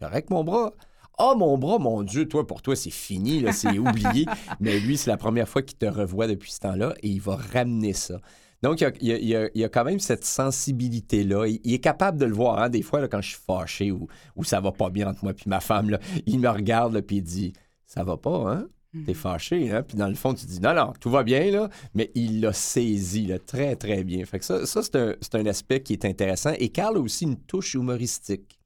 correct, 0.00 0.30
mon 0.30 0.42
bras. 0.42 0.72
Ah, 1.18 1.34
mon 1.36 1.56
bras, 1.56 1.78
mon 1.78 2.02
Dieu, 2.02 2.26
toi, 2.26 2.44
pour 2.48 2.62
toi, 2.62 2.74
c'est 2.74 2.90
fini, 2.90 3.44
c'est 3.52 3.78
oublié. 3.78 4.26
Mais 4.58 4.80
lui, 4.80 4.96
c'est 4.96 5.10
la 5.10 5.18
première 5.18 5.48
fois 5.48 5.62
qu'il 5.62 5.78
te 5.78 5.86
revoit 5.86 6.26
depuis 6.26 6.50
ce 6.50 6.58
temps-là 6.60 6.94
et 7.00 7.08
il 7.08 7.20
va 7.20 7.36
ramener 7.36 7.92
ça. 7.92 8.20
Donc, 8.62 8.80
il 8.80 8.84
y 8.84 8.86
a, 8.86 8.92
il 9.00 9.06
y 9.08 9.12
a- 9.12 9.18
il 9.18 9.28
y 9.28 9.36
a- 9.36 9.50
il 9.54 9.60
y 9.60 9.64
a 9.64 9.68
quand 9.68 9.84
même 9.84 10.00
cette 10.00 10.24
sensibilité-là. 10.24 11.46
Il, 11.46 11.60
il 11.64 11.74
est 11.74 11.78
capable 11.78 12.18
de 12.18 12.26
le 12.26 12.34
voir. 12.34 12.58
hein, 12.58 12.68
Des 12.68 12.82
fois, 12.82 13.00
là, 13.00 13.08
quand 13.08 13.20
je 13.20 13.30
suis 13.30 13.38
fâché 13.46 13.90
ou, 13.90 14.06
ou 14.36 14.44
ça 14.44 14.60
va 14.60 14.72
pas 14.72 14.90
bien 14.90 15.08
entre 15.08 15.24
moi 15.24 15.32
puis 15.34 15.44
ma 15.48 15.60
femme, 15.60 15.90
là, 15.90 15.98
il 16.26 16.38
me 16.40 16.48
regarde 16.48 16.92
là, 16.94 17.02
puis 17.02 17.16
il 17.16 17.22
dit 17.22 17.52
Ça 17.86 18.04
va 18.04 18.16
pas, 18.16 18.52
hein? 18.52 18.68
T'es 19.06 19.14
fâché, 19.14 19.70
hein? 19.70 19.84
Puis 19.86 19.96
dans 19.96 20.08
le 20.08 20.14
fond, 20.16 20.34
tu 20.34 20.46
dis 20.46 20.60
non, 20.60 20.74
non, 20.74 20.92
tout 21.00 21.10
va 21.10 21.22
bien, 21.22 21.50
là. 21.52 21.70
Mais 21.94 22.10
il 22.16 22.40
l'a 22.40 22.52
saisi, 22.52 23.24
là, 23.26 23.38
très, 23.38 23.76
très 23.76 24.02
bien. 24.04 24.24
Fait 24.24 24.40
que 24.40 24.44
ça, 24.44 24.66
ça 24.66 24.82
c'est 24.82 24.96
un, 24.96 25.14
c'est 25.20 25.36
un 25.36 25.46
aspect 25.46 25.80
qui 25.80 25.92
est 25.92 26.04
intéressant. 26.04 26.52
Et 26.58 26.70
Carl 26.70 26.96
a 26.96 27.00
aussi 27.00 27.24
une 27.24 27.36
touche 27.36 27.74
humoristique. 27.74 28.58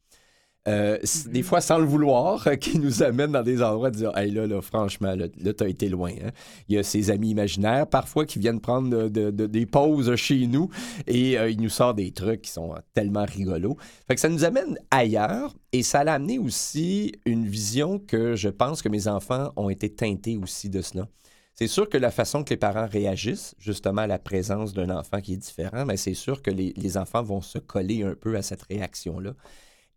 Euh, 0.67 0.99
Des 1.27 1.43
fois, 1.43 1.61
sans 1.61 1.79
le 1.79 1.85
vouloir, 1.85 2.47
euh, 2.47 2.57
qui 2.57 2.79
nous 2.79 3.03
amène 3.03 3.33
dans 3.33 3.43
des 3.43 3.63
endroits 3.63 3.91
de 3.91 3.97
dire 3.97 4.17
Hey, 4.17 4.31
là, 4.31 4.47
là, 4.47 4.63
franchement, 4.63 5.15
là, 5.15 5.27
là 5.39 5.53
t'as 5.53 5.69
été 5.69 5.91
loin. 5.91 6.11
hein. 6.25 6.31
Il 6.69 6.75
y 6.75 6.79
a 6.79 6.83
ses 6.83 7.11
amis 7.11 7.31
imaginaires, 7.31 7.87
parfois, 7.87 8.25
qui 8.25 8.39
viennent 8.39 8.61
prendre 8.61 8.89
de- 8.89 9.09
de- 9.09 9.31
de- 9.31 9.47
des 9.47 9.67
pauses 9.67 10.15
chez 10.17 10.47
nous 10.47 10.71
et 11.07 11.39
euh, 11.39 11.51
il 11.51 11.61
nous 11.61 11.69
sort 11.69 11.93
des 11.93 12.13
trucs 12.13 12.43
qui 12.43 12.51
sont 12.51 12.73
euh, 12.73 12.79
tellement 12.95 13.27
rigolos. 13.27 13.77
Fait 14.09 14.15
que 14.15 14.21
ça 14.23 14.31
nous 14.31 14.45
amène 14.45 14.79
ailleurs 14.91 15.55
et 15.73 15.83
ça 15.83 16.03
l'a 16.03 16.15
amené 16.15 16.39
aussi 16.39 17.13
une 17.27 17.45
vision 17.47 17.99
que 17.99 18.35
je 18.35 18.49
pense 18.49 18.81
que 18.81 18.89
mes 18.89 19.07
enfants 19.07 19.53
ont 19.57 19.69
été 19.69 19.91
teintés 19.95 20.39
aussi 20.43 20.71
de 20.71 20.81
cela. 20.81 21.09
C'est 21.57 21.69
sûr 21.69 21.89
que 21.91 21.99
la 21.99 22.11
façon 22.11 22.43
que 22.43 22.51
les 22.51 22.57
parents 22.57 22.89
réagissent 22.91 23.55
justement 23.59 24.03
à 24.03 24.07
la 24.07 24.19
présence 24.19 24.73
d'un 24.73 24.91
enfant 24.91 25.21
qui 25.21 25.35
est 25.35 25.37
différent, 25.37 25.85
mais 25.85 25.97
c'est 25.99 26.15
sûr 26.15 26.41
que 26.43 26.51
les, 26.51 26.73
les 26.77 26.97
enfants 26.97 27.23
vont 27.23 27.43
se 27.43 27.59
coller 27.59 28.03
un 28.03 28.15
peu 28.15 28.35
à 28.37 28.43
cette 28.43 28.63
réaction-là. 28.63 29.35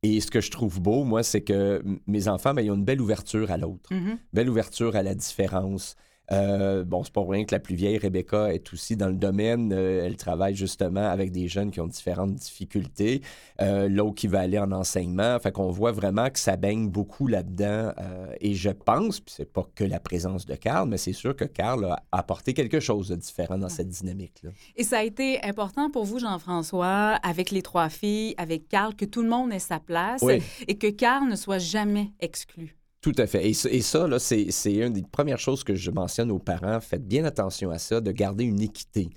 Et 0.04 0.22
ce 0.22 0.30
que 0.30 0.42
je 0.42 0.52
trouve 0.52 0.80
beau, 0.80 1.04
moi, 1.04 1.24
c'est 1.24 1.42
que 1.42 1.82
mes 2.06 2.28
enfants, 2.28 2.54
ben, 2.54 2.62
ils 2.62 2.70
ont 2.72 2.76
une 2.76 2.86
belle 2.86 3.02
ouverture 3.02 3.52
à 3.52 3.58
l'autre, 3.58 3.92
Mhm. 3.94 4.18
belle 4.34 4.50
ouverture 4.50 4.96
à 4.96 5.04
la 5.04 5.16
différence. 5.16 5.96
Euh, 6.32 6.84
bon, 6.84 7.04
c'est 7.04 7.14
pas 7.14 7.22
pour 7.22 7.32
rien 7.32 7.46
que 7.46 7.56
la 7.56 7.60
plus 7.60 7.76
vieille, 7.76 7.98
Rebecca, 7.98 8.54
est 8.54 8.74
aussi 8.74 8.98
dans 8.98 9.08
le 9.08 9.16
domaine. 9.16 9.72
Euh, 9.74 10.06
elle 10.06 10.18
travaille 10.18 10.56
justement 10.56 11.08
avec 11.08 11.32
des 11.32 11.48
jeunes 11.48 11.72
qui 11.72 11.80
ont 11.80 11.88
différentes 11.88 12.36
difficultés. 12.36 13.22
Euh, 13.62 13.88
L'autre 13.88 14.16
qui 14.16 14.28
va 14.28 14.42
aller 14.42 14.60
en 14.60 14.72
enseignement. 14.72 15.40
Fait 15.40 15.52
qu'on 15.52 15.72
voit 15.72 15.92
vraiment 15.92 16.30
que 16.30 16.40
ça 16.40 16.58
baigne 16.58 16.90
beaucoup 16.90 17.28
là-dedans. 17.28 17.94
Euh, 18.00 18.34
et 18.42 18.54
je 18.56 18.70
pense, 18.70 19.20
puis 19.20 19.34
c'est 19.38 19.52
pas 19.52 19.66
que 19.76 19.84
la 19.84 20.00
présence 20.00 20.46
de 20.46 20.56
Carl, 20.56 20.90
mais 20.90 20.98
c'est 20.98 21.14
sûr 21.14 21.36
que 21.36 21.46
Carl 21.46 21.86
a 21.86 22.04
apporté 22.12 22.54
quelque 22.54 22.80
chose 22.80 23.10
de 23.10 23.16
différent 23.16 23.58
dans 23.58 23.70
cette 23.70 23.90
dynamique-là. 23.90 24.52
Et 24.76 24.84
ça 24.84 25.00
a 25.00 25.04
été 25.04 25.42
important 25.44 25.90
pour 25.90 26.04
vous, 26.06 26.20
Jean-François, 26.20 27.20
avec 27.24 27.52
les 27.52 27.62
trois 27.62 27.90
filles, 27.90 28.34
avec 28.38 28.68
Carl, 28.68 28.96
que 28.96 29.06
tout 29.06 29.22
le 29.22 29.30
monde 29.30 29.54
ait 29.54 29.60
sa 29.60 29.80
place 29.80 30.22
Oui. 30.22 30.42
et 30.68 30.78
que 30.78 30.88
Carl 30.88 31.28
ne 31.28 31.36
soit 31.36 31.60
jamais 31.60 32.12
exclu. 32.20 32.76
Tout 33.08 33.22
à 33.22 33.26
fait. 33.26 33.48
Et, 33.48 33.54
ça- 33.54 34.20
c'est 34.20 34.74
une 34.74 34.92
des 34.92 35.02
premières 35.02 35.40
choses 35.40 35.64
que 35.64 35.76
je 35.76 35.92
mentionne 35.92 36.30
aux 36.30 36.40
parents. 36.40 36.82
Faites 36.82 37.08
bien 37.08 37.24
attention 37.24 37.72
à 37.72 37.78
ça, 37.78 38.02
de 38.02 38.12
garder 38.12 38.44
une 38.44 38.60
équité. 38.60 39.10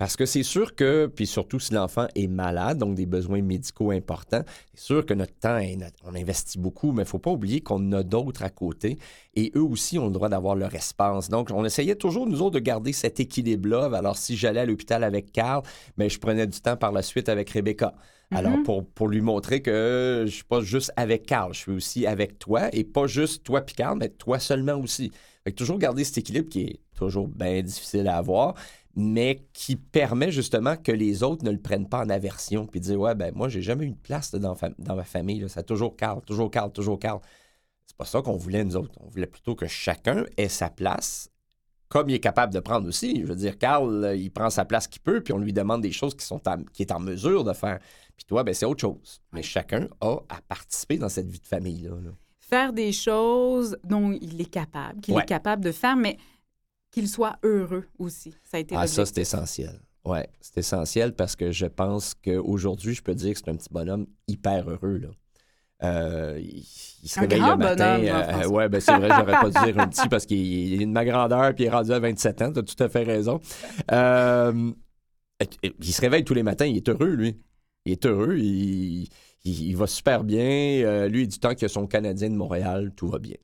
Parce 0.00 0.16
que 0.16 0.24
c'est 0.24 0.42
sûr 0.42 0.74
que, 0.74 1.08
puis 1.14 1.26
surtout 1.26 1.60
si 1.60 1.74
l'enfant 1.74 2.06
est 2.14 2.26
malade, 2.26 2.78
donc 2.78 2.94
des 2.94 3.04
besoins 3.04 3.42
médicaux 3.42 3.90
importants, 3.90 4.42
c'est 4.72 4.82
sûr 4.82 5.04
que 5.04 5.12
notre 5.12 5.34
temps, 5.34 5.58
est- 5.58 5.76
notre- 5.76 5.98
on 6.06 6.14
investit 6.14 6.58
beaucoup, 6.58 6.92
mais 6.92 7.02
il 7.02 7.04
ne 7.04 7.10
faut 7.10 7.18
pas 7.18 7.30
oublier 7.30 7.60
qu'on 7.60 7.92
a 7.92 8.02
d'autres 8.02 8.42
à 8.42 8.48
côté 8.48 8.96
et 9.34 9.52
eux 9.56 9.62
aussi 9.62 9.98
ont 9.98 10.06
le 10.06 10.12
droit 10.12 10.30
d'avoir 10.30 10.56
leur 10.56 10.74
espace. 10.74 11.28
Donc, 11.28 11.50
on 11.52 11.66
essayait 11.66 11.96
toujours, 11.96 12.26
nous 12.26 12.40
autres, 12.40 12.54
de 12.54 12.60
garder 12.60 12.94
cet 12.94 13.20
équilibre-là. 13.20 13.90
Alors, 13.94 14.16
si 14.16 14.38
j'allais 14.38 14.60
à 14.60 14.64
l'hôpital 14.64 15.04
avec 15.04 15.32
Carl, 15.32 15.62
mais 15.98 16.08
je 16.08 16.18
prenais 16.18 16.46
du 16.46 16.58
temps 16.62 16.78
par 16.78 16.92
la 16.92 17.02
suite 17.02 17.28
avec 17.28 17.50
Rebecca. 17.50 17.92
Alors, 18.30 18.56
Mhm. 18.56 18.62
pour, 18.62 18.86
pour 18.86 19.08
lui 19.08 19.20
montrer 19.20 19.60
que 19.60 20.22
je 20.26 20.32
suis 20.32 20.44
pas 20.44 20.62
juste 20.62 20.92
avec 20.96 21.26
Carl, 21.26 21.52
je 21.52 21.58
suis 21.58 21.72
aussi 21.72 22.06
avec 22.06 22.38
toi, 22.38 22.70
et 22.72 22.84
pas 22.84 23.06
juste 23.06 23.44
toi 23.44 23.60
puis 23.60 23.74
Carl, 23.74 23.98
mais 23.98 24.08
toi 24.08 24.38
seulement 24.38 24.76
aussi. 24.76 25.12
Fait 25.44 25.50
que 25.52 25.56
toujours 25.56 25.78
garder 25.78 26.04
cet 26.04 26.18
équilibre 26.18 26.48
qui 26.48 26.60
est 26.62 26.80
toujours 26.96 27.26
bien 27.26 27.60
difficile 27.62 28.06
à 28.08 28.18
avoir, 28.18 28.54
mais 28.96 29.46
qui 29.52 29.76
permet 29.76 30.30
justement 30.32 30.76
que 30.76 30.92
les 30.92 31.22
autres 31.22 31.44
ne 31.44 31.50
le 31.50 31.60
prennent 31.60 31.88
pas 31.88 32.00
en 32.04 32.08
aversion, 32.10 32.66
puis 32.66 32.80
dire 32.80 32.98
Ouais, 33.00 33.14
ben 33.14 33.32
moi, 33.34 33.48
j'ai 33.48 33.62
jamais 33.62 33.86
eu 33.86 33.90
de 33.90 33.96
place 34.02 34.32
là, 34.32 34.38
dans, 34.38 34.54
fam- 34.54 34.74
dans 34.78 34.96
ma 34.96 35.04
famille, 35.04 35.40
là. 35.40 35.48
c'est 35.48 35.64
toujours 35.66 35.96
Carl, 35.96 36.20
toujours 36.22 36.50
Carl, 36.50 36.72
toujours 36.72 36.98
Carl. 36.98 37.20
C'est 37.86 37.96
pas 37.96 38.04
ça 38.04 38.22
qu'on 38.22 38.36
voulait, 38.36 38.64
nous 38.64 38.76
autres. 38.76 38.92
On 39.00 39.08
voulait 39.08 39.26
plutôt 39.26 39.54
que 39.54 39.66
chacun 39.66 40.24
ait 40.36 40.48
sa 40.48 40.70
place, 40.70 41.28
comme 41.88 42.08
il 42.08 42.14
est 42.14 42.20
capable 42.20 42.52
de 42.54 42.60
prendre 42.60 42.86
aussi. 42.88 43.20
Je 43.22 43.26
veux 43.26 43.34
dire, 43.36 43.58
Carl, 43.58 44.04
euh, 44.04 44.14
il 44.16 44.30
prend 44.30 44.48
sa 44.50 44.64
place 44.64 44.86
qu'il 44.86 45.02
peut, 45.02 45.20
puis 45.22 45.32
on 45.32 45.38
lui 45.38 45.52
demande 45.52 45.82
des 45.82 45.90
choses 45.92 46.14
qui 46.14 46.24
sont 46.24 46.40
qu'il 46.72 46.86
est 46.86 46.92
en 46.92 47.00
mesure 47.00 47.42
de 47.44 47.52
faire. 47.52 47.78
Puis 48.16 48.24
toi, 48.26 48.44
ben, 48.44 48.54
c'est 48.54 48.66
autre 48.66 48.80
chose. 48.80 49.20
Mais 49.32 49.42
chacun 49.42 49.88
a 50.00 50.18
à 50.28 50.40
participer 50.48 50.98
dans 50.98 51.08
cette 51.08 51.28
vie 51.28 51.40
de 51.40 51.46
famille-là. 51.46 51.90
là. 52.02 52.10
Faire 52.40 52.72
des 52.72 52.92
choses 52.92 53.76
dont 53.84 54.12
il 54.20 54.40
est 54.40 54.50
capable, 54.50 55.00
qu'il 55.00 55.14
Ouais. 55.14 55.22
est 55.22 55.26
capable 55.26 55.64
de 55.64 55.72
faire, 55.72 55.96
mais 55.96 56.16
qu'il 56.90 57.08
soit 57.08 57.36
heureux 57.42 57.84
aussi. 57.98 58.34
Ça 58.44 58.56
a 58.56 58.60
été 58.60 58.74
Ah, 58.76 58.86
ça, 58.86 59.06
c'est 59.06 59.18
essentiel. 59.20 59.80
Oui, 60.04 60.18
c'est 60.40 60.58
essentiel 60.58 61.14
parce 61.14 61.36
que 61.36 61.52
je 61.52 61.66
pense 61.66 62.14
qu'aujourd'hui, 62.14 62.94
je 62.94 63.02
peux 63.02 63.14
dire 63.14 63.34
que 63.34 63.38
c'est 63.44 63.50
un 63.50 63.56
petit 63.56 63.68
bonhomme 63.70 64.06
hyper 64.28 64.68
heureux. 64.70 64.96
Là. 64.98 65.08
Euh, 65.82 66.38
il, 66.40 66.64
il 67.02 67.08
se 67.08 67.18
Un 67.18 67.22
réveille 67.22 67.38
grand 67.40 67.52
le 67.52 67.56
matin. 67.58 67.98
bonhomme, 67.98 68.06
Jean-François. 68.06 68.48
ouais, 68.52 68.68
ben 68.68 68.80
c'est 68.80 68.96
vrai, 68.98 69.08
j'aurais 69.08 69.32
pas 69.32 69.50
dû 69.50 69.72
dire 69.72 69.78
un 69.82 69.88
petit 69.88 70.08
parce 70.08 70.26
qu'il 70.26 70.38
il 70.38 70.82
est 70.82 70.86
de 70.86 70.90
ma 70.90 71.04
grandeur 71.04 71.54
puis 71.54 71.64
il 71.64 71.66
est 71.68 71.70
rendu 71.70 71.92
à 71.92 71.98
27 71.98 72.42
ans. 72.42 72.52
Tu 72.52 72.58
as 72.58 72.62
tout 72.62 72.82
à 72.82 72.88
fait 72.88 73.02
raison. 73.02 73.40
Euh, 73.92 74.72
il 75.80 75.92
se 75.92 76.00
réveille 76.00 76.24
tous 76.24 76.34
les 76.34 76.42
matins. 76.42 76.66
Il 76.66 76.76
est 76.76 76.88
heureux, 76.88 77.10
lui. 77.14 77.38
Il 77.86 77.92
est 77.92 78.04
heureux. 78.06 78.36
Il, 78.38 79.02
il- 79.44 79.68
il 79.68 79.76
va 79.76 79.86
super 79.86 80.22
bien. 80.24 80.40
Euh, 80.84 81.08
lui, 81.08 81.26
du 81.26 81.38
temps 81.38 81.54
qu'il 81.54 81.64
a 81.64 81.68
son 81.68 81.86
Canadien 81.86 82.28
de 82.28 82.34
Montréal, 82.36 82.92
tout 82.94 83.08
va 83.08 83.18
bien. 83.18 83.36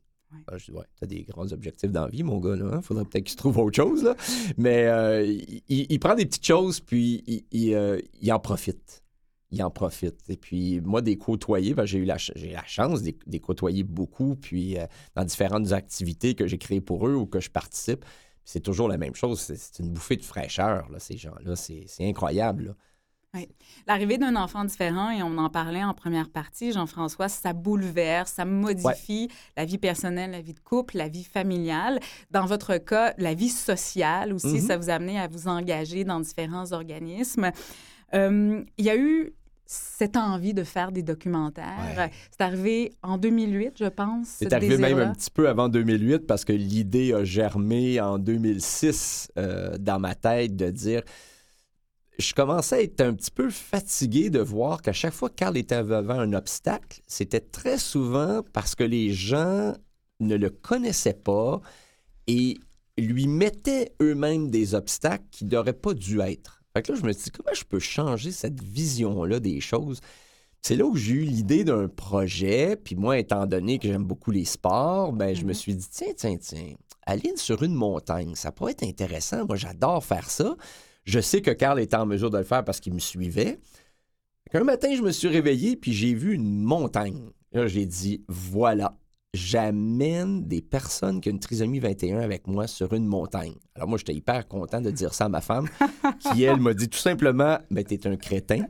Ben, 0.47 0.59
je 0.59 0.67
dis, 0.67 0.71
ouais, 0.73 0.85
t'as 0.99 1.07
des 1.07 1.23
grands 1.23 1.51
objectifs 1.53 1.91
dans 1.91 2.05
la 2.05 2.09
vie, 2.09 2.23
mon 2.23 2.39
gars. 2.39 2.57
Là, 2.57 2.67
hein? 2.73 2.83
Faudrait 2.83 3.05
peut-être 3.05 3.25
qu'il 3.25 3.33
se 3.33 3.37
trouve 3.37 3.59
autre 3.59 3.77
chose. 3.77 4.15
Mais 4.57 4.87
euh, 4.87 5.25
il, 5.69 5.99
prend 5.99 6.15
des 6.15 6.27
petites 6.27 6.47
choses, 6.47 6.81
puis 6.81 7.45
euh, 7.55 8.01
il 8.21 8.33
en 8.33 8.39
profite. 8.39 9.03
Il 9.51 9.63
en 9.63 9.71
profite. 9.71 10.19
Et 10.29 10.37
puis, 10.37 10.81
moi, 10.81 11.03
des 11.03 11.17
côtoyer, 11.17 11.75
ben, 11.75 11.85
j'ai 11.85 11.99
eu 11.99 12.05
la, 12.05 12.19
chance 12.19 13.03
de 13.03 13.15
des 13.27 13.41
côtoyer 13.41 13.83
beaucoup, 13.83 14.37
puis 14.37 14.79
euh, 14.79 14.87
dans 15.15 15.25
différentes 15.25 15.73
activités 15.73 16.35
que 16.35 16.47
j'ai 16.47 16.59
créées 16.59 16.81
pour 16.81 17.07
eux 17.07 17.15
ou 17.15 17.27
que 17.27 17.41
je 17.41 17.51
participe. 17.51 18.05
C'est 18.45 18.61
toujours 18.61 18.89
la 18.89 18.99
même 18.99 19.15
chose. 19.15 19.41
C'est, 19.41 19.83
une 19.83 19.91
bouffée 19.91 20.17
de 20.17 20.25
fraîcheur, 20.25 20.89
là, 20.91 20.99
ces 20.99 21.17
gens-là. 21.17 21.57
C'est, 21.57 21.85
c'est 21.87 22.09
incroyable. 22.09 22.77
L'arrivée 23.87 24.19
d'un 24.19 24.37
enfant 24.37 24.65
différent, 24.65 25.11
et 25.11 25.23
on 25.23 25.37
en 25.39 25.49
parlait 25.51 25.85
en 25.85 25.95
première 25.95 26.29
partie, 26.29 26.73
Jean-François, 26.73 27.29
ça 27.29 27.53
bouleverse, 27.53 28.33
ça 28.33 28.45
modifie 28.45 29.29
la 29.57 29.65
vie 29.65 29.79
personnelle, 29.79 30.31
la 30.33 30.41
vie 30.41 30.55
de 30.55 30.61
couple, 30.61 30.97
la 30.97 31.09
vie 31.09 31.25
familiale. 31.25 32.01
Dans 32.31 32.47
votre 32.47 32.77
cas, 32.79 33.15
la 33.19 33.35
vie 33.35 33.49
sociale 33.49 34.33
aussi, 34.33 34.47
Mhm. 34.55 34.61
ça 34.61 34.77
vous 34.77 34.91
a 34.91 34.95
amené 34.95 35.19
à 35.19 35.29
vous 35.29 35.49
engager 35.49 36.05
dans 36.05 36.21
différents 36.21 36.73
organismes. 36.73 37.51
Euh, 38.15 38.63
Il 38.79 38.85
y 38.85 38.91
a 38.91 38.97
eu 38.97 39.33
cette 39.69 40.17
envie 40.17 40.55
de 40.55 40.63
faire 40.63 40.93
des 40.93 41.03
documentaires. 41.03 41.65
Ouais. 41.97 42.11
C'est 42.31 42.41
arrivé 42.45 42.93
en 43.03 43.19
2008, 43.19 43.73
je 43.81 43.87
pense. 43.87 44.29
C'est 44.29 44.49
ce 44.49 44.55
arrivé 44.55 44.79
même 44.79 44.99
un 45.01 45.13
petit 45.13 45.31
peu 45.31 45.49
avant 45.49 45.69
2008 45.69 46.21
parce 46.27 46.45
que 46.45 46.53
l'idée 46.53 47.13
a 47.13 47.25
germé 47.25 48.01
en 48.01 48.19
2006 48.19 49.33
euh, 49.37 49.77
dans 49.79 49.99
ma 49.99 50.15
tête 50.15 50.55
de 50.55 50.71
dire. 50.71 51.03
Je 52.19 52.33
commençais 52.33 52.77
à 52.77 52.83
être 52.83 53.01
un 53.03 53.15
petit 53.15 53.31
peu 53.31 53.51
fatigué 53.51 54.31
de 54.31 54.39
voir 54.41 54.81
qu'à 54.81 54.93
chaque 54.93 55.13
fois 55.13 55.29
que 55.29 55.35
Carl 55.35 55.57
était 55.57 55.83
devant 55.83 56.19
un 56.19 56.33
obstacle, 56.33 57.01
c'était 57.07 57.41
très 57.41 57.79
souvent 57.79 58.43
parce 58.53 58.75
que 58.75 58.85
les 58.85 59.13
gens 59.13 59.75
ne 60.21 60.37
le 60.37 60.49
connaissaient 60.49 61.13
pas 61.13 61.61
et 62.27 62.57
lui 62.97 63.27
mettaient 63.27 63.93
eux-mêmes 64.01 64.51
des 64.51 64.75
obstacles 64.75 65.27
qui 65.31 65.45
n'auraient 65.45 65.75
pas 65.75 65.93
dû 65.93 66.21
être. 66.21 66.63
Fait 66.75 66.83
que 66.83 66.93
là, 66.93 66.99
je 66.99 67.05
me 67.05 67.13
suis 67.13 67.25
dit, 67.25 67.31
comment 67.31 67.55
je 67.55 67.65
peux 67.65 67.79
changer 67.79 68.33
cette 68.33 68.63
vision-là 68.63 69.41
des 69.41 69.61
choses? 69.61 70.01
c'est 70.63 70.75
là 70.75 70.85
où 70.85 70.97
j'ai 70.97 71.13
eu 71.13 71.23
l'idée 71.23 71.63
d'un 71.63 71.87
projet. 71.87 72.75
Puis 72.75 72.97
moi, 72.97 73.19
étant 73.21 73.47
donné 73.47 73.79
que 73.79 73.87
j'aime 73.87 74.03
beaucoup 74.03 74.33
les 74.33 74.45
sports, 74.45 75.13
ben, 75.13 75.33
je 75.33 75.43
me 75.43 75.49
Mhm. 75.51 75.55
suis 75.55 75.75
dit, 75.77 75.87
tiens, 75.89 76.13
tiens, 76.17 76.37
tiens, 76.39 76.73
aller 77.07 77.33
sur 77.37 77.63
une 77.63 77.75
montagne, 77.75 78.35
ça 78.35 78.51
pourrait 78.51 78.73
être 78.73 78.83
intéressant. 78.83 79.47
Moi, 79.47 79.55
j'adore 79.55 80.05
faire 80.05 80.29
ça. 80.29 80.57
Je 81.07 81.21
sais 81.21 81.41
que 81.41 81.53
Carl 81.53 81.81
était 81.81 81.97
en 81.97 82.05
mesure 82.07 82.31
de 82.31 82.39
le 82.39 82.45
faire 82.45 82.65
parce 82.65 82.81
qu'il 82.81 82.93
me 82.93 82.99
suivait. 82.99 83.59
Un 84.53 84.65
matin, 84.65 84.95
je 84.95 85.03
me 85.03 85.13
suis 85.13 85.29
réveillé 85.29 85.77
puis 85.77 85.93
j'ai 85.93 86.15
vu 86.15 86.35
une 86.35 86.63
montagne. 86.63 87.31
Là, 87.53 87.67
j'ai 87.69 87.87
dit, 87.87 88.25
voilà, 88.29 88.99
j'amène 89.37 90.47
des 90.47 90.61
personnes 90.61 91.21
qui 91.21 91.29
ont 91.29 91.33
une 91.33 91.41
trisomie 91.41 91.79
21 91.79 92.21
avec 92.21 92.47
moi 92.47 92.67
sur 92.67 92.93
une 92.93 93.07
montagne. 93.07 93.55
Alors 93.75 93.89
moi, 93.89 93.99
j'étais 93.99 94.15
hyper 94.15 94.49
content 94.49 94.81
de 94.81 94.91
dire 94.91 95.15
ça 95.15 95.27
à 95.27 95.29
ma 95.29 95.41
femme, 95.41 95.69
qui, 96.19 96.45
elle, 96.45 96.61
m'a 96.61 96.75
dit 96.75 96.89
tout 96.89 96.99
simplement, 96.99 97.59
mais 97.71 97.85
t'es 97.85 98.07
un 98.07 98.17
crétin, 98.17 98.65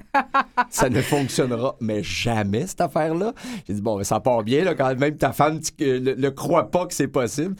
ça 0.68 0.90
ne 0.90 1.00
fonctionnera 1.00 1.76
mais 1.80 2.02
jamais, 2.02 2.66
cette 2.66 2.80
affaire-là. 2.80 3.32
J'ai 3.66 3.74
dit, 3.74 3.80
bon, 3.80 4.02
ça 4.04 4.20
part 4.20 4.42
bien, 4.42 4.64
là, 4.64 4.74
quand 4.74 4.94
même 4.96 5.16
ta 5.16 5.32
femme 5.32 5.60
ne 5.78 6.14
le, 6.14 6.30
croit 6.30 6.70
pas 6.70 6.86
que 6.86 6.94
c'est 6.94 7.08
possible. 7.08 7.54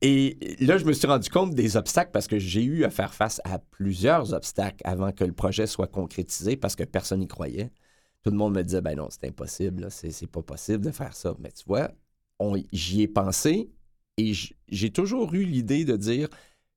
Et 0.00 0.56
là, 0.60 0.78
je 0.78 0.84
me 0.84 0.92
suis 0.92 1.06
rendu 1.06 1.28
compte 1.28 1.54
des 1.54 1.76
obstacles 1.76 2.10
parce 2.12 2.26
que 2.26 2.38
j'ai 2.38 2.62
eu 2.62 2.84
à 2.84 2.90
faire 2.90 3.14
face 3.14 3.40
à 3.44 3.58
plusieurs 3.58 4.32
obstacles 4.32 4.82
avant 4.84 5.12
que 5.12 5.24
le 5.24 5.32
projet 5.32 5.66
soit 5.66 5.88
concrétisé 5.88 6.56
parce 6.56 6.76
que 6.76 6.84
personne 6.84 7.20
n'y 7.20 7.28
croyait. 7.28 7.70
Tout 8.24 8.30
le 8.30 8.36
monde 8.36 8.54
me 8.54 8.62
disait, 8.62 8.80
ben 8.80 8.96
non, 8.96 9.08
c'est 9.10 9.28
impossible, 9.28 9.86
c'est 9.90 10.26
pas 10.26 10.42
possible 10.42 10.84
de 10.84 10.90
faire 10.90 11.14
ça. 11.14 11.34
Mais 11.38 11.50
tu 11.50 11.64
vois, 11.66 11.90
j'y 12.72 13.02
ai 13.02 13.08
pensé 13.08 13.70
et 14.16 14.32
j'ai 14.68 14.90
toujours 14.90 15.32
eu 15.34 15.44
l'idée 15.44 15.84
de 15.84 15.96
dire, 15.96 16.28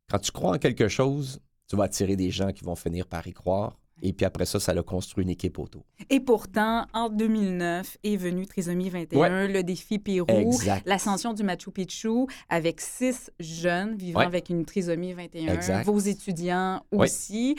quand 0.09 0.19
tu 0.19 0.31
crois 0.31 0.55
en 0.55 0.59
quelque 0.59 0.87
chose, 0.87 1.39
tu 1.67 1.75
vas 1.75 1.85
attirer 1.85 2.15
des 2.15 2.31
gens 2.31 2.51
qui 2.51 2.63
vont 2.63 2.75
finir 2.75 3.07
par 3.07 3.25
y 3.27 3.31
croire. 3.33 3.77
Et 4.03 4.13
puis 4.13 4.25
après 4.25 4.45
ça, 4.47 4.59
ça 4.59 4.71
a 4.71 4.81
construit 4.81 5.23
une 5.23 5.29
équipe 5.29 5.59
autour. 5.59 5.83
Et 6.09 6.19
pourtant, 6.19 6.87
en 6.91 7.09
2009 7.09 7.97
est 8.03 8.15
venu 8.17 8.47
Trisomie 8.47 8.89
21, 8.89 9.47
le 9.47 9.61
défi 9.63 9.99
Pérou, 9.99 10.57
l'ascension 10.87 11.33
du 11.33 11.43
Machu 11.43 11.69
Picchu 11.71 12.25
avec 12.49 12.81
six 12.81 13.29
jeunes 13.39 13.95
vivant 13.95 14.19
Ouais. 14.21 14.25
avec 14.25 14.49
une 14.49 14.65
trisomie 14.65 15.13
21, 15.13 15.53
Exact. 15.53 15.85
vos 15.85 15.99
étudiants 15.99 16.83
Ouais. 16.91 17.05
aussi. 17.05 17.55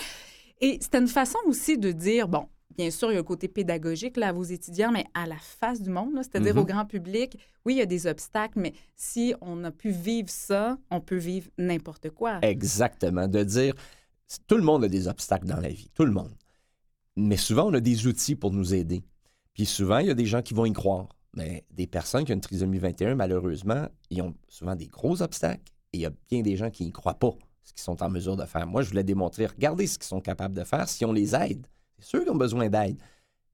Et 0.60 0.78
c'était 0.80 0.98
une 0.98 1.06
façon 1.08 1.38
aussi 1.46 1.78
de 1.78 1.92
dire, 1.92 2.26
bon, 2.26 2.46
bien 2.76 2.90
sûr, 2.90 3.10
il 3.10 3.14
y 3.14 3.16
a 3.16 3.20
un 3.20 3.24
côté 3.24 3.48
pédagogique 3.48 4.16
là, 4.16 4.28
à 4.28 4.32
vos 4.32 4.42
étudiants, 4.42 4.92
mais 4.92 5.04
à 5.14 5.26
la 5.26 5.36
face 5.36 5.80
du 5.80 5.90
monde, 5.90 6.14
c'est-à-dire 6.16 6.56
au 6.56 6.64
grand 6.64 6.84
public, 6.84 7.38
oui, 7.64 7.74
il 7.74 7.78
y 7.78 7.82
a 7.82 7.86
des 7.86 8.06
obstacles, 8.06 8.58
mais 8.58 8.72
si 8.96 9.34
on 9.40 9.64
a 9.64 9.70
pu 9.70 9.90
vivre 9.90 10.30
ça, 10.30 10.78
on 10.90 11.00
peut 11.00 11.16
vivre 11.16 11.48
n'importe 11.58 12.10
quoi. 12.10 12.38
Exactement. 12.42 13.28
De 13.28 13.42
dire, 13.42 13.74
tout 14.46 14.56
le 14.56 14.62
monde 14.62 14.84
a 14.84 14.88
des 14.88 15.08
obstacles 15.08 15.46
dans 15.46 15.60
la 15.60 15.68
vie, 15.68 15.88
tout 15.94 16.04
le 16.04 16.12
monde. 16.12 16.32
Mais 17.16 17.36
souvent, 17.36 17.68
on 17.68 17.74
a 17.74 17.80
des 17.80 18.06
outils 18.06 18.36
pour 18.36 18.52
nous 18.52 18.74
aider. 18.74 19.04
Puis 19.54 19.66
souvent, 19.66 19.98
il 19.98 20.06
y 20.06 20.10
a 20.10 20.14
des 20.14 20.26
gens 20.26 20.42
qui 20.42 20.54
vont 20.54 20.64
y 20.64 20.72
croire. 20.72 21.08
Mais 21.34 21.64
des 21.70 21.86
personnes 21.86 22.24
qui 22.24 22.32
ont 22.32 22.34
une 22.34 22.40
trisomie 22.42 22.78
21, 22.78 23.14
malheureusement, 23.14 23.88
ils 24.10 24.20
ont 24.20 24.34
souvent 24.48 24.76
des 24.76 24.88
gros 24.88 25.22
obstacles 25.22 25.72
et 25.92 25.98
il 25.98 26.00
y 26.00 26.06
a 26.06 26.12
bien 26.30 26.42
des 26.42 26.56
gens 26.56 26.70
qui 26.70 26.84
n'y 26.84 26.92
croient 26.92 27.18
pas, 27.18 27.32
ce 27.62 27.72
qu'ils 27.72 27.82
sont 27.82 28.02
en 28.02 28.10
mesure 28.10 28.36
de 28.36 28.44
faire. 28.44 28.66
Moi, 28.66 28.82
je 28.82 28.90
voulais 28.90 29.04
démontrer, 29.04 29.46
regardez 29.46 29.86
ce 29.86 29.98
qu'ils 29.98 30.08
sont 30.08 30.20
capables 30.20 30.54
de 30.54 30.64
faire 30.64 30.88
si 30.88 31.04
on 31.04 31.12
les 31.12 31.34
aide. 31.34 31.66
C'est 32.02 32.10
sûr 32.10 32.20
qu'ils 32.22 32.30
ont 32.32 32.36
besoin 32.36 32.68
d'aide, 32.68 32.96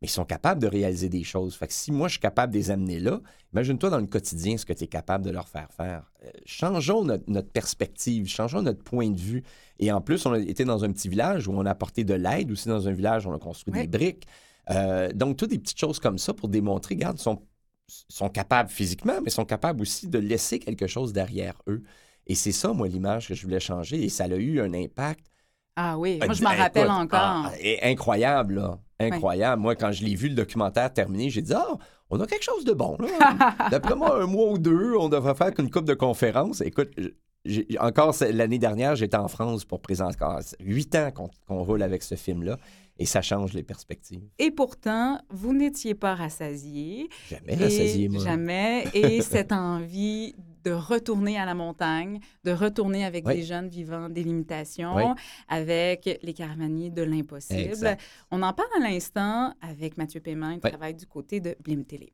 mais 0.00 0.06
ils 0.08 0.10
sont 0.10 0.24
capables 0.24 0.60
de 0.60 0.66
réaliser 0.66 1.08
des 1.08 1.22
choses. 1.24 1.54
Fait 1.54 1.66
que 1.66 1.72
si 1.72 1.92
moi, 1.92 2.08
je 2.08 2.12
suis 2.12 2.20
capable 2.20 2.52
de 2.52 2.58
les 2.58 2.70
amener 2.70 2.98
là, 3.00 3.20
imagine-toi 3.52 3.90
dans 3.90 3.98
le 3.98 4.06
quotidien 4.06 4.56
ce 4.56 4.64
que 4.64 4.72
tu 4.72 4.84
es 4.84 4.86
capable 4.86 5.24
de 5.24 5.30
leur 5.30 5.48
faire 5.48 5.68
faire. 5.72 6.10
Euh, 6.24 6.30
changeons 6.46 7.04
notre, 7.04 7.24
notre 7.28 7.50
perspective, 7.50 8.26
changeons 8.28 8.62
notre 8.62 8.82
point 8.82 9.10
de 9.10 9.20
vue. 9.20 9.42
Et 9.78 9.92
en 9.92 10.00
plus, 10.00 10.24
on 10.26 10.34
été 10.34 10.64
dans 10.64 10.84
un 10.84 10.92
petit 10.92 11.08
village 11.08 11.46
où 11.48 11.52
on 11.52 11.64
a 11.66 11.70
apporté 11.70 12.04
de 12.04 12.14
l'aide. 12.14 12.50
Aussi, 12.50 12.68
dans 12.68 12.88
un 12.88 12.92
village, 12.92 13.26
on 13.26 13.32
a 13.34 13.38
construit 13.38 13.74
Ouais. 13.74 13.86
des 13.86 13.98
briques. 13.98 14.26
Euh, 14.70 15.12
donc, 15.12 15.36
toutes 15.36 15.50
des 15.50 15.58
petites 15.58 15.78
choses 15.80 15.98
comme 15.98 16.18
ça 16.18 16.34
pour 16.34 16.48
démontrer, 16.48 16.94
regarde, 16.94 17.18
ils 17.18 17.22
sont, 17.22 17.42
sont 17.86 18.28
capables 18.28 18.68
physiquement, 18.70 19.20
mais 19.22 19.30
sont 19.30 19.44
capables 19.46 19.80
aussi 19.82 20.08
de 20.08 20.18
laisser 20.18 20.58
quelque 20.58 20.86
chose 20.86 21.12
derrière 21.12 21.54
eux. 21.68 21.82
Et 22.26 22.34
c'est 22.34 22.52
ça, 22.52 22.72
moi, 22.74 22.86
l'image 22.88 23.28
que 23.28 23.34
je 23.34 23.42
voulais 23.42 23.60
changer. 23.60 24.02
Et 24.04 24.08
ça 24.10 24.24
a 24.24 24.28
eu 24.36 24.60
un 24.60 24.74
impact 24.74 25.26
Ah 25.80 25.96
oui, 25.96 26.18
moi 26.24 26.34
je 26.34 26.42
m'en 26.42 26.50
écoute, 26.50 26.62
rappelle 26.62 26.90
encore. 26.90 27.20
ah, 27.20 27.52
incroyable, 27.84 28.56
là. 28.56 28.78
Incroyable. 28.98 29.62
Moi, 29.62 29.76
quand 29.76 29.92
je 29.92 30.04
l'ai 30.04 30.16
vu, 30.16 30.28
le 30.28 30.34
documentaire 30.34 30.92
terminé, 30.92 31.30
j'ai 31.30 31.40
dit, 31.40 31.54
ah, 31.54 31.76
on 32.10 32.20
a 32.20 32.26
quelque 32.26 32.42
chose 32.42 32.64
de 32.64 32.72
bon. 32.72 32.98
D'après 33.70 33.94
moi, 33.94 34.20
un 34.20 34.26
mois 34.26 34.50
ou 34.50 34.58
deux, 34.58 34.96
on 34.98 35.08
devrait 35.08 35.36
faire 35.36 35.52
une 35.56 35.70
coupe 35.70 35.84
de 35.84 35.94
conférences. 35.94 36.62
Écoute, 36.62 36.90
encore 37.78 38.12
l'année 38.32 38.58
dernière, 38.58 38.96
j'étais 38.96 39.16
en 39.16 39.28
France 39.28 39.64
pour 39.64 39.80
présenter. 39.80 40.18
Huit 40.58 40.96
ans 40.96 41.12
qu'on 41.46 41.62
roule 41.62 41.84
avec 41.84 42.02
ce 42.02 42.16
film-là. 42.16 42.58
Et 43.00 43.06
ça 43.06 43.22
change 43.22 43.52
les 43.52 43.62
perspectives. 43.62 44.24
Et 44.40 44.50
pourtant, 44.50 45.20
vous 45.30 45.52
n'étiez 45.52 45.94
pas 45.94 46.16
rassasié. 46.16 47.08
Jamais 47.28 47.54
rassasié, 47.54 48.08
moi. 48.08 48.24
Jamais. 48.24 48.88
Et 48.92 49.22
cette 49.22 49.52
envie 49.52 50.34
de 50.64 50.70
retourner 50.72 51.38
à 51.38 51.44
la 51.44 51.54
montagne, 51.54 52.20
de 52.44 52.52
retourner 52.52 53.04
avec 53.04 53.26
Oui. 53.26 53.36
des 53.36 53.42
jeunes 53.42 53.68
vivant 53.68 54.08
des 54.08 54.22
limitations, 54.24 54.94
Oui. 54.96 55.04
avec 55.48 56.18
les 56.22 56.32
caravaniers 56.34 56.90
de 56.90 57.02
l'impossible. 57.02 57.96
On 58.30 58.42
en 58.42 58.52
parle 58.52 58.68
à 58.78 58.88
l'instant 58.88 59.54
avec 59.60 59.96
Mathieu 59.98 60.20
Paiement, 60.20 60.50
il 60.50 60.60
Oui. 60.62 60.70
travaille 60.70 60.94
du 60.94 61.06
côté 61.06 61.40
de 61.40 61.56
Blim 61.62 61.84
Télé. 61.84 62.12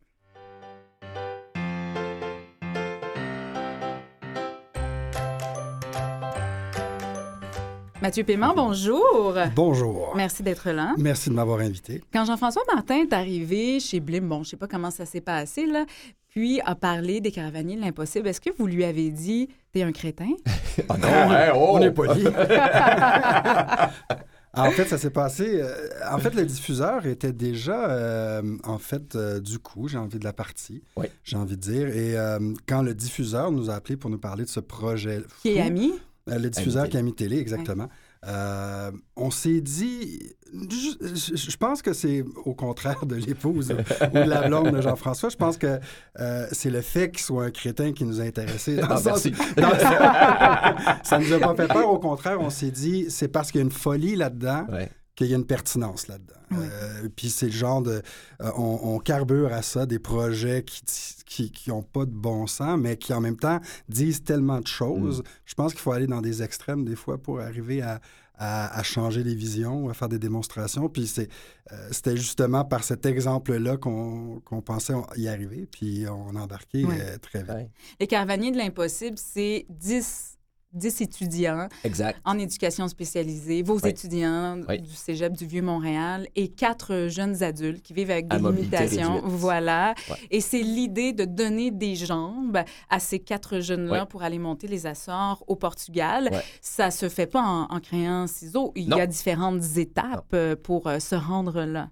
Mathieu 8.02 8.22
Paiement, 8.24 8.52
bonjour. 8.54 9.34
Bonjour. 9.54 10.12
Merci 10.14 10.42
d'être 10.42 10.70
là. 10.70 10.94
Merci 10.98 11.30
de 11.30 11.34
m'avoir 11.34 11.60
invité. 11.60 12.02
Quand 12.12 12.26
Jean-François 12.26 12.62
Martin 12.74 12.96
est 12.96 13.12
arrivé 13.14 13.80
chez 13.80 14.00
Blim, 14.00 14.28
bon, 14.28 14.42
je 14.42 14.50
sais 14.50 14.56
pas 14.58 14.66
comment 14.68 14.90
ça 14.90 15.06
s'est 15.06 15.22
passé, 15.22 15.64
là, 15.64 15.86
puis 16.34 16.60
a 16.64 16.74
parlé 16.74 17.20
des 17.20 17.30
caravaniers 17.30 17.76
de 17.76 17.80
l'impossible, 17.80 18.26
est-ce 18.26 18.40
que 18.40 18.50
vous 18.58 18.66
lui 18.66 18.84
avez 18.84 19.10
dit 19.10 19.48
«t'es 19.72 19.82
un 19.82 19.92
crétin? 19.92 20.30
Ah 20.88 20.96
non, 20.98 21.08
hein, 21.08 21.52
oh! 21.54 21.68
On 21.74 21.80
est 21.82 21.92
poli. 21.92 22.26
en 24.56 24.70
fait, 24.72 24.86
ça 24.86 24.98
s'est 24.98 25.10
passé. 25.10 25.60
euh, 25.62 25.72
en 26.10 26.18
fait, 26.18 26.34
le 26.34 26.44
diffuseur 26.44 27.06
était 27.06 27.32
déjà, 27.32 27.88
euh, 27.90 28.42
en 28.64 28.78
fait, 28.78 29.14
euh, 29.14 29.38
du 29.38 29.60
coup, 29.60 29.86
j'ai 29.86 29.98
envie 29.98 30.18
de 30.18 30.24
la 30.24 30.32
partie, 30.32 30.82
Oui. 30.96 31.06
j'ai 31.22 31.36
envie 31.36 31.56
de 31.56 31.60
dire. 31.60 31.86
Et 31.88 32.18
euh, 32.18 32.40
quand 32.66 32.82
le 32.82 32.94
diffuseur 32.94 33.52
nous 33.52 33.70
a 33.70 33.74
appelé 33.74 33.96
pour 33.96 34.10
nous 34.10 34.18
parler 34.18 34.42
de 34.44 34.48
ce 34.48 34.58
projet, 34.60 35.22
qui 35.42 35.50
est 35.50 35.60
fou, 35.62 35.68
ami? 35.68 35.92
euh, 36.28 36.38
le 36.40 36.50
diffuseur 36.50 36.82
Ami 36.82 36.90
qui 36.90 36.96
a 36.96 37.02
mis 37.02 37.14
télé, 37.14 37.38
exactement. 37.38 37.88
Euh, 38.26 38.90
on 39.16 39.30
s'est 39.30 39.60
dit, 39.60 40.32
je, 40.52 41.56
pense 41.56 41.82
que 41.82 41.92
c'est 41.92 42.24
au 42.44 42.54
contraire 42.54 43.04
de 43.06 43.16
l'épouse 43.16 43.70
ou 43.72 43.74
de 44.18 44.18
la 44.20 44.48
blonde 44.48 44.70
de 44.70 44.80
Jean-François. 44.80 45.28
Je 45.28 45.36
pense 45.36 45.58
que 45.58 45.78
euh, 46.20 46.46
c'est 46.52 46.70
le 46.70 46.80
fait 46.80 47.10
qu'il 47.10 47.20
soit 47.20 47.44
un 47.44 47.50
crétin 47.50 47.92
qui 47.92 48.04
nous 48.04 48.20
a 48.20 48.24
intéressés. 48.24 48.76
Dans 48.76 48.86
Ah, 48.88 48.94
le 48.94 49.00
sens- 49.00 49.24
merci. 49.26 49.32
dans 49.56 49.68
le- 49.70 51.04
ça 51.04 51.18
nous 51.18 51.32
a 51.32 51.38
pas 51.38 51.54
fait 51.54 51.68
peur. 51.68 51.90
Au 51.90 51.98
contraire, 51.98 52.40
on 52.40 52.50
s'est 52.50 52.70
dit, 52.70 53.06
c'est 53.10 53.28
parce 53.28 53.50
qu'il 53.50 53.60
y 53.60 53.62
a 53.62 53.66
une 53.66 53.70
folie 53.70 54.16
là-dedans 54.16 54.66
Ouais. 54.72 54.88
Qu'il 55.14 55.28
y 55.28 55.32
a 55.32 55.36
une 55.36 55.46
pertinence 55.46 56.08
là-dedans. 56.08 56.34
Euh, 56.52 57.08
puis 57.14 57.30
c'est 57.30 57.46
le 57.46 57.52
genre 57.52 57.82
de... 57.82 58.02
euh, 58.42 58.50
on, 58.56 58.80
on 58.82 58.98
carbure 58.98 59.52
à 59.52 59.62
ça 59.62 59.86
des 59.86 59.98
projets 59.98 60.62
qui 60.64 60.82
qui, 61.26 61.50
qui 61.50 61.70
ont 61.72 61.82
pas 61.82 62.04
de 62.04 62.12
bon 62.12 62.46
sens, 62.46 62.78
mais 62.78 62.96
qui 62.96 63.12
en 63.12 63.20
même 63.20 63.36
temps 63.36 63.60
disent 63.88 64.22
tellement 64.22 64.60
de 64.60 64.66
choses. 64.68 65.20
Mm. 65.20 65.24
Je 65.46 65.54
pense 65.54 65.72
qu'il 65.72 65.80
faut 65.80 65.90
aller 65.92 66.06
dans 66.06 66.20
des 66.20 66.42
extrêmes 66.42 66.84
des 66.84 66.94
fois 66.94 67.18
pour 67.18 67.40
arriver 67.40 67.82
à, 67.82 68.00
à, 68.36 68.78
à 68.78 68.82
changer 68.84 69.24
les 69.24 69.34
visions, 69.34 69.88
à 69.88 69.94
faire 69.94 70.08
des 70.08 70.18
démonstrations. 70.20 70.88
Puis 70.88 71.06
c'est, 71.08 71.28
euh, 71.72 71.88
c'était 71.90 72.16
justement 72.16 72.64
par 72.64 72.84
cet 72.84 73.04
exemple-là 73.06 73.76
qu'on, 73.78 74.40
qu'on 74.44 74.60
pensait 74.62 74.94
y 75.16 75.26
arriver, 75.28 75.66
puis 75.70 76.04
on 76.08 76.36
a 76.36 76.40
embarqué 76.42 76.84
Ouais. 76.84 76.98
euh, 77.00 77.18
très 77.18 77.42
vite. 77.42 77.70
Les 77.98 78.06
caravaniers 78.06 78.52
de 78.52 78.58
l'impossible, 78.58 79.16
c'est 79.18 79.66
10, 79.70 80.33
10 80.74 81.00
étudiants 81.00 81.68
Exact. 81.84 82.20
en 82.24 82.38
éducation 82.38 82.88
spécialisée, 82.88 83.62
vos 83.62 83.78
Oui. 83.78 83.90
étudiants 83.90 84.60
Oui. 84.68 84.80
du 84.82 84.90
Cégep 84.90 85.32
du 85.32 85.46
Vieux-Montréal 85.46 86.26
et 86.36 86.48
quatre 86.48 87.08
jeunes 87.08 87.42
adultes 87.42 87.82
qui 87.82 87.92
vivent 87.94 88.10
avec 88.10 88.26
À 88.30 88.38
des 88.38 88.42
limitations. 88.44 89.14
réduite. 89.16 89.32
Voilà. 89.32 89.94
Ouais. 90.10 90.16
Et 90.30 90.40
c'est 90.40 90.62
l'idée 90.62 91.12
de 91.12 91.24
donner 91.24 91.70
des 91.70 91.94
jambes 91.94 92.58
à 92.90 92.98
ces 93.00 93.18
quatre 93.20 93.60
jeunes-là 93.60 94.06
pour 94.06 94.22
aller 94.22 94.38
monter 94.38 94.66
les 94.66 94.86
Açores 94.86 95.42
au 95.46 95.56
Portugal. 95.56 96.28
Ouais. 96.32 96.42
Ça 96.60 96.90
se 96.90 97.08
fait 97.08 97.26
pas 97.26 97.42
en, 97.42 97.62
en 97.74 97.80
créant 97.80 98.26
ciseaux. 98.26 98.72
Il 98.76 98.88
Non. 98.88 98.98
y 98.98 99.00
a 99.00 99.06
différentes 99.06 99.62
étapes 99.76 100.32
euh, 100.34 100.56
pour 100.56 100.86
euh, 100.86 100.98
se 100.98 101.14
rendre 101.14 101.62
là. 101.64 101.88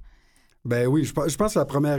Ben 0.65 0.87
oui, 0.87 1.05
je, 1.05 1.13
pense- 1.13 1.29
je 1.29 1.37
pense 1.37 1.55
que 1.55 1.59
la 1.59 1.65
première 1.65 1.99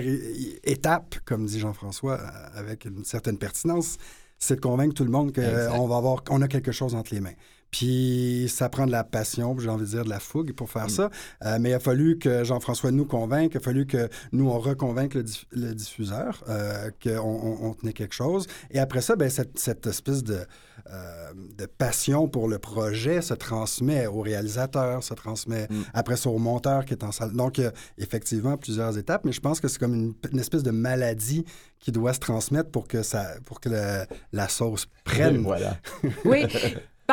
étape, 0.64 1.16
comme 1.26 1.46
dit 1.46 1.60
Jean-François, 1.60 2.20
euh, 2.20 2.60
avec 2.60 2.86
une 2.86 3.04
certaine 3.04 3.38
pertinence, 3.38 3.98
c'est 4.40 4.56
de 4.56 4.62
convaincre 4.62 4.94
tout 4.94 5.04
le 5.06 5.12
monde 5.12 5.34
qu'on 5.34 5.88
va 5.88 5.98
avoir, 5.98 6.24
on 6.30 6.42
a 6.42 6.48
quelque 6.48 6.72
chose 6.72 6.96
entre 6.96 7.14
les 7.14 7.22
mains. 7.22 7.34
Puis 7.74 8.46
ça 8.50 8.70
prend 8.70 8.86
de 8.86 8.92
la 8.92 9.04
passion, 9.04 9.58
j'ai 9.58 9.68
envie 9.68 9.84
de 9.86 9.90
dire 9.90 10.06
de 10.06 10.10
la 10.10 10.20
fougue 10.20 10.54
pour 10.54 10.70
faire 10.70 10.86
Mm. 10.86 10.90
ça. 10.90 11.10
Euh, 11.44 11.58
mais 11.60 11.72
il 11.72 11.74
a 11.74 11.80
fallu 11.80 12.20
que 12.20 12.44
Jean-François 12.44 12.92
nous 12.92 13.06
convainque, 13.06 13.52
il 13.56 13.58
a 13.58 13.60
fallu 13.60 13.88
que 13.88 14.10
nous, 14.32 14.48
on 14.48 14.60
reconvainque 14.60 15.16
le, 15.16 15.24
diff- 15.24 15.46
le 15.52 15.74
diffuseur 15.74 16.44
euh, 16.50 16.92
qu'on 17.04 17.18
on, 17.20 17.66
on 17.70 17.74
tenait 17.74 17.94
quelque 17.94 18.14
chose. 18.14 18.46
Et 18.70 18.78
après 18.80 19.02
ça, 19.02 19.16
ben, 19.16 19.28
cette, 19.28 19.58
cette 19.58 19.88
espèce 19.88 20.24
de, 20.24 20.38
euh, 20.92 21.34
de 21.58 21.66
passion 21.66 22.28
pour 22.28 22.48
le 22.48 22.60
projet 22.60 23.24
se 23.24 23.34
transmet 23.34 24.06
au 24.06 24.22
réalisateur, 24.22 25.04
se 25.04 25.16
transmet 25.16 25.68
Mm. 25.70 25.82
après 25.96 26.16
ça 26.16 26.30
au 26.30 26.38
monteur 26.38 26.86
qui 26.86 26.94
est 26.94 27.04
en 27.04 27.12
salle. 27.12 27.32
Donc, 27.34 27.58
euh, 27.58 27.72
effectivement, 27.98 28.56
plusieurs 28.56 28.96
étapes, 29.00 29.26
mais 29.26 29.32
je 29.32 29.42
pense 29.42 29.60
que 29.60 29.68
c'est 29.68 29.80
comme 29.80 29.96
une, 29.96 30.14
une 30.32 30.40
espèce 30.40 30.62
de 30.62 30.70
maladie 30.72 31.44
qui 31.80 31.92
doit 31.92 32.14
se 32.14 32.20
transmettre 32.20 32.70
pour 32.70 32.88
que, 32.88 33.02
ça, 33.02 33.26
pour 33.46 33.60
que 33.60 33.70
le- 33.70 34.06
la 34.32 34.48
sauce 34.48 34.86
prenne. 35.04 35.38
Voilà. 35.38 35.78
Oui. 36.26 36.46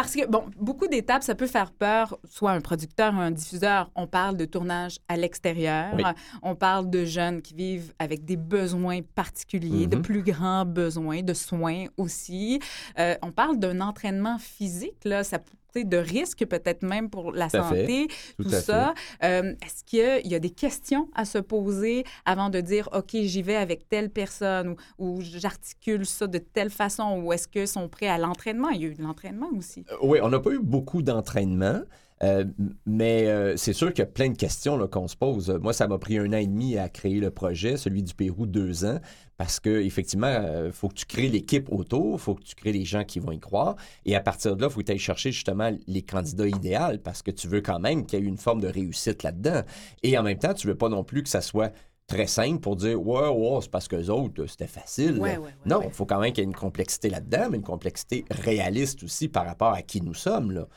Parce 0.03 0.15
que, 0.15 0.27
bon, 0.27 0.45
beaucoup 0.57 0.87
d'étapes, 0.87 1.23
ça 1.23 1.35
peut 1.35 1.47
faire 1.47 1.73
peur, 1.73 2.17
soit 2.25 2.53
un 2.53 2.63
producteur 2.63 3.13
ou 3.13 3.19
un 3.19 3.31
diffuseur. 3.31 3.91
On 3.95 4.07
parle 4.07 4.35
de 4.39 4.47
tournage 4.47 4.97
à 5.09 5.17
l'extérieur. 5.19 5.93
Oui. 5.95 6.03
On 6.43 6.55
parle 6.55 6.89
de 6.89 7.05
jeunes 7.05 7.43
qui 7.43 7.53
vivent 7.53 7.93
avec 7.99 8.25
des 8.25 8.39
besoins 8.39 9.01
particuliers, 9.15 9.87
de 9.87 9.97
Mhm. 9.97 10.03
plus 10.03 10.23
grands 10.23 10.65
besoins, 10.65 11.21
de 11.23 11.35
soins 11.35 11.85
aussi. 11.99 12.61
Euh, 12.99 13.15
on 13.21 13.31
parle 13.31 13.59
d'un 13.59 13.83
entraînement 13.83 14.39
physique, 14.39 15.05
là. 15.05 15.23
Ça 15.23 15.39
de 15.79 15.97
risque 15.97 16.45
peut-être 16.47 16.83
même 16.83 17.11
pour 17.11 17.33
la 17.33 17.49
Tout 17.49 17.59
santé, 17.59 18.09
Tout 18.37 18.49
ça. 18.49 18.95
Euh, 19.23 19.55
Est-ce 19.65 19.85
qu'il 19.85 20.31
y 20.31 20.35
a 20.35 20.39
des 20.39 20.51
questions 20.51 21.09
à 21.15 21.25
se 21.25 21.39
poser 21.39 22.05
avant 22.25 22.51
de 22.51 22.61
dire, 22.61 22.89
OK, 22.93 23.11
j'y 23.13 23.43
vais 23.43 23.57
avec 23.57 23.89
telle 23.89 24.11
personne 24.11 24.77
ou, 24.99 25.19
ou 25.19 25.21
j'articule 25.21 26.05
ça 26.07 26.27
de 26.27 26.39
telle 26.39 26.71
façon 26.71 27.21
ou 27.23 27.33
est-ce 27.33 27.49
qu'ils 27.49 27.69
sont 27.69 27.89
prêts 27.89 28.09
à 28.09 28.19
l'entraînement? 28.19 28.69
Il 28.71 28.83
y 28.83 28.85
a 28.85 28.89
eu 28.89 28.95
de 28.95 29.03
l'entraînement 29.03 29.49
aussi. 29.57 29.85
Euh, 29.91 29.97
Oui, 30.03 30.19
on 30.23 30.29
n'a 30.29 30.41
pas 30.41 30.51
eu 30.51 30.59
beaucoup 30.59 31.03
d'entraînement, 31.03 31.81
euh, 32.23 32.45
mais 32.87 33.29
euh, 33.29 33.57
c'est 33.57 33.73
sûr 33.73 33.89
qu'il 33.91 34.01
y 34.01 34.03
a 34.03 34.11
plein 34.11 34.29
de 34.29 34.37
questions 34.37 34.87
qu'on 34.89 35.09
se 35.09 35.17
pose. 35.17 35.51
Moi, 35.63 35.73
ça 35.73 35.89
m'a 35.89 35.99
pris 35.99 36.19
un 36.19 36.29
an 36.33 36.37
et 36.37 36.47
demi 36.47 36.77
à 36.77 36.89
créer 36.89 37.19
le 37.21 37.31
projet, 37.31 37.77
celui 37.77 38.03
du 38.03 38.15
Pérou, 38.15 38.47
deux 38.47 38.85
ans, 38.85 38.99
parce 39.41 39.59
que 39.59 39.71
effectivement, 39.71 40.67
il 40.67 40.71
faut 40.71 40.89
que 40.89 40.97
tu 40.97 41.07
crées 41.07 41.31
l'équipe 41.31 41.73
autour, 41.73 42.17
il 42.17 42.19
faut 42.19 42.35
que 42.35 42.43
tu 42.43 42.55
crées 42.55 42.73
les 42.73 42.85
gens 42.85 43.05
qui 43.05 43.21
vont 43.21 43.33
y 43.33 43.41
croire, 43.41 43.75
et 44.05 44.15
à 44.15 44.21
partir 44.21 44.55
de 44.55 44.61
là, 44.61 44.69
il 44.69 44.71
faut 44.71 44.81
que 44.81 44.85
tu 44.85 44.93
ailles 44.93 44.99
chercher 44.99 45.33
justement 45.33 45.71
les 45.87 46.03
candidats 46.03 46.47
idéaux, 46.47 46.99
parce 47.03 47.23
que 47.23 47.31
tu 47.31 47.49
veux 47.49 47.63
quand 47.63 47.79
même 47.81 48.05
qu'il 48.05 48.19
y 48.19 48.23
ait 48.23 48.27
une 48.27 48.37
forme 48.37 48.61
de 48.61 48.69
réussite 48.69 49.23
là-dedans. 49.23 49.63
Et 50.03 50.19
en 50.19 50.25
même 50.25 50.37
temps, 50.37 50.53
tu 50.53 50.67
veux 50.67 50.75
pas 50.75 50.91
non 50.91 51.05
plus 51.05 51.23
que 51.23 51.31
ça 51.31 51.41
soit 51.41 51.73
très 52.07 52.27
simple 52.27 52.61
pour 52.61 52.77
dire 52.77 53.01
ouais 53.01 53.29
ouais 53.31 53.59
c'est 53.63 53.71
parce 53.71 53.89
que 53.89 53.97
les 53.97 54.11
autres 54.11 54.45
c'était 54.45 54.67
facile 54.67 55.19
Ouais, 55.19 55.33
là. 55.33 55.41
ouais, 55.41 55.47
ouais, 55.47 55.55
non 55.65 55.81
il 55.85 55.91
faut 55.91 56.05
quand 56.05 56.21
même 56.21 56.33
qu'il 56.35 56.43
y 56.43 56.47
ait 56.47 56.51
une 56.51 56.55
complexité 56.55 57.09
là-dedans 57.09 57.49
mais 57.51 57.57
une 57.57 57.63
complexité 57.63 58.27
réaliste 58.31 59.05
aussi 59.05 59.29
par 59.29 59.47
rapport 59.47 59.73
à 59.73 59.81
qui 59.81 60.03
nous 60.03 60.13
sommes 60.13 60.51
là 60.51 60.69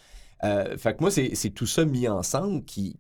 euh, 0.46 0.78
fait 0.78 0.96
que 0.96 1.02
moi, 1.02 1.12
c'est 1.12 1.36
c'est 1.36 1.50
tout 1.50 1.66
ça 1.66 1.84
mis 1.84 2.08
ensemble 2.08 2.64
qui, 2.64 2.98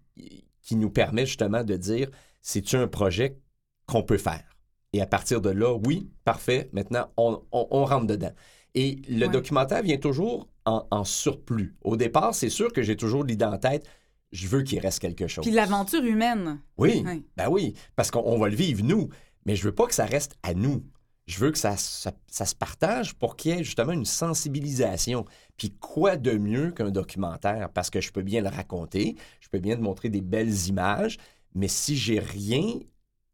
qui 0.61 0.76
nous 0.76 0.89
permet 0.89 1.26
justement 1.26 1.64
de 1.64 1.78
dire 1.78 2.09
c'est-tu 2.41 2.76
un 2.76 2.88
projet 2.88 3.38
qu'on 3.86 4.03
peut 4.03 4.18
faire? 4.18 4.53
Et 4.94 5.02
à 5.02 5.08
partir 5.08 5.41
de 5.41 5.50
là, 5.50 5.74
oui, 5.86 6.10
parfait, 6.24 6.70
maintenant, 6.72 7.08
on, 7.18 7.41
on- 7.52 7.68
on 7.72 7.86
rentre 7.86 8.08
dedans. 8.08 8.32
Et 8.76 9.02
le 9.10 9.26
Ouais. 9.26 9.32
documentaire 9.32 9.82
vient 9.84 9.98
toujours 9.98 10.48
en, 10.66 10.86
en 10.91 11.04
surplus. 11.04 11.76
Au 11.82 11.96
départ, 11.98 12.34
c'est 12.36 12.50
sûr 12.50 12.72
que 12.72 12.82
j'ai 12.82 12.96
toujours 12.96 13.24
l'idée 13.24 13.46
en 13.46 13.58
tête, 13.58 13.86
je 14.32 14.48
veux 14.48 14.62
qu'il 14.64 14.80
reste 14.80 15.00
quelque 15.00 15.28
chose. 15.28 15.44
Puis 15.46 15.54
l'aventure 15.54 16.04
humaine. 16.04 16.60
Oui, 16.78 17.04
Oui. 17.06 17.26
ben 17.38 17.50
oui, 17.50 17.76
parce 17.96 18.10
qu'on 18.12 18.24
on 18.26 18.38
va 18.39 18.50
le 18.50 18.56
vivre 18.56 18.84
nous, 18.84 19.10
mais 19.46 19.56
je 19.56 19.64
veux 19.64 19.76
pas 19.76 19.86
que 19.88 19.94
ça 19.94 20.06
reste 20.06 20.36
à 20.41 20.54
nous. 20.54 20.84
Je 21.28 21.39
veux 21.39 21.52
que 21.52 21.58
ça, 21.58 21.78
ça, 21.78 22.12
ça 22.28 22.46
se 22.46 22.56
partage 22.56 23.14
pour 23.16 23.36
qu'il 23.38 23.52
y 23.56 23.60
ait 23.60 23.64
justement 23.64 23.94
une 23.94 24.06
sensibilisation. 24.06 25.26
Puis 25.58 25.72
quoi 25.80 26.18
de 26.18 26.32
mieux 26.32 26.72
qu'un 26.72 26.91
documentaire? 26.91 27.70
Parce 27.72 27.89
que 27.89 28.02
je 28.02 28.12
peux 28.12 28.24
bien 28.24 28.41
le 28.41 28.50
raconter, 28.50 29.16
je 29.39 29.48
peux 29.50 29.60
bien 29.60 29.76
te 29.76 29.82
montrer 29.82 30.10
des 30.10 30.22
belles 30.22 30.68
images, 30.68 31.18
mais 31.56 31.68
si 31.68 31.96
j'ai 31.96 32.20
rien 32.20 32.80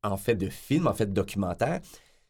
en 0.04 0.18
fait 0.18 0.36
de 0.36 0.50
film, 0.50 0.88
en 0.88 0.94
fait 0.94 1.08
de 1.08 1.14
documentaire, 1.14 1.82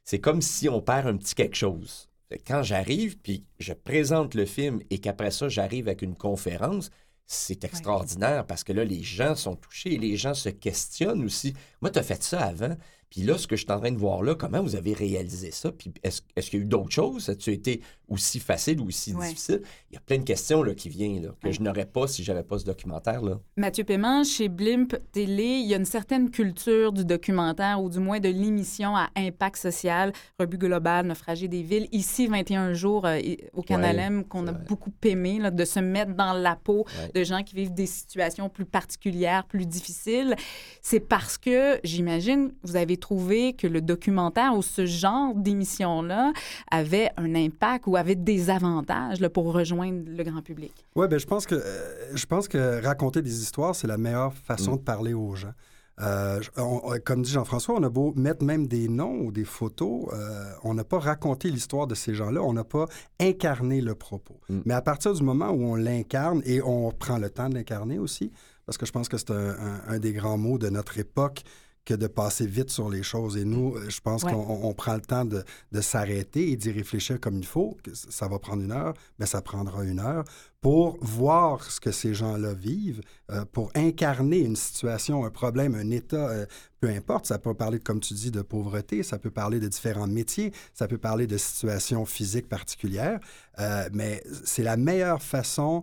c'est 0.04 0.20
comme 0.20 0.42
si 0.42 0.70
on 0.70 0.82
perd 0.82 1.08
un 1.08 1.18
petit 1.18 1.36
quelque 1.36 1.56
chose. 1.56 2.10
Quand 2.46 2.64
j'arrive, 2.64 3.18
puis 3.18 3.46
je 3.60 3.74
présente 3.74 4.36
le 4.36 4.46
film 4.46 4.82
et 4.90 5.00
qu'après 5.00 5.32
ça, 5.32 5.50
j'arrive 5.50 5.88
avec 5.88 6.02
une 6.02 6.16
conférence, 6.16 6.92
c'est 7.26 7.64
extraordinaire 7.64 8.46
parce 8.46 8.64
que 8.64 8.74
là, 8.74 8.84
les 8.84 9.04
gens 9.04 9.36
sont 9.36 9.56
touchés 9.56 9.94
et 9.94 9.98
les 10.00 10.18
gens 10.18 10.34
se 10.34 10.50
questionnent 10.50 11.24
aussi. 11.24 11.54
Moi, 11.82 11.92
tu 11.92 12.00
as 12.00 12.04
fait 12.04 12.24
ça 12.24 12.42
avant? 12.42 12.76
Puis 13.10 13.22
là, 13.22 13.38
ce 13.38 13.48
que 13.48 13.56
je 13.56 13.64
suis 13.64 13.72
en 13.72 13.80
train 13.80 13.92
de 13.92 13.98
voir 13.98 14.22
là, 14.22 14.36
comment 14.36 14.62
vous 14.62 14.76
avez 14.76 14.94
réalisé 14.94 15.50
ça? 15.52 15.72
Puis 15.72 15.92
est-ce 16.04 16.22
est-ce 16.36 16.50
qu'il 16.52 16.60
y 16.60 16.62
a 16.62 16.66
eu 16.66 16.68
d'autres 16.68 16.92
choses? 16.92 17.28
As-tu 17.30 17.52
été 17.52 17.82
aussi 18.08 18.40
facile 18.40 18.80
ou 18.82 18.88
aussi 18.88 19.14
Ouais. 19.14 19.30
difficile? 19.30 19.62
Il 19.92 19.96
y 19.96 19.98
a 19.98 20.00
plein 20.02 20.18
de 20.18 20.24
questions 20.24 20.62
là, 20.64 20.74
qui 20.76 20.90
viennent, 20.90 21.24
là, 21.24 21.30
que 21.42 21.48
Ouais. 21.48 21.54
je 21.54 21.62
n'aurais 21.62 21.86
pas 21.86 22.08
si 22.08 22.24
j'avais 22.24 22.44
pas 22.44 22.60
ce 22.60 22.66
documentaire-là. 22.66 23.40
Mathieu 23.58 23.84
Paiement, 23.84 24.24
chez 24.24 24.48
Blimp 24.50 24.96
Télé, 25.12 25.44
il 25.64 25.68
y 25.68 25.74
a 25.74 25.78
une 25.78 25.86
certaine 25.86 26.30
culture 26.30 26.92
du 26.92 27.04
documentaire 27.06 27.82
ou 27.82 27.90
du 27.90 28.00
moins 28.00 28.20
de 28.20 28.30
l'émission 28.30 28.96
à 28.96 29.10
impact 29.16 29.58
social, 29.58 30.12
Rebut 30.40 30.58
global, 30.58 31.06
Naufragé 31.08 31.48
des 31.48 31.64
villes. 31.64 31.88
Ici, 31.92 32.28
21 32.28 32.74
jours 32.74 33.06
euh, 33.06 33.20
au 33.54 33.62
Canal 33.64 33.96
Ouais, 33.96 34.02
M, 34.04 34.24
qu'on 34.26 34.46
a 34.48 34.52
beaucoup 34.52 34.92
aimé, 35.04 35.40
là, 35.40 35.50
de 35.52 35.66
se 35.66 35.80
mettre 35.80 36.14
dans 36.16 36.34
la 36.34 36.56
peau 36.56 36.86
de 37.16 37.24
gens 37.24 37.44
qui 37.44 37.56
vivent 37.56 37.74
des 37.74 37.86
situations 37.88 38.50
plus 38.50 38.66
particulières, 38.66 39.46
plus 39.46 39.66
difficiles. 39.66 40.36
C'est 40.82 41.00
parce 41.00 41.38
que, 41.38 41.80
j'imagine, 41.84 42.54
vous 42.64 42.76
avez 42.76 42.98
trouvé 43.00 43.54
que 43.54 43.68
le 43.68 43.82
documentaire 43.82 44.56
ou 44.56 44.62
ce 44.62 44.86
genre 44.86 45.34
d'émission-là 45.36 46.34
avait 46.72 47.10
un 47.18 47.34
impact 47.36 47.86
ou 47.88 47.96
avait 47.96 48.16
des 48.16 48.50
avantages 48.50 49.20
là, 49.20 49.30
pour 49.30 49.52
rejoindre 49.54 50.04
le 50.06 50.24
grand 50.24 50.42
public? 50.42 50.74
Oui, 50.96 51.08
ben 51.08 51.20
je 51.20 51.26
pense 51.26 51.46
que 51.46 51.56
euh, 51.56 52.16
je 52.16 52.26
pense 52.26 52.48
que 52.48 52.84
raconter 52.84 53.22
des 53.22 53.42
histoires, 53.42 53.76
c'est 53.76 53.88
la 53.88 53.98
meilleure 53.98 54.34
façon 54.34 54.74
Mm. 54.74 54.78
de 54.78 54.82
parler 54.82 55.14
aux 55.14 55.36
gens. 55.36 55.54
Euh, 56.02 56.40
je- 56.42 56.50
on- 56.62 56.82
on- 56.86 57.00
comme 57.04 57.24
dit 57.24 57.32
Jean-François, 57.32 57.76
on 57.78 57.84
a 57.84 57.90
beau 57.90 58.14
mettre 58.16 58.42
même 58.46 58.68
des 58.68 58.88
noms 58.88 59.18
ou 59.20 59.32
des 59.34 59.44
photos, 59.44 60.08
euh, 60.14 60.46
on 60.64 60.74
n'a 60.74 60.86
pas 60.86 60.98
raconté 61.00 61.52
l'histoire 61.52 61.88
de 61.88 61.96
ces 61.96 62.14
gens-là, 62.16 62.42
on 62.42 62.54
n'a 62.54 62.64
pas 62.64 62.86
incarné 63.20 63.82
le 63.82 63.96
propos. 63.96 64.40
Mm. 64.50 64.60
Mais 64.66 64.74
à 64.74 64.82
partir 64.82 65.14
du 65.14 65.24
moment 65.24 65.50
où 65.50 65.62
on 65.64 65.76
l'incarne 65.76 66.42
et 66.46 66.62
on 66.62 66.92
prend 66.92 67.18
le 67.18 67.30
temps 67.30 67.50
de 67.50 67.56
l'incarner 67.56 68.00
aussi, 68.00 68.32
parce 68.66 68.78
que 68.78 68.86
je 68.86 68.92
pense 68.94 69.10
que 69.10 69.18
c'est 69.18 69.32
un, 69.32 69.50
un- 69.50 69.82
un 69.90 70.00
des 70.00 70.14
grands 70.14 70.38
mots 70.38 70.58
de 70.58 70.70
notre 70.70 70.98
époque 71.00 71.42
que 71.86 71.94
de 71.94 72.08
passer 72.08 72.46
vite 72.46 72.70
sur 72.70 72.90
les 72.90 73.04
choses. 73.04 73.36
Et 73.38 73.46
nous, 73.46 73.76
euh, 73.76 73.90
je 73.90 74.00
pense 74.00 74.24
Ouais. 74.24 74.32
qu'on 74.32 74.40
on- 74.40 74.68
on 74.70 74.74
prend 74.74 74.94
le 74.96 75.02
temps 75.02 75.26
de, 75.26 75.44
de 75.72 75.82
s'arrêter 75.82 76.52
et 76.52 76.56
d'y 76.58 76.72
réfléchir 76.72 77.20
comme 77.20 77.38
il 77.38 77.46
faut. 77.46 77.78
Ça 77.94 78.28
va 78.28 78.38
prendre 78.40 78.62
une 78.64 78.72
heure, 78.72 78.94
mais 79.18 79.26
ça 79.26 79.42
prendra 79.42 79.84
une 79.84 80.00
heure 80.00 80.24
pour 80.62 80.98
voir 81.02 81.64
ce 81.72 81.80
que 81.80 81.92
ces 81.92 82.14
gens-là 82.14 82.54
vivent, 82.54 83.00
euh, 83.32 83.46
pour 83.46 83.72
incarner 83.76 84.40
une 84.40 84.58
situation, 84.58 85.24
un 85.24 85.30
problème, 85.30 85.74
un 85.74 85.90
état, 85.90 86.30
euh, 86.30 86.46
peu 86.82 86.90
importe. 86.90 87.28
Ça 87.28 87.40
peut 87.40 87.54
parler, 87.54 87.80
comme 87.80 88.02
tu 88.02 88.14
dis, 88.14 88.30
de 88.30 88.42
pauvreté, 88.42 89.02
ça 89.04 89.18
peut 89.18 89.30
parler 89.32 89.62
de 89.62 89.70
différents 89.70 90.08
métiers, 90.08 90.52
ça 90.74 90.88
peut 90.90 90.98
parler 90.98 91.28
de 91.28 91.38
situations 91.38 92.06
physiques 92.06 92.50
particulières, 92.50 93.22
euh, 93.60 93.88
mais 93.94 94.22
c'est 94.44 94.64
la 94.64 94.76
meilleure 94.76 95.22
façon, 95.22 95.82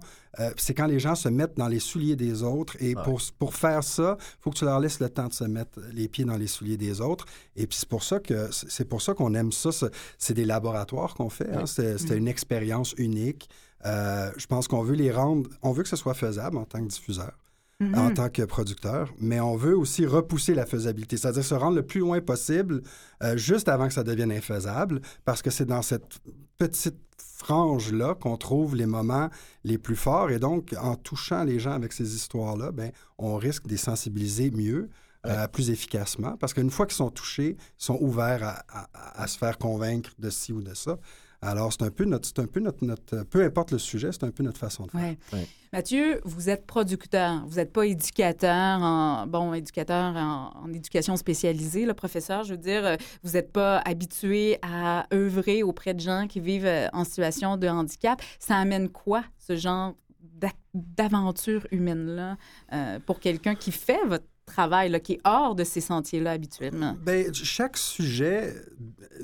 c'est 0.59 0.75
quand 0.75 0.85
les 0.87 0.99
gens 1.01 1.15
se 1.15 1.31
mettent 1.31 1.57
dans 1.57 1.69
les 1.69 1.79
souliers 1.81 2.15
des 2.17 2.43
autres. 2.43 2.77
Et 2.81 2.95
Ouais. 2.95 3.03
pour, 3.05 3.23
pour 3.39 3.55
faire 3.55 3.83
ça, 3.83 4.19
il 4.21 4.25
faut 4.43 4.51
que 4.51 4.59
tu 4.59 4.67
leur 4.67 4.81
laisses 4.81 5.01
le 5.01 5.09
temps 5.09 5.29
de 5.29 5.33
se 5.33 5.45
mettre 5.45 5.81
les 5.95 6.09
pieds 6.09 6.27
dans 6.27 6.37
les 6.37 6.47
souliers 6.47 6.77
des 6.77 7.01
autres. 7.01 7.25
Et 7.57 7.67
puis 7.67 7.79
c'est 7.79 7.89
pour 7.89 8.03
ça 8.03 8.21
que 8.21 8.51
c'est 8.53 8.85
pour 8.85 9.01
ça 9.01 9.15
qu'on 9.15 9.33
aime 9.33 9.51
ça. 9.51 9.73
ce- 9.73 9.87
C'est 10.19 10.35
des 10.35 10.45
laboratoires 10.45 11.15
qu'on 11.15 11.31
fait. 11.31 11.51
hein. 11.55 11.65
C'était 11.65 12.19
une 12.19 12.29
expérience 12.29 12.93
unique. 12.99 13.49
Euh, 13.85 14.31
je 14.37 14.47
pense 14.47 14.69
qu'on 14.69 14.83
veut 14.83 14.95
les 14.95 15.13
rendre, 15.13 15.49
on 15.63 15.73
veut 15.73 15.83
que 15.83 15.89
ce 15.89 15.97
soit 15.97 16.15
faisable 16.15 16.57
en 16.57 16.65
tant 16.65 16.81
que 16.81 16.89
diffuseur, 16.89 17.33
Mhm. 17.79 17.95
en 17.95 18.11
tant 18.15 18.31
que 18.31 18.43
producteur, 18.43 19.13
mais 19.19 19.39
on 19.39 19.55
veut 19.57 19.77
aussi 19.77 20.07
repousser 20.07 20.55
la 20.55 20.65
faisabilité, 20.65 21.19
c'est-à-dire 21.19 21.45
se 21.45 21.55
rendre 21.55 21.77
le 21.77 21.83
plus 21.85 22.01
loin 22.01 22.21
possible 22.23 22.83
euh, 23.23 23.37
juste 23.37 23.69
avant 23.69 23.87
que 23.89 23.93
ça 23.95 24.03
devienne 24.03 24.33
infaisable, 24.33 25.03
parce 25.27 25.43
que 25.43 25.51
c'est 25.51 25.67
dans 25.67 25.83
cette 25.83 26.19
petite 26.57 26.97
frange-là 27.19 28.15
qu'on 28.15 28.37
trouve 28.39 28.75
les 28.77 28.87
moments 28.87 29.29
les 29.63 29.77
plus 29.79 29.95
forts. 29.97 30.31
Et 30.31 30.39
donc, 30.39 30.75
en 30.81 30.97
touchant 30.97 31.45
les 31.45 31.59
gens 31.61 31.73
avec 31.73 31.93
ces 31.93 32.15
histoires-là, 32.15 32.73
ben, 32.73 32.93
on 33.19 33.37
risque 33.37 33.65
de 33.67 33.71
les 33.71 33.77
sensibiliser 33.77 34.51
mieux. 34.51 34.89
euh, 35.25 35.49
plus 35.49 35.71
efficacement, 35.71 36.37
parce 36.37 36.55
qu'une 36.55 36.71
fois 36.71 36.87
qu'ils 36.87 36.95
sont 36.95 37.11
touchés, 37.11 37.57
ils 37.59 37.85
sont 37.85 37.99
ouverts 38.01 38.45
à, 38.45 38.63
à- 38.69 39.23
à 39.23 39.27
se 39.27 39.37
faire 39.37 39.59
convaincre 39.59 40.11
de 40.21 40.31
ci 40.31 40.53
ou 40.53 40.63
de 40.63 40.73
ça. 40.73 40.99
Alors, 41.47 41.73
c'est 41.73 41.83
un 41.83 41.91
peu 41.91 42.05
notre, 42.05 42.27
c'est 42.27 42.39
un 42.41 42.47
peu 42.47 42.61
notre, 42.61 42.85
notre- 42.85 43.23
peu 43.25 43.45
importe 43.45 43.71
le 43.73 43.79
sujet, 43.79 44.11
c'est 44.13 44.25
un 44.25 44.31
peu 44.31 44.43
notre 44.43 44.59
façon 44.59 44.87
de 44.87 44.91
faire. 44.91 45.01
Ouais. 45.01 45.19
Ouais. 45.33 45.47
Mathieu, 45.73 46.21
vous 46.25 46.49
êtes 46.49 46.67
producteur, 46.67 47.45
vous 47.47 47.57
n'êtes 47.57 47.73
pas 47.73 47.85
éducateur, 47.87 48.81
en, 48.83 49.27
bon, 49.27 49.53
éducateur 49.55 50.17
en, 50.17 50.53
en 50.65 50.73
éducation 50.73 51.17
spécialisée, 51.17 51.85
le 51.87 51.95
professeur, 51.95 52.45
je 52.45 52.53
veux 52.55 52.61
dire, 52.61 52.85
euh, 52.85 52.97
vous 53.23 53.33
n'êtes 53.33 53.53
pas 53.53 53.79
habitué 53.85 54.59
à 54.63 55.07
œuvrer 55.13 55.63
auprès 55.63 55.95
de 55.95 56.01
gens 56.01 56.27
qui 56.29 56.41
vivent 56.41 56.67
euh, 56.67 56.89
en 56.93 57.05
situation 57.05 57.57
de 57.57 57.69
handicap. 57.69 58.21
Ça 58.39 58.57
amène 58.57 58.89
quoi, 58.89 59.23
ce 59.39 59.57
genre 59.57 59.95
d'ac- 60.21 60.57
d'aventure 60.75 61.67
humaine-là, 61.71 62.37
euh, 62.73 62.99
pour 63.05 63.21
quelqu'un 63.21 63.55
qui 63.55 63.73
fait 63.73 64.05
votre 64.07 64.25
travail 64.47 64.89
là, 64.91 65.01
qui 65.01 65.15
est 65.15 65.21
hors 65.25 65.55
de 65.55 65.65
ces 65.65 65.81
sentiers-là 65.81 66.31
habituellement? 66.31 66.97
Ben, 67.05 67.33
chaque 67.35 67.77
sujet 67.77 68.55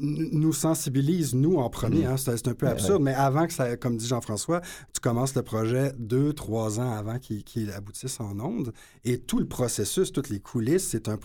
nous 0.01 0.53
sensibilise, 0.53 1.35
nous, 1.35 1.57
en 1.57 1.70
premier. 1.70 2.05
hein. 2.07 2.16
C'est 2.16 2.49
un 2.49 2.55
peu 2.55 2.66
Ouais, 2.66 2.73
absurde, 2.73 3.03
mais 3.03 3.14
avant 3.14 3.47
que 3.47 3.53
ça, 3.53 3.77
comme 3.77 3.97
dit 3.97 4.07
Jean-François, 4.07 4.61
tu 4.93 5.01
commences 5.01 5.35
le 5.35 5.43
projet 5.43 5.93
deux, 5.99 6.33
trois 6.33 6.81
ans 6.81 6.93
avant 6.93 7.18
qu'il 7.18 7.45
qu'il 7.45 7.70
aboutisse 7.70 8.18
en 8.20 8.39
ondes. 8.41 8.73
Et 9.05 9.18
tout 9.18 9.39
le 9.39 9.47
processus, 9.47 10.12
toutes 10.12 10.29
les 10.29 10.41
coulisses, 10.41 10.89
c'est 10.89 11.09
un, 11.09 11.18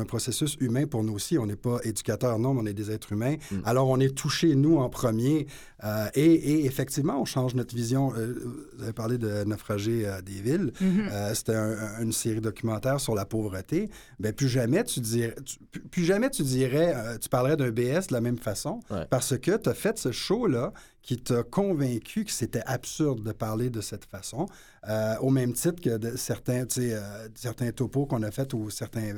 un 0.00 0.04
processus 0.04 0.56
humain 0.60 0.86
pour 0.86 1.02
nous 1.02 1.14
aussi. 1.14 1.38
On 1.38 1.46
n'est 1.46 1.56
pas 1.56 1.78
éducateurs, 1.84 2.38
non, 2.38 2.54
mais 2.54 2.60
on 2.62 2.66
est 2.66 2.74
des 2.74 2.90
êtres 2.90 3.12
humains. 3.12 3.36
Alors, 3.64 3.88
on 3.88 3.98
est 4.00 4.14
touchés, 4.16 4.54
nous, 4.54 4.76
en 4.78 4.88
premier. 4.88 5.46
Euh, 5.84 6.08
et, 6.14 6.24
et 6.32 6.64
effectivement, 6.66 7.20
on 7.20 7.24
change 7.24 7.54
notre 7.54 7.74
vision. 7.74 8.12
Euh, 8.16 8.34
vous 8.76 8.82
avez 8.82 8.92
parlé 8.94 9.18
de 9.18 9.44
Naufragé 9.44 10.06
euh, 10.06 10.22
des 10.22 10.40
villes. 10.40 10.72
Euh, 10.82 11.34
C'était 11.34 11.54
un- 11.54 12.00
une 12.00 12.12
série 12.12 12.40
documentaire 12.40 13.00
sur 13.00 13.14
la 13.14 13.24
pauvreté. 13.26 13.90
Ben, 14.18 14.32
plus 14.32 14.48
jamais 14.48 14.82
tu 14.84 15.00
dirais, 15.00 15.34
tu- 15.44 15.58
plus- 15.80 16.04
jamais 16.04 16.30
tu 16.30 16.42
dirais, 16.42 16.94
euh, 16.96 17.18
tu 17.18 17.28
parlerais 17.28 17.56
d'un 17.56 17.70
BS 17.70 18.06
de 18.08 18.12
la 18.14 18.20
même 18.20 18.38
façon, 18.38 18.80
Ouais. 18.90 19.06
parce 19.10 19.36
que 19.38 19.56
tu 19.56 19.68
as 19.68 19.74
fait 19.74 19.98
ce 19.98 20.10
show-là 20.10 20.72
qui 21.02 21.18
t'a 21.18 21.42
convaincu 21.42 22.24
que 22.24 22.30
c'était 22.32 22.62
absurde 22.64 23.22
de 23.22 23.32
parler 23.32 23.68
de 23.68 23.82
cette 23.82 24.06
façon, 24.06 24.46
euh, 24.88 25.16
au 25.20 25.28
même 25.28 25.52
titre 25.52 25.82
que 25.82 25.98
de 25.98 26.16
certains, 26.16 26.64
tu 26.64 26.80
sais, 26.80 26.94
euh, 26.94 27.28
certains 27.34 27.72
topos 27.72 28.06
qu'on 28.06 28.22
a 28.22 28.30
fait 28.30 28.54
ou 28.54 28.70
certains, 28.70 29.12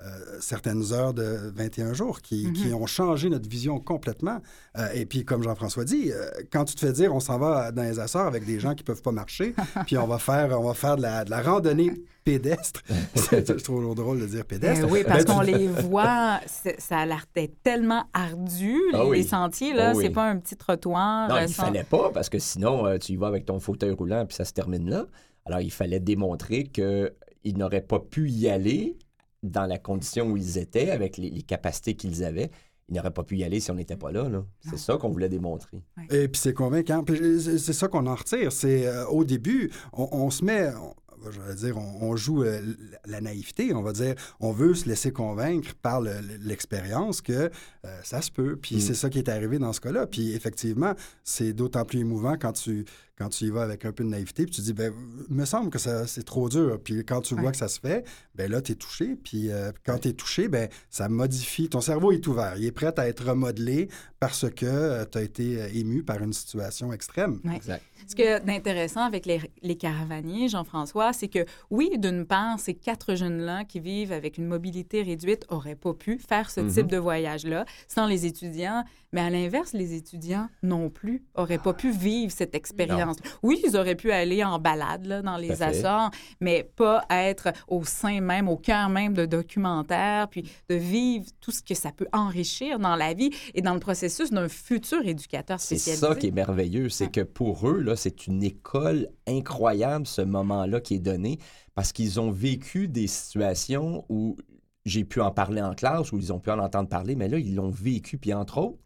euh, 0.00 0.38
certaines 0.40 0.92
heures 0.92 1.14
de 1.14 1.50
21 1.54 1.94
jours 1.94 2.20
qui, 2.20 2.52
qui 2.52 2.72
ont 2.74 2.86
changé 2.86 3.30
notre 3.30 3.48
vision 3.48 3.80
complètement. 3.80 4.40
Euh, 4.76 4.88
et 4.94 5.06
puis, 5.06 5.24
comme 5.24 5.42
Jean-François 5.42 5.84
dit, 5.84 6.12
euh, 6.12 6.28
quand 6.52 6.64
tu 6.66 6.74
te 6.74 6.80
fais 6.80 6.92
dire 6.92 7.14
on 7.14 7.20
s'en 7.20 7.38
va 7.38 7.72
dans 7.72 7.82
les 7.82 7.98
Açores 7.98 8.26
avec 8.26 8.44
des 8.44 8.60
gens 8.60 8.74
qui 8.74 8.84
peuvent 8.84 9.00
pas 9.00 9.12
marcher, 9.12 9.54
puis 9.86 9.96
on 9.96 10.06
va 10.06 10.18
faire, 10.18 10.60
on 10.60 10.64
va 10.68 10.74
faire 10.74 10.96
de 10.96 11.02
la, 11.02 11.24
de 11.24 11.30
la 11.30 11.40
randonnée 11.40 11.92
pédestre. 12.24 12.82
C'est- 13.14 13.58
je 13.58 13.64
trouve 13.64 13.94
drôle 13.94 14.20
de 14.20 14.26
dire 14.26 14.44
pédestre. 14.44 14.84
Ben 14.86 14.92
oui, 14.92 15.02
parce 15.06 15.24
Ben, 15.24 15.32
tu- 15.32 15.38
qu'on 15.38 15.40
les 15.58 15.66
voit, 15.68 16.40
ça 16.78 16.98
a 16.98 17.06
l'air 17.06 17.24
d'être 17.34 17.62
tellement 17.62 18.04
ardu, 18.12 18.74
les, 18.92 18.98
Ah 18.98 19.06
oui. 19.06 19.18
les 19.18 19.22
sentiers, 19.26 19.72
là. 19.72 19.90
Ah 19.90 19.96
oui. 19.96 20.04
C'est 20.04 20.10
pas 20.12 20.28
un 20.28 20.36
petit 20.38 20.56
trottoir. 20.56 21.28
Non, 21.30 21.36
il 21.40 21.48
sans- 21.48 21.64
fallait 21.64 21.84
pas, 21.84 22.10
parce 22.12 22.28
que 22.28 22.38
sinon, 22.38 22.86
euh, 22.86 22.98
tu 22.98 23.12
y 23.12 23.16
vas 23.16 23.28
avec 23.28 23.46
ton 23.46 23.60
fauteuil 23.60 23.92
roulant, 23.92 24.26
puis 24.26 24.34
ça 24.36 24.44
se 24.44 24.52
termine 24.52 24.90
là. 24.90 25.06
Alors, 25.46 25.60
il 25.60 25.70
fallait 25.72 26.00
démontrer 26.00 26.64
qu'ils 26.64 27.12
n'auraient 27.56 27.80
pas 27.80 28.00
pu 28.00 28.28
y 28.28 28.48
aller 28.48 28.98
dans 29.42 29.66
la 29.66 29.78
condition 29.78 30.30
où 30.30 30.36
ils 30.36 30.58
étaient, 30.58 30.90
avec 30.90 31.16
les, 31.16 31.30
les 31.30 31.42
capacités 31.42 31.94
qu'ils 31.94 32.24
avaient. 32.24 32.50
Ils 32.88 32.94
n'auraient 32.94 33.10
pas 33.10 33.24
pu 33.24 33.36
y 33.36 33.42
aller 33.44 33.58
si 33.58 33.70
on 33.70 33.74
n'était 33.74 33.96
pas 33.96 34.12
là. 34.12 34.28
là. 34.28 34.44
C'est 34.60 34.78
ça 34.78 34.96
qu'on 34.96 35.08
voulait 35.10 35.28
démontrer. 35.28 35.82
Et 36.10 36.28
puis 36.28 36.40
c'est 36.40 36.54
convaincant. 36.54 37.02
Puis 37.02 37.40
c'est 37.42 37.58
c'est 37.58 37.72
ça 37.72 37.88
qu'on 37.88 38.06
en 38.06 38.14
retire. 38.14 38.52
C'est 38.52 38.86
euh, 38.86 39.04
au 39.06 39.24
début, 39.24 39.72
on, 39.92 40.08
on 40.12 40.30
se 40.30 40.44
met, 40.44 40.70
on- 40.74 40.94
je 41.28 41.40
vais 41.40 41.54
dire, 41.56 41.76
on, 41.76 42.10
on 42.10 42.14
joue 42.14 42.44
euh, 42.44 42.60
la 43.06 43.20
naïveté. 43.20 43.74
On 43.74 43.82
va 43.82 43.92
dire, 43.92 44.14
on 44.38 44.52
veut 44.52 44.74
se 44.74 44.88
laisser 44.88 45.10
convaincre 45.10 45.74
par 45.82 46.00
le- 46.00 46.20
l'expérience 46.42 47.20
que 47.22 47.50
euh, 47.84 48.00
ça 48.04 48.22
se 48.22 48.30
peut. 48.30 48.56
Puis 48.56 48.76
Mm. 48.76 48.80
c'est 48.80 48.94
ça 48.94 49.10
qui 49.10 49.18
est 49.18 49.28
arrivé 49.28 49.58
dans 49.58 49.72
ce 49.72 49.80
cas-là. 49.80 50.06
Puis 50.06 50.32
effectivement, 50.34 50.94
c'est 51.24 51.52
d'autant 51.52 51.84
plus 51.84 51.98
émouvant 52.00 52.36
quand 52.38 52.52
tu 52.52 52.84
quand 53.16 53.30
tu 53.30 53.44
y 53.44 53.50
vas 53.50 53.62
avec 53.62 53.84
un 53.84 53.92
peu 53.92 54.04
de 54.04 54.10
naïveté, 54.10 54.44
puis 54.44 54.54
tu 54.54 54.60
dis, 54.60 54.72
ben, 54.72 54.92
me 55.28 55.44
semble 55.44 55.70
que 55.70 55.78
ça, 55.78 56.06
c'est 56.06 56.22
trop 56.22 56.48
dur. 56.48 56.78
Puis 56.82 57.04
quand 57.04 57.22
tu 57.22 57.34
vois 57.34 57.50
que 57.50 57.56
ça 57.56 57.68
se 57.68 57.80
fait, 57.80 58.04
ben 58.34 58.50
là, 58.50 58.60
tu 58.60 58.72
es 58.72 58.74
touché. 58.74 59.16
Puis 59.16 59.50
euh, 59.50 59.72
quand 59.84 59.98
tu 60.00 60.08
es 60.08 60.12
touché, 60.12 60.48
ben, 60.48 60.68
ça 60.90 61.08
modifie. 61.08 61.68
Ton 61.68 61.80
cerveau 61.80 62.12
est 62.12 62.26
ouvert. 62.26 62.54
Il 62.58 62.64
est 62.64 62.72
prêt 62.72 62.92
à 62.98 63.08
être 63.08 63.24
remodelé 63.26 63.88
parce 64.20 64.50
que 64.50 65.04
tu 65.04 65.18
as 65.18 65.22
été 65.22 65.62
euh, 65.62 65.68
ému 65.72 66.02
par 66.02 66.22
une 66.22 66.32
situation 66.32 66.92
extrême. 66.92 67.40
Ouais. 67.44 67.56
Exact. 67.56 67.82
Ce 68.06 68.14
que 68.14 68.44
d'intéressant 68.44 69.00
avec 69.00 69.26
les, 69.26 69.40
les 69.62 69.76
caravaniers, 69.76 70.48
Jean-François, 70.48 71.12
c'est 71.12 71.28
que 71.28 71.44
oui, 71.70 71.90
d'une 71.98 72.26
part, 72.26 72.60
ces 72.60 72.74
quatre 72.74 73.14
jeunes-là 73.14 73.64
qui 73.64 73.80
vivent 73.80 74.12
avec 74.12 74.38
une 74.38 74.46
mobilité 74.46 75.02
réduite 75.02 75.50
n'auraient 75.50 75.74
pas 75.74 75.94
pu 75.94 76.18
faire 76.18 76.50
ce 76.50 76.60
type 76.60 76.86
de 76.86 76.98
voyage-là 76.98 77.64
sans 77.88 78.06
les 78.06 78.26
étudiants, 78.26 78.84
mais 79.12 79.22
à 79.22 79.30
l'inverse, 79.30 79.72
les 79.72 79.94
étudiants 79.94 80.48
non 80.62 80.90
plus 80.90 81.24
n'auraient 81.36 81.58
pas 81.58 81.72
pu 81.72 81.90
vivre 81.90 82.30
cette 82.30 82.54
expérience. 82.54 83.05
Oui, 83.42 83.60
ils 83.66 83.76
auraient 83.76 83.94
pu 83.94 84.10
aller 84.12 84.44
en 84.44 84.58
balade 84.58 85.06
là, 85.06 85.22
dans 85.22 85.36
les. 85.36 85.62
Açores, 85.62 86.10
mais 86.40 86.68
pas 86.76 87.04
être 87.08 87.52
au 87.66 87.84
sein 87.84 88.20
même, 88.20 88.48
au 88.48 88.56
cœur 88.56 88.88
même 88.88 89.14
de 89.14 89.24
documentaires, 89.26 90.28
puis 90.28 90.42
de 90.68 90.74
vivre 90.74 91.26
tout 91.40 91.50
ce 91.50 91.62
que 91.62 91.74
ça 91.74 91.92
peut 91.92 92.06
enrichir 92.12 92.78
dans 92.78 92.94
la 92.96 93.14
vie 93.14 93.30
et 93.54 93.62
dans 93.62 93.74
le 93.74 93.80
processus 93.80 94.30
d'un 94.30 94.48
futur 94.48 95.06
éducateur 95.06 95.58
C'est 95.58 95.76
spécialisé. 95.76 96.06
ça 96.06 96.14
qui 96.14 96.26
est 96.28 96.32
merveilleux, 96.32 96.88
c'est 96.88 97.10
que 97.10 97.22
pour 97.22 97.68
eux, 97.68 97.80
là, 97.80 97.96
c'est 97.96 98.26
une 98.26 98.42
école 98.42 99.08
incroyable, 99.26 100.06
ce 100.06 100.22
moment-là 100.22 100.80
qui 100.80 100.94
est 100.94 101.00
donné, 101.00 101.38
parce 101.74 101.92
qu'ils 101.92 102.20
ont 102.20 102.30
vécu 102.30 102.88
des 102.88 103.06
situations 103.06 104.04
où 104.08 104.36
j'ai 104.84 105.04
pu 105.04 105.20
en 105.20 105.30
parler 105.30 105.62
en 105.62 105.74
classe, 105.74 106.12
où 106.12 106.18
ils 106.18 106.32
ont 106.32 106.38
pu 106.38 106.50
en 106.50 106.58
entendre 106.58 106.88
parler, 106.88 107.16
mais 107.16 107.28
là, 107.28 107.38
ils 107.38 107.54
l'ont 107.54 107.70
vécu. 107.70 108.18
Puis 108.18 108.32
entre 108.34 108.58
autres, 108.58 108.78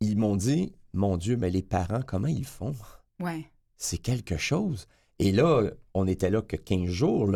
ils 0.00 0.16
m'ont 0.16 0.36
dit, 0.36 0.72
mon 0.94 1.16
Dieu, 1.16 1.36
mais 1.36 1.50
les 1.50 1.62
parents, 1.62 2.00
comment 2.06 2.28
ils 2.28 2.44
font? 2.46 2.74
C'est 3.76 3.98
quelque 3.98 4.36
chose. 4.36 4.86
Et 5.18 5.32
là, 5.32 5.70
on 5.94 6.06
était 6.06 6.30
là 6.30 6.42
que 6.42 6.56
15 6.56 6.88
jours. 6.88 7.30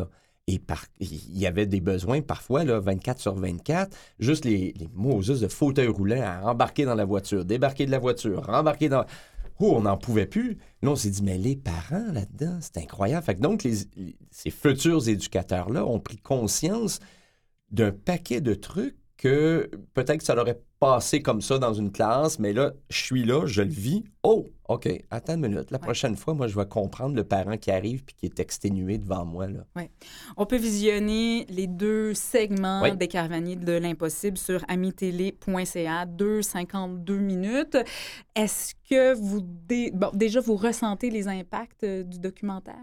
Et 0.46 0.60
il 0.98 1.38
y 1.38 1.46
avait 1.46 1.66
des 1.66 1.80
besoins 1.80 2.22
parfois, 2.22 2.64
là, 2.64 2.80
24 2.80 3.20
sur 3.20 3.34
24, 3.34 3.96
juste 4.18 4.44
les, 4.44 4.72
les 4.72 4.88
Moses 4.94 5.40
de 5.40 5.48
fauteuil 5.48 5.86
roulant 5.86 6.22
à 6.22 6.50
embarquer 6.50 6.84
dans 6.84 6.96
la 6.96 7.04
voiture, 7.04 7.44
débarquer 7.44 7.86
de 7.86 7.90
la 7.90 7.98
voiture, 7.98 8.48
embarquer 8.48 8.88
dans... 8.88 9.04
Oh, 9.60 9.74
on 9.76 9.82
n'en 9.82 9.98
pouvait 9.98 10.26
plus. 10.26 10.56
Là, 10.82 10.90
on 10.90 10.96
s'est 10.96 11.10
dit, 11.10 11.22
mais 11.22 11.36
les 11.36 11.54
parents 11.54 12.10
là-dedans, 12.12 12.58
c'est 12.62 12.78
incroyable. 12.78 13.24
Fait 13.24 13.38
donc, 13.38 13.68
ces 14.30 14.50
futurs 14.50 15.06
éducateurs-là 15.06 15.84
ont 15.86 16.00
pris 16.00 16.16
conscience 16.16 16.98
d'un 17.70 17.92
paquet 17.92 18.40
de 18.40 18.54
trucs 18.54 18.96
que 19.20 19.70
peut-être 19.92 20.16
que 20.18 20.24
ça 20.24 20.34
leur 20.34 20.44
aurait 20.44 20.62
passé 20.78 21.20
comme 21.20 21.42
ça 21.42 21.58
dans 21.58 21.74
une 21.74 21.92
classe, 21.92 22.38
mais 22.38 22.54
là, 22.54 22.72
je 22.88 22.96
suis 23.04 23.22
là, 23.22 23.44
je 23.44 23.60
le 23.60 23.68
vis. 23.68 24.02
Oh, 24.22 24.46
OK, 24.66 24.88
attends 25.10 25.34
une 25.34 25.42
minute. 25.48 25.70
La 25.70 25.78
prochaine 25.78 26.16
fois, 26.16 26.32
moi, 26.32 26.46
je 26.46 26.56
vais 26.58 26.64
comprendre 26.64 27.14
le 27.14 27.22
parent 27.22 27.58
qui 27.58 27.70
arrive 27.70 28.02
puis 28.02 28.14
qui 28.16 28.24
est 28.24 28.40
exténué 28.40 28.96
devant 28.96 29.26
moi. 29.26 29.46
Là. 29.46 29.60
On 30.38 30.46
peut 30.46 30.56
visionner 30.56 31.44
les 31.50 31.66
deux 31.66 32.14
segments 32.14 32.80
des 32.94 33.08
caravaniers 33.08 33.56
de 33.56 33.72
l'impossible 33.72 34.38
sur 34.38 34.64
amitélé.ca, 34.68 36.06
2,52 36.06 37.12
minutes. 37.18 37.76
Est-ce 38.34 38.74
que 38.88 39.12
vous, 39.14 39.42
dé- 39.42 39.90
bon, 39.92 40.08
déjà, 40.14 40.40
vous 40.40 40.56
ressentez 40.56 41.10
les 41.10 41.28
impacts 41.28 41.84
euh, 41.84 42.02
du 42.04 42.18
documentaire? 42.18 42.74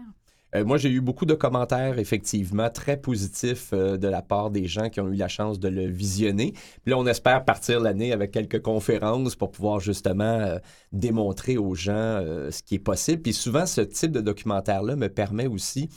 Euh, 0.54 0.64
moi, 0.64 0.78
j'ai 0.78 0.88
eu 0.88 1.00
beaucoup 1.02 1.26
de 1.26 1.34
commentaires, 1.34 1.98
effectivement, 1.98 2.70
très 2.70 2.96
positifs 2.96 3.70
euh, 3.74 3.98
de 3.98 4.08
la 4.08 4.22
part 4.22 4.50
des 4.50 4.66
gens 4.66 4.88
qui 4.88 5.00
ont 5.00 5.08
eu 5.08 5.16
la 5.16 5.28
chance 5.28 5.60
de 5.60 5.68
le 5.68 5.86
visionner. 5.86 6.52
Puis 6.52 6.90
là, 6.90 6.98
on 6.98 7.06
espère 7.06 7.44
partir 7.44 7.80
l'année 7.80 8.12
avec 8.12 8.30
quelques 8.30 8.62
conférences 8.62 9.36
pour 9.36 9.50
pouvoir 9.50 9.80
justement 9.80 10.24
euh, 10.24 10.58
démontrer 10.92 11.58
aux 11.58 11.74
gens 11.74 12.20
ce 12.50 12.62
qui 12.62 12.76
est 12.76 12.78
possible. 12.78 13.20
Puis 13.22 13.34
souvent, 13.34 13.66
ce 13.66 13.82
type 13.82 14.12
de 14.12 14.20
documentaire-là 14.22 14.96
me 14.96 15.08
permet 15.08 15.46
aussi 15.46 15.90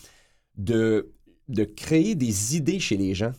de, 0.57 1.11
de 1.47 1.63
créer 1.63 2.15
des 2.15 2.57
idées 2.57 2.79
chez 2.79 2.97
les 2.97 3.13
gens. 3.13 3.31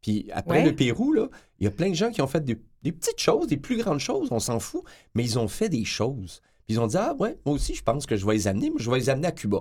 Puis 0.00 0.28
après 0.32 0.60
Ouais. 0.60 0.66
le 0.66 0.74
Pérou, 0.76 1.12
là, 1.12 1.28
il 1.58 1.64
y 1.64 1.66
a 1.66 1.70
plein 1.70 1.90
de 1.90 1.94
gens 1.94 2.10
qui 2.10 2.22
ont 2.22 2.26
fait 2.26 2.44
des, 2.44 2.56
des 2.82 2.92
petites 2.92 3.20
choses, 3.20 3.46
des 3.48 3.56
plus 3.56 3.76
grandes 3.78 4.00
choses, 4.00 4.28
on 4.30 4.40
s'en 4.40 4.58
fout, 4.60 4.82
mais 5.14 5.24
ils 5.24 5.38
ont 5.38 5.48
fait 5.48 5.68
des 5.68 5.84
choses. 5.84 6.40
Puis 6.66 6.76
ils 6.76 6.80
ont 6.80 6.86
dit, 6.86 6.96
ah 6.96 7.14
ouais, 7.18 7.38
moi 7.44 7.54
aussi, 7.54 7.74
je 7.74 7.82
pense 7.82 8.06
que 8.06 8.16
je 8.16 8.24
vais 8.26 8.34
les 8.34 8.46
amener, 8.48 8.70
moi, 8.70 8.78
je 8.80 8.90
vais 8.90 8.98
les 8.98 9.10
amener 9.10 9.28
à 9.28 9.32
Cuba. 9.32 9.58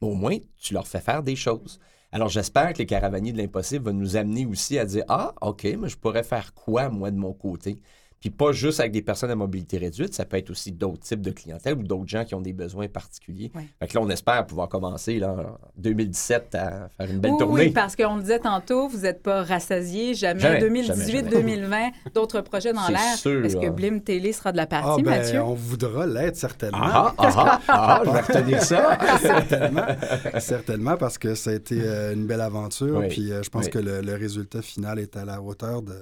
Au 0.00 0.14
moins, 0.14 0.38
tu 0.58 0.74
leur 0.74 0.86
fais 0.86 1.00
faire 1.00 1.22
des 1.22 1.36
choses. 1.36 1.80
Alors, 2.12 2.28
j'espère 2.28 2.72
que 2.72 2.78
les 2.78 2.86
caravaniers 2.86 3.32
de 3.32 3.38
l'impossible 3.38 3.86
vont 3.86 3.96
nous 3.96 4.16
amener 4.16 4.46
aussi 4.46 4.78
à 4.78 4.84
dire 4.84 5.04
Ah, 5.08 5.34
OK, 5.42 5.64
mais 5.64 5.88
je 5.88 5.96
pourrais 5.96 6.22
faire 6.22 6.54
quoi, 6.54 6.88
moi, 6.88 7.10
de 7.10 7.16
mon 7.16 7.32
côté? 7.32 7.80
Puis 8.26 8.30
pas 8.34 8.50
juste 8.50 8.80
avec 8.80 8.90
des 8.90 9.02
personnes 9.02 9.30
à 9.30 9.36
mobilité 9.36 9.78
réduite, 9.78 10.12
ça 10.12 10.24
peut 10.24 10.36
être 10.36 10.50
aussi 10.50 10.72
d'autres 10.72 11.02
types 11.02 11.20
de 11.20 11.30
clientèle 11.30 11.74
ou 11.74 11.84
d'autres 11.84 12.08
gens 12.08 12.24
qui 12.24 12.34
ont 12.34 12.40
des 12.40 12.52
besoins 12.52 12.88
particuliers. 12.88 13.52
Ouais. 13.54 13.68
Fait 13.78 13.86
que 13.86 13.94
là, 13.94 14.00
on 14.02 14.10
espère 14.10 14.44
pouvoir 14.46 14.68
commencer 14.68 15.20
là, 15.20 15.30
en 15.32 15.58
2017 15.80 16.54
à 16.56 16.88
faire 16.96 17.08
une 17.08 17.20
belle 17.20 17.30
oui, 17.30 17.38
tournée. 17.38 17.64
oui, 17.66 17.70
parce 17.70 17.94
qu'on 17.94 18.16
le 18.16 18.22
disait 18.22 18.40
tantôt, 18.40 18.88
vous 18.88 18.98
n'êtes 19.02 19.22
pas 19.22 19.44
rassasié. 19.44 20.14
Jamais, 20.14 20.40
Jamais, 20.40 20.60
2018-2020, 20.82 21.92
d'autres 22.16 22.40
projets 22.40 22.72
dans 22.72 22.88
l'air. 22.88 23.14
sûr, 23.16 23.44
Est-ce 23.44 23.56
que 23.58 23.66
hein. 23.66 23.70
Blim 23.70 24.00
Télé 24.00 24.32
sera 24.32 24.50
de 24.50 24.56
la 24.56 24.64
Ah, 24.64 24.66
partie, 24.66 25.02
ben, 25.04 25.10
Mathieu? 25.18 25.42
on 25.42 25.54
voudra 25.54 26.04
l'être 26.04 26.34
certainement. 26.36 26.78
Ah, 26.82 27.14
ah, 27.18 27.30
ah, 27.36 27.60
ah, 27.68 28.02
je 28.04 28.10
vais 28.10 28.20
retenir 28.22 28.60
ça. 28.62 28.98
certainement. 29.20 29.86
Certainement, 30.40 30.96
parce 30.96 31.16
que 31.18 31.36
ça 31.36 31.50
a 31.50 31.54
été 31.54 31.80
euh, 31.80 32.12
une 32.12 32.26
belle 32.26 32.40
aventure. 32.40 32.98
Oui. 32.98 33.08
Puis 33.08 33.30
euh, 33.30 33.44
je 33.44 33.50
pense 33.50 33.66
Oui. 33.66 33.70
que 33.70 33.78
le, 33.78 34.00
le 34.00 34.14
résultat 34.14 34.62
final 34.62 34.98
est 34.98 35.16
à 35.16 35.24
la 35.24 35.40
hauteur 35.40 35.82
de, 35.82 35.94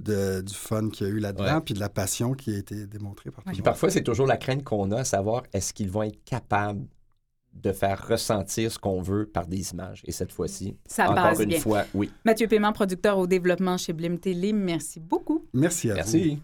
de- 0.00 0.40
du 0.40 0.54
fun 0.54 0.88
qu'il 0.90 1.06
y 1.06 1.10
a 1.10 1.12
eu 1.12 1.18
là-dedans, 1.18 1.60
puis 1.60 1.74
de 1.74 1.80
la 1.80 1.88
passion 1.88 2.32
qui 2.34 2.54
a 2.54 2.58
été 2.58 2.86
démontrée 2.86 3.30
par 3.30 3.44
tout 3.44 3.50
Puis 3.50 3.56
le 3.56 3.60
monde. 3.60 3.64
parfois, 3.64 3.90
c'est 3.90 4.02
toujours 4.02 4.26
la 4.26 4.36
crainte 4.36 4.64
qu'on 4.64 4.90
a 4.92 5.00
à 5.00 5.04
savoir 5.04 5.42
est-ce 5.52 5.72
qu'ils 5.72 5.90
vont 5.90 6.02
être 6.02 6.22
capables 6.24 6.86
de 7.52 7.72
faire 7.72 8.06
ressentir 8.06 8.70
ce 8.70 8.78
qu'on 8.78 9.02
veut 9.02 9.26
par 9.26 9.46
des 9.48 9.72
images. 9.72 10.02
Et 10.06 10.12
cette 10.12 10.30
fois-ci, 10.30 10.76
Ça 10.86 11.10
encore 11.10 11.16
passe 11.30 11.40
une 11.40 11.48
bien. 11.48 11.58
fois, 11.58 11.84
oui. 11.94 12.08
Mathieu 12.24 12.46
Paiement, 12.46 12.72
producteur 12.72 13.18
au 13.18 13.26
développement 13.26 13.76
chez 13.76 13.92
Blim 13.92 14.18
Télé, 14.20 14.52
merci 14.52 15.00
beaucoup. 15.00 15.44
Merci 15.52 15.90
à 15.90 15.94
vous. 15.94 15.96
Merci. 15.98 16.42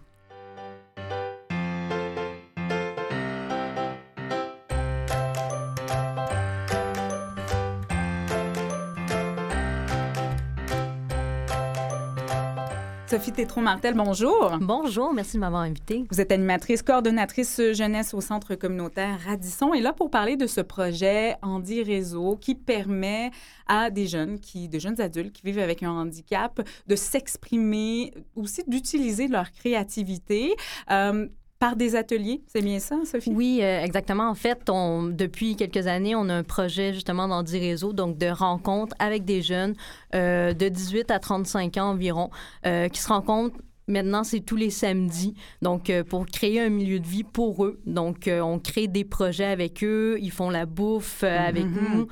Sophie 13.09 13.31
Tétro-Martel, 13.31 13.95
bonjour. 13.95 14.59
Bonjour, 14.61 15.15
merci 15.15 15.37
de 15.37 15.41
m'avoir 15.41 15.63
invitée. 15.63 16.05
Vous 16.11 16.21
êtes 16.21 16.33
animatrice, 16.33 16.83
coordonnatrice 16.83 17.61
jeunesse 17.73 18.15
au 18.15 18.21
Centre 18.21 18.57
communautaire 18.57 19.21
Radisson 19.25 19.73
et 19.75 19.81
là 19.81 19.93
pour 19.93 20.11
parler 20.11 20.37
de 20.37 20.49
ce 20.49 20.61
projet 20.61 21.37
Andy 21.41 21.85
Réseau 21.85 22.37
qui 22.37 22.57
permet 22.57 23.31
à 23.69 23.91
des 23.91 24.09
jeunes, 24.09 24.41
qui, 24.41 24.69
de 24.69 24.81
jeunes 24.81 25.01
adultes 25.01 25.33
qui 25.33 25.43
vivent 25.45 25.61
avec 25.61 25.85
un 25.85 25.93
handicap 25.93 26.61
de 26.89 26.97
s'exprimer, 26.97 28.13
aussi 28.35 28.65
d'utiliser 28.67 29.29
leur 29.29 29.53
créativité. 29.53 30.57
Euh, 30.91 31.29
par 31.59 31.77
des 31.77 31.97
ateliers, 31.97 32.43
c'est 32.47 32.63
bien 32.63 32.79
ça, 32.79 32.97
Sophie? 33.05 33.33
Oui, 33.35 33.61
euh, 33.63 33.83
exactement. 33.83 34.29
En 34.29 34.35
fait, 34.35 34.69
on, 34.69 35.05
depuis 35.05 35.57
quelques 35.57 35.87
années, 35.87 36.15
on 36.15 36.29
a 36.29 36.35
un 36.35 36.43
projet 36.43 36.93
justement 36.93 37.29
dans 37.29 37.43
10 37.43 37.59
réseaux, 37.59 37.93
donc 37.93 38.19
de 38.19 38.27
rencontres 38.27 38.95
avec 38.99 39.25
des 39.25 39.43
jeunes 39.43 39.75
euh, 40.15 40.53
de 40.53 40.69
18 40.69 41.11
à 41.11 41.19
35 41.19 41.77
ans 41.79 41.91
environ, 41.91 42.31
euh, 42.67 42.89
qui 42.89 43.01
se 43.01 43.09
rencontrent 43.09 43.57
Maintenant, 43.89 44.25
c'est 44.25 44.41
tous 44.41 44.57
les 44.57 44.71
samedis. 44.71 45.35
Donc, 45.63 45.91
euh, 45.91 46.03
pour 46.03 46.27
créer 46.27 46.61
un 46.61 46.71
milieu 46.71 46.99
de 46.99 47.07
vie 47.07 47.23
pour 47.23 47.65
eux. 47.65 47.81
Donc, 47.87 48.27
euh, 48.27 48.41
on 48.41 48.59
crée 48.59 48.89
des 48.89 49.05
projets 49.05 49.45
avec 49.45 49.85
eux. 49.85 50.19
Ils 50.21 50.33
font 50.33 50.51
la 50.51 50.67
bouffe 50.67 51.23
euh, 51.23 51.39
avec 51.39 51.67
nous. 51.67 52.09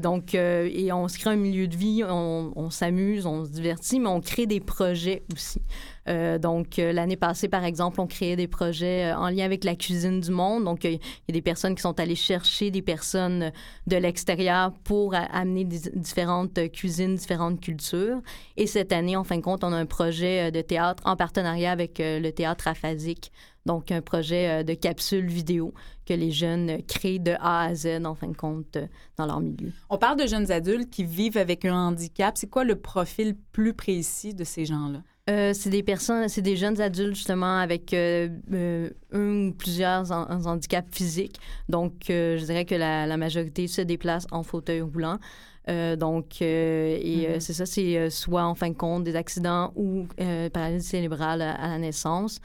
Donc, 0.00 0.34
et 0.34 0.92
on 0.92 1.08
se 1.08 1.18
crée 1.18 1.30
un 1.30 1.36
milieu 1.36 1.68
de 1.68 1.76
vie. 1.76 2.02
On, 2.08 2.52
on 2.56 2.70
s'amuse, 2.70 3.26
on 3.26 3.44
se 3.44 3.50
divertit, 3.50 4.00
mais 4.00 4.08
on 4.08 4.20
crée 4.20 4.46
des 4.46 4.60
projets 4.60 5.24
aussi. 5.32 5.60
Euh, 6.08 6.38
donc, 6.38 6.78
euh, 6.78 6.92
l'année 6.92 7.16
passée, 7.16 7.48
par 7.48 7.64
exemple, 7.64 8.00
on 8.00 8.06
créait 8.06 8.36
des 8.36 8.48
projets 8.48 9.06
euh, 9.06 9.16
en 9.16 9.28
lien 9.28 9.44
avec 9.44 9.64
la 9.64 9.74
cuisine 9.74 10.20
du 10.20 10.30
monde. 10.30 10.64
Donc, 10.64 10.84
il 10.84 10.92
y 10.92 10.96
a 10.96 11.32
des 11.32 11.42
personnes 11.42 11.74
qui 11.74 11.82
sont 11.82 11.98
allées 11.98 12.14
chercher 12.14 12.70
des 12.70 12.82
personnes 12.82 13.52
de 13.86 13.96
l'extérieur 13.96 14.72
pour 14.84 15.14
amener 15.14 15.64
différentes 15.64 16.70
cuisines, 16.72 17.14
différentes 17.14 17.60
cultures. 17.60 18.20
Et 18.56 18.66
cette 18.66 18.92
année, 18.92 19.16
en 19.16 19.24
fin 19.24 19.36
de 19.36 19.42
compte, 19.42 19.64
on 19.64 19.72
a 19.72 19.76
un 19.76 19.86
projet 19.86 20.50
de 20.50 20.60
théâtre 20.60 21.02
en 21.06 21.16
partenariat 21.16 21.72
avec 21.72 21.98
le 21.98 22.30
théâtre 22.30 22.68
aphasique. 22.68 23.32
Donc, 23.66 23.90
un 23.90 24.02
projet 24.02 24.62
de 24.62 24.74
capsule 24.74 25.26
vidéo 25.26 25.72
que 26.04 26.12
les 26.12 26.30
jeunes 26.30 26.82
créent 26.82 27.18
de 27.18 27.32
A 27.40 27.62
à 27.62 27.74
Z, 27.74 28.04
en 28.04 28.14
fin 28.14 28.28
de 28.28 28.36
compte, 28.36 28.76
dans 29.16 29.24
leur 29.24 29.40
milieu. 29.40 29.72
On 29.88 29.96
parle 29.96 30.20
de 30.20 30.26
jeunes 30.26 30.50
adultes 30.52 30.90
qui 30.90 31.04
vivent 31.04 31.38
avec 31.38 31.64
un 31.64 31.74
handicap. 31.74 32.36
C'est 32.36 32.50
quoi 32.50 32.64
le 32.64 32.76
profil 32.76 33.36
plus 33.52 33.72
précis 33.72 34.34
de 34.34 34.44
ces 34.44 34.66
gens-là? 34.66 35.00
Euh, 35.30 35.54
c'est 35.54 35.70
des 35.70 35.82
personnes, 35.82 36.28
c'est 36.28 36.42
des 36.42 36.54
jeunes 36.56 36.78
adultes 36.82 37.14
justement 37.14 37.56
avec 37.58 37.94
euh, 37.94 38.28
euh, 38.52 38.90
un 39.12 39.48
ou 39.48 39.52
plusieurs 39.54 40.12
en- 40.12 40.30
en 40.30 40.44
handicaps 40.44 40.94
physiques. 40.94 41.38
Donc, 41.70 41.94
je 42.08 42.44
dirais 42.44 42.66
que 42.66 42.74
la, 42.74 43.06
la 43.06 43.16
majorité 43.16 43.66
se 43.66 43.80
déplace 43.80 44.26
en 44.32 44.42
fauteuil 44.42 44.82
roulant. 44.82 45.18
Donc, 45.66 46.42
et 46.42 47.26
Mhm. 47.32 47.40
c'est 47.40 47.54
ça, 47.54 47.64
c'est 47.64 48.10
soit 48.10 48.44
en 48.44 48.54
fin 48.54 48.68
de 48.68 48.74
compte 48.76 49.02
des 49.04 49.16
accidents 49.16 49.72
ou 49.76 50.06
paralysie 50.52 50.86
cérébrale 50.86 51.40
à, 51.40 51.52
à 51.54 51.68
la 51.68 51.78
naissance. 51.78 52.38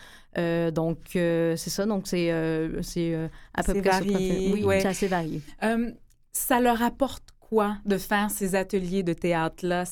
Donc, 0.73 0.99
c'est 1.13 1.57
ça. 1.57 1.85
Donc, 1.85 2.07
c'est 2.07 2.31
c'est 2.81 3.29
à 3.53 3.63
peu 3.63 3.73
près 3.73 3.89
varié. 3.89 4.51
Oui, 4.53 4.63
ouais. 4.63 4.79
c'est 4.79 4.87
assez 4.87 5.07
varié. 5.09 5.41
Ça 6.31 6.61
leur 6.61 6.81
apporte 6.81 7.25
quoi 7.41 7.75
de 7.85 7.97
faire 7.97 8.31
ces 8.31 8.55
ateliers 8.55 9.03
de 9.03 9.11
théâtre-là? 9.11 9.83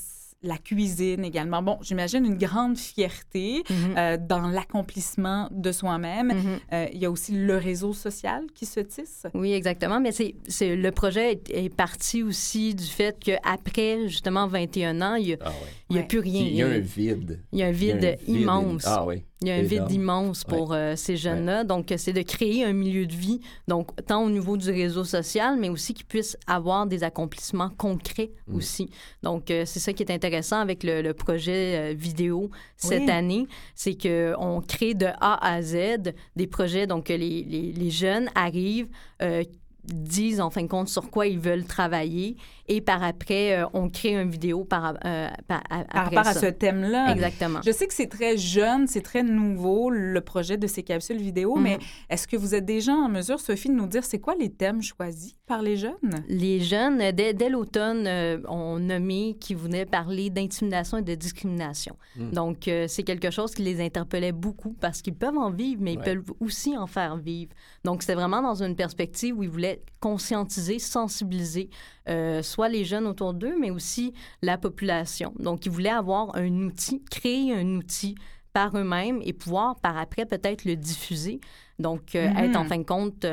La 0.43 0.57
cuisine 0.59 1.25
également. 1.25 1.63
Bon, 1.63 1.79
j'imagine 1.81 2.23
une 2.23 2.37
grande 2.37 2.77
fierté 2.77 3.63
Mhm. 3.69 3.75
euh, 3.97 4.17
dans 4.19 4.47
l'accomplissement 4.47 5.49
de 5.51 5.71
soi-même. 5.71 6.27
Mhm. 6.27 6.59
Euh, 6.73 6.85
il 6.93 6.99
y 6.99 7.05
a 7.05 7.11
aussi 7.11 7.31
le 7.31 7.57
réseau 7.57 7.91
social 7.91 8.43
qui 8.53 8.67
se 8.67 8.79
tisse. 8.79 9.25
Oui, 9.33 9.51
exactement. 9.53 9.99
Mais 9.99 10.11
c'est, 10.11 10.35
c'est 10.47 10.75
le 10.75 10.91
projet 10.91 11.31
est, 11.33 11.49
est 11.49 11.75
parti 11.75 12.21
aussi 12.21 12.75
du 12.75 12.83
fait 12.85 13.17
qu'après, 13.19 14.07
justement, 14.07 14.45
21 14.47 15.01
ans, 15.01 15.15
il 15.15 15.25
n'y 15.25 15.33
a, 15.33 15.37
Ah 15.41 15.49
ouais. 15.49 15.55
il 15.89 15.95
y 15.95 15.99
a 15.99 16.03
plus 16.03 16.19
rien. 16.19 16.41
Il 16.43 16.55
y 16.55 16.61
a 16.61 16.67
un 16.67 16.77
vide. 16.79 17.41
il 17.51 17.59
y 17.59 17.63
a 17.63 17.67
un 17.67 17.71
vide 17.71 18.17
immense. 18.27 18.83
Ah 18.85 19.03
oui. 19.05 19.23
Il 19.41 19.47
y 19.49 19.51
a 19.51 19.55
un 19.55 19.61
vide 19.61 19.91
immense 19.91 20.43
pour 20.43 20.73
euh, 20.73 20.95
ces 20.95 21.15
jeunes-là. 21.15 21.63
Donc, 21.63 21.93
c'est 21.97 22.11
de 22.13 22.23
créer 22.23 22.63
un 22.65 22.73
milieu 22.73 23.05
de 23.05 23.13
vie, 23.13 23.39
donc 23.67 23.89
tant 24.07 24.23
au 24.23 24.29
niveau 24.31 24.57
du 24.57 24.71
réseau 24.71 25.03
social, 25.03 25.57
mais 25.59 25.69
aussi 25.69 25.93
qu'ils 25.93 26.07
puissent 26.07 26.37
avoir 26.47 26.87
des 26.87 27.03
accomplissements 27.03 27.69
concrets 27.69 28.31
Mm. 28.47 28.55
aussi. 28.55 28.89
Donc, 29.21 29.51
euh, 29.51 29.63
c'est 29.65 29.79
ça 29.79 29.93
qui 29.93 30.01
est 30.01 30.11
intéressant 30.11 30.59
avec 30.59 30.83
le, 30.83 31.03
le 31.03 31.13
projet 31.13 31.91
euh, 31.91 31.93
vidéo 31.95 32.49
cette 32.77 33.03
Oui. 33.03 33.11
année, 33.11 33.47
c'est 33.75 33.95
qu'on 33.95 34.61
crée 34.67 34.95
de 34.95 35.05
A 35.21 35.37
à 35.55 35.61
Z 35.61 36.13
des 36.35 36.47
projets, 36.47 36.87
donc 36.87 37.05
que 37.05 37.13
les, 37.13 37.43
les, 37.43 37.71
les 37.73 37.89
jeunes 37.91 38.29
arrivent, 38.33 38.89
euh, 39.21 39.43
disent 39.83 40.41
en 40.41 40.49
fin 40.49 40.63
de 40.63 40.67
compte 40.67 40.89
sur 40.89 41.09
quoi 41.09 41.27
ils 41.27 41.39
veulent 41.39 41.63
travailler 41.63 42.35
et 42.67 42.81
par 42.81 43.03
après, 43.03 43.57
euh, 43.59 43.65
on 43.73 43.89
crée 43.89 44.13
une 44.15 44.29
vidéo 44.29 44.63
par, 44.65 44.95
euh, 45.05 45.29
par, 45.47 45.61
a- 45.69 46.03
rapport 46.03 46.27
à 46.27 46.33
ce 46.33 46.47
thème-là. 46.47 47.11
Exactement. 47.13 47.59
Je 47.65 47.71
sais 47.71 47.87
que 47.87 47.93
c'est 47.93 48.07
très 48.09 48.37
jeune, 48.37 48.87
c'est 48.87 49.01
très 49.01 49.23
nouveau, 49.23 49.89
le 49.89 50.19
projet 50.21 50.57
de 50.57 50.67
ces 50.67 50.83
capsules 50.83 51.17
vidéo, 51.17 51.55
Mhm. 51.55 51.63
mais 51.63 51.79
est-ce 52.09 52.27
que 52.27 52.35
vous 52.37 52.55
êtes 52.55 52.65
déjà 52.65 52.93
en 52.93 53.09
mesure, 53.09 53.39
Sophie, 53.39 53.69
de 53.69 53.73
nous 53.73 53.87
dire 53.87 54.03
c'est 54.03 54.19
quoi 54.19 54.35
les 54.35 54.49
thèmes 54.51 54.81
choisis 54.81 55.35
par 55.45 55.61
les 55.61 55.77
jeunes? 55.77 55.93
Les 56.27 56.59
jeunes, 56.59 57.11
dès, 57.11 57.33
dès 57.33 57.49
l'automne, 57.49 58.05
euh, 58.07 58.39
ont 58.47 58.79
nommé 58.79 59.37
qu'ils 59.39 59.57
voulaient 59.57 59.85
parler 59.85 60.29
d'intimidation 60.29 60.97
et 60.97 61.01
de 61.03 61.15
discrimination. 61.15 61.95
Mm. 62.17 62.31
Donc, 62.31 62.67
euh, 62.67 62.85
c'est 62.87 63.03
quelque 63.03 63.31
chose 63.31 63.53
qui 63.53 63.61
les 63.63 63.79
interpellait 63.83 64.31
beaucoup 64.33 64.73
parce 64.79 65.01
qu'ils 65.01 65.15
peuvent 65.15 65.37
en 65.37 65.51
vivre, 65.51 65.81
mais 65.81 65.93
ils 65.93 65.99
Ouais. 65.99 66.03
peuvent 66.03 66.33
aussi 66.39 66.75
en 66.77 66.87
faire 66.87 67.15
vivre. 67.17 67.51
Donc, 67.85 68.01
c'était 68.01 68.15
vraiment 68.15 68.41
dans 68.41 68.61
une 68.61 68.75
perspective 68.75 69.37
où 69.37 69.43
ils 69.43 69.49
voulaient 69.49 69.81
conscientiser, 69.99 70.79
sensibiliser 70.79 71.69
euh, 72.09 72.41
soit 72.41 72.69
les 72.69 72.85
jeunes 72.85 73.07
autour 73.07 73.33
d'eux, 73.33 73.55
mais 73.59 73.69
aussi 73.71 74.13
la 74.41 74.57
population. 74.57 75.33
Donc, 75.39 75.65
ils 75.65 75.71
voulaient 75.71 75.89
avoir 75.89 76.35
un 76.35 76.51
outil, 76.63 77.03
créer 77.09 77.53
un 77.53 77.75
outil 77.75 78.15
par 78.53 78.75
eux-mêmes 78.75 79.21
et 79.23 79.33
pouvoir 79.33 79.75
par 79.81 79.97
après 79.97 80.25
peut-être 80.25 80.65
le 80.65 80.75
diffuser. 80.75 81.39
Donc, 81.77 82.15
euh, 82.15 82.27
Mhm. 82.33 82.43
être 82.43 82.55
en 82.55 82.65
fin 82.65 82.79
de 82.79 82.83
compte 82.83 83.23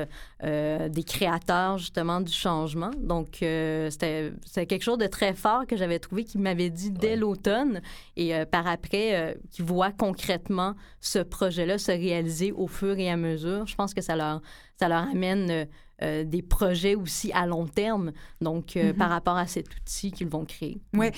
euh, 0.43 0.89
des 0.91 1.03
créateurs 1.03 1.79
justement 1.79 2.21
du 2.21 2.31
changement. 2.33 2.91
Donc, 2.99 3.43
euh, 3.43 3.89
c'était 3.89 4.33
quelque 4.67 4.83
chose 4.83 4.99
de 4.99 5.07
très 5.07 5.33
fort 5.33 5.67
que 5.67 5.79
j'avais 5.79 5.99
trouvé 5.99 6.25
qu'il 6.25 6.43
m'avait 6.43 6.69
dit 6.69 6.91
dès 6.91 7.11
Ouais. 7.13 7.17
l'automne 7.17 7.81
et 8.17 8.35
par 8.51 8.67
après, 8.67 9.39
qu'ils 9.51 9.65
voient 9.65 9.93
concrètement 9.93 10.75
ce 11.01 11.21
projet-là 11.21 11.79
se 11.79 11.93
réaliser 11.93 12.53
au 12.53 12.67
fur 12.67 12.99
et 12.99 13.09
à 13.11 13.17
mesure. 13.17 13.67
Je 13.67 13.77
pense 13.77 13.95
que 13.95 14.03
ça 14.03 14.17
leur, 14.17 14.43
ça 14.79 14.89
leur 14.89 15.09
amène 15.09 15.67
euh, 16.03 16.25
des 16.25 16.43
projets 16.43 16.95
aussi 16.97 17.31
à 17.33 17.47
long 17.47 17.67
terme, 17.67 18.13
donc 18.41 18.77
euh, 18.77 18.93
Mhm. 18.93 18.99
par 18.99 19.11
rapport 19.11 19.37
à 19.37 19.47
cet 19.47 19.67
outil 19.77 20.11
qu'ils 20.13 20.29
vont 20.29 20.45
créer. 20.45 20.81
Ouais. 20.93 21.13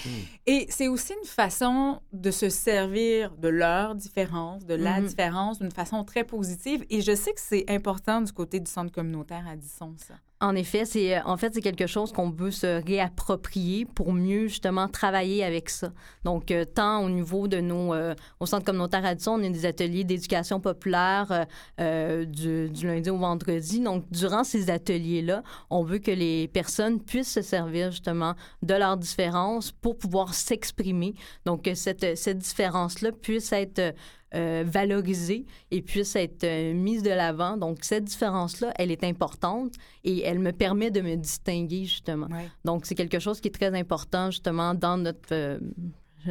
Et 0.47 0.67
c'est 0.69 0.89
aussi 0.89 1.13
une 1.21 1.27
façon 1.29 2.01
de 2.13 2.31
se 2.31 2.49
servir 2.51 3.35
de 3.37 3.49
leur 3.49 3.95
différence, 3.95 4.65
de 4.67 4.75
la 4.75 5.01
Mhm. 5.01 5.07
différence, 5.07 5.59
d'une 5.61 5.71
façon 5.73 6.05
très 6.05 6.25
positive. 6.25 6.85
Et 6.91 7.01
je 7.01 7.15
sais 7.15 7.33
que 7.33 7.41
c'est 7.41 7.65
important 7.71 8.21
du 8.21 8.33
côté 8.33 8.61
du 8.61 8.71
centre 8.71 8.93
communautaire 8.93 9.47
à 9.49 9.57
Disson, 9.57 9.95
ça. 9.97 10.15
En 10.43 10.55
effet, 10.55 10.85
c'est 10.85 11.19
en 11.23 11.39
fait 11.39 11.55
c'est 11.55 11.63
quelque 11.63 11.87
chose 11.87 12.13
qu'on 12.13 12.29
veut 12.29 12.51
se 12.51 12.85
réapproprier 12.85 13.87
pour 13.87 14.13
mieux 14.13 14.49
justement 14.49 14.87
travailler 14.87 15.43
avec 15.43 15.71
ça. 15.71 15.93
Donc 16.25 16.51
euh, 16.51 16.67
tant 16.67 17.03
au 17.03 17.09
niveau 17.09 17.49
de 17.49 17.59
nos 17.61 17.95
euh, 17.95 18.15
au 18.39 18.45
centre 18.45 18.67
communautaire 18.67 19.07
Addison, 19.07 19.41
on 19.41 19.43
a 19.43 19.49
des 19.49 19.65
ateliers 19.65 20.05
d'éducation 20.05 20.61
populaire 20.61 21.29
euh, 21.31 21.45
euh, 21.81 22.25
du, 22.27 22.69
du 22.69 22.87
lundi 22.87 23.09
au 23.09 23.17
vendredi. 23.17 23.81
Donc 23.81 24.05
durant 24.11 24.45
ces 24.45 24.69
ateliers 24.69 25.23
là, 25.23 25.43
on 25.71 25.83
veut 25.83 26.01
que 26.01 26.11
les 26.11 26.49
personnes 26.49 27.01
puissent 27.01 27.33
se 27.33 27.43
servir 27.43 27.91
justement 27.91 28.35
de 28.63 28.75
leurs 28.75 28.99
différences 28.99 29.73
pour 29.73 29.97
pouvoir 29.97 30.35
s'exprimer. 30.35 31.15
Donc 31.47 31.63
que 31.63 31.75
cette 31.75 32.15
cette 32.19 32.39
différence 32.39 33.01
là 33.01 33.11
puisse 33.11 33.53
être 33.53 33.95
euh, 34.35 34.65
valorisée 34.67 35.47
et 35.71 35.83
puisse 35.83 36.17
être 36.17 36.43
euh, 36.45 36.75
mise 36.75 37.03
de 37.03 37.11
l'avant. 37.11 37.57
Donc, 37.57 37.79
cette 37.83 38.05
différence-là, 38.05 38.73
elle 38.77 38.91
est 38.91 39.05
importante 39.05 39.75
et 40.03 40.23
elle 40.23 40.41
me 40.41 40.51
permet 40.51 40.91
de 40.91 41.01
me 41.01 41.15
distinguer, 41.15 41.85
justement. 41.85 42.27
Ouais. 42.27 42.49
Donc, 42.65 42.87
c'est 42.87 42.97
quelque 42.97 43.21
chose 43.21 43.41
qui 43.41 43.49
est 43.49 43.53
très 43.53 43.73
important, 43.79 44.31
justement, 44.33 44.75
dans 44.75 44.97
notre 44.97 45.33
euh, 45.33 45.59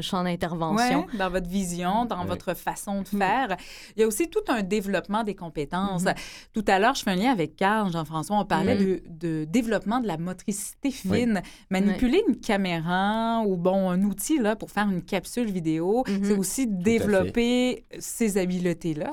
champ 0.01 0.23
d'intervention. 0.23 1.05
Ouais, 1.05 1.17
dans 1.17 1.29
votre 1.29 1.47
vision, 1.49 2.05
dans 2.05 2.21
Ouais. 2.21 2.27
votre 2.27 2.53
façon 2.53 3.01
de 3.01 3.07
Mm. 3.15 3.19
faire. 3.19 3.57
Il 3.95 4.01
y 4.01 4.03
a 4.03 4.07
aussi 4.07 4.29
tout 4.29 4.43
un 4.47 4.61
développement 4.63 5.23
des 5.23 5.35
compétences. 5.35 6.03
Mhm. 6.05 6.13
Tout 6.53 6.65
à 6.67 6.79
l'heure, 6.79 6.95
je 6.95 7.03
fais 7.03 7.11
un 7.11 7.15
lien 7.15 7.31
avec 7.31 7.55
Carl, 7.55 7.91
Jean-François, 7.91 8.37
on 8.39 8.45
parlait 8.45 8.75
Mhm. 8.75 8.85
de, 8.85 9.01
de 9.07 9.45
développement 9.45 9.99
de 9.99 10.07
la 10.07 10.17
motricité 10.17 10.91
fine. 10.91 11.41
Manipuler 11.69 12.23
une 12.27 12.37
caméra 12.39 13.41
ou, 13.45 13.57
bon, 13.57 13.89
un 13.89 14.01
outil 14.03 14.39
là, 14.39 14.55
pour 14.55 14.71
faire 14.71 14.89
une 14.89 15.01
capsule 15.03 15.51
vidéo, 15.51 16.03
Mhm. 16.07 16.23
c'est 16.23 16.37
aussi 16.37 16.67
développer 16.67 17.85
ces 17.99 18.37
habiletés-là. 18.37 19.11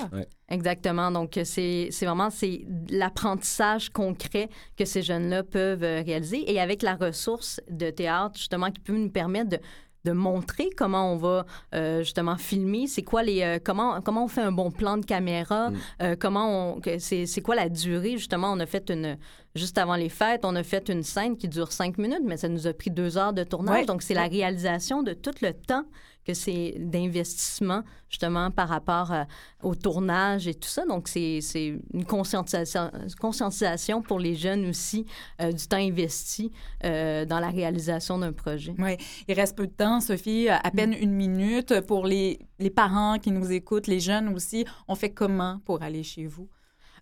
Exactement. 0.49 1.11
Donc, 1.11 1.39
c'est 1.45 1.89
c'est 1.91 2.05
vraiment 2.07 2.29
c'est 2.31 2.67
l'apprentissage 2.91 3.89
concret 3.91 4.49
que 4.77 4.85
ces 4.85 5.03
jeunes-là 5.03 5.43
peuvent 5.45 5.83
euh, 5.83 6.03
réaliser. 6.05 6.51
Et 6.53 6.61
avec 6.61 6.83
la 6.83 6.95
ressource 6.95 7.61
de 7.71 7.91
théâtre, 7.91 8.37
justement, 8.37 8.71
qui 8.71 8.81
peut 8.81 8.97
nous 8.97 9.11
permettre 9.11 9.51
de 9.51 9.59
de 10.05 10.13
montrer 10.13 10.71
comment 10.77 11.13
on 11.13 11.17
va 11.17 11.47
euh, 11.75 12.01
justement 12.01 12.37
filmer, 12.37 12.87
c'est 12.87 13.03
quoi 13.03 13.23
les 13.23 13.43
euh, 13.43 13.59
comment 13.63 14.01
comment 14.01 14.25
on 14.25 14.29
fait 14.29 14.41
un 14.43 14.53
bon 14.53 14.71
plan 14.71 14.97
de 14.97 15.05
caméra, 15.05 15.71
Mm. 15.71 15.77
euh, 16.03 16.17
comment 16.19 16.75
on 16.77 16.81
c'est 16.99 17.27
c'est 17.27 17.41
quoi 17.41 17.55
la 17.55 17.69
durée? 17.69 18.17
Justement 18.19 18.53
on 18.53 18.61
a 18.61 18.67
fait 18.67 18.91
une 18.91 19.17
juste 19.55 19.77
avant 19.79 19.97
les 19.97 20.09
fêtes, 20.09 20.45
on 20.45 20.57
a 20.57 20.63
fait 20.63 20.89
une 20.89 21.03
scène 21.03 21.37
qui 21.37 21.47
dure 21.47 21.73
cinq 21.73 21.99
minutes, 21.99 22.23
mais 22.25 22.37
ça 22.37 22.49
nous 22.49 22.67
a 22.67 22.73
pris 22.73 22.91
deux 22.91 23.19
heures 23.19 23.35
de 23.35 23.45
tournage. 23.45 23.81
Ouais. 23.81 23.85
Donc, 23.85 24.01
c'est 24.03 24.15
la 24.15 24.27
réalisation 24.27 25.03
de 25.03 25.13
tout 25.13 25.35
le 25.43 25.53
temps 25.53 25.85
que 26.25 26.35
c'est 26.35 26.75
d'investissement, 26.79 27.83
justement, 28.09 28.51
par 28.51 28.69
rapport 28.69 29.13
euh, 29.13 29.25
au 29.63 29.75
tournage 29.75 30.47
et 30.47 30.55
tout 30.55 30.69
ça. 30.69 30.85
Donc, 30.87 31.09
c'est 31.09 31.41
une 31.93 32.05
conscientisation, 32.05 32.91
conscientisation 33.21 34.03
pour 34.03 34.19
les 34.19 34.35
jeunes 34.35 34.69
aussi 34.69 35.05
euh, 35.41 35.53
du 35.53 35.67
temps 35.67 35.79
investi 35.79 36.53
euh, 36.85 37.25
dans 37.25 37.41
la 37.41 37.51
réalisation 37.51 38.19
d'un 38.19 38.33
projet. 38.33 38.75
Oui, 38.79 38.97
il 39.29 39.35
reste 39.35 39.57
peu 39.57 39.67
de 39.67 39.73
temps, 39.73 40.01
Sophie, 40.01 40.49
à 40.49 40.71
peine 40.71 40.93
une 40.93 41.13
minute. 41.13 41.81
Pour 41.83 42.07
les, 42.07 42.39
les 42.59 42.71
parents 42.71 43.19
qui 43.19 43.31
nous 43.31 43.51
écoutent, 43.51 43.87
les 43.87 44.01
jeunes 44.01 44.29
aussi, 44.35 44.65
on 44.89 44.95
fait 44.95 45.11
comment 45.11 45.61
pour 45.65 45.83
aller 45.83 46.03
chez 46.03 46.27
vous? 46.27 46.49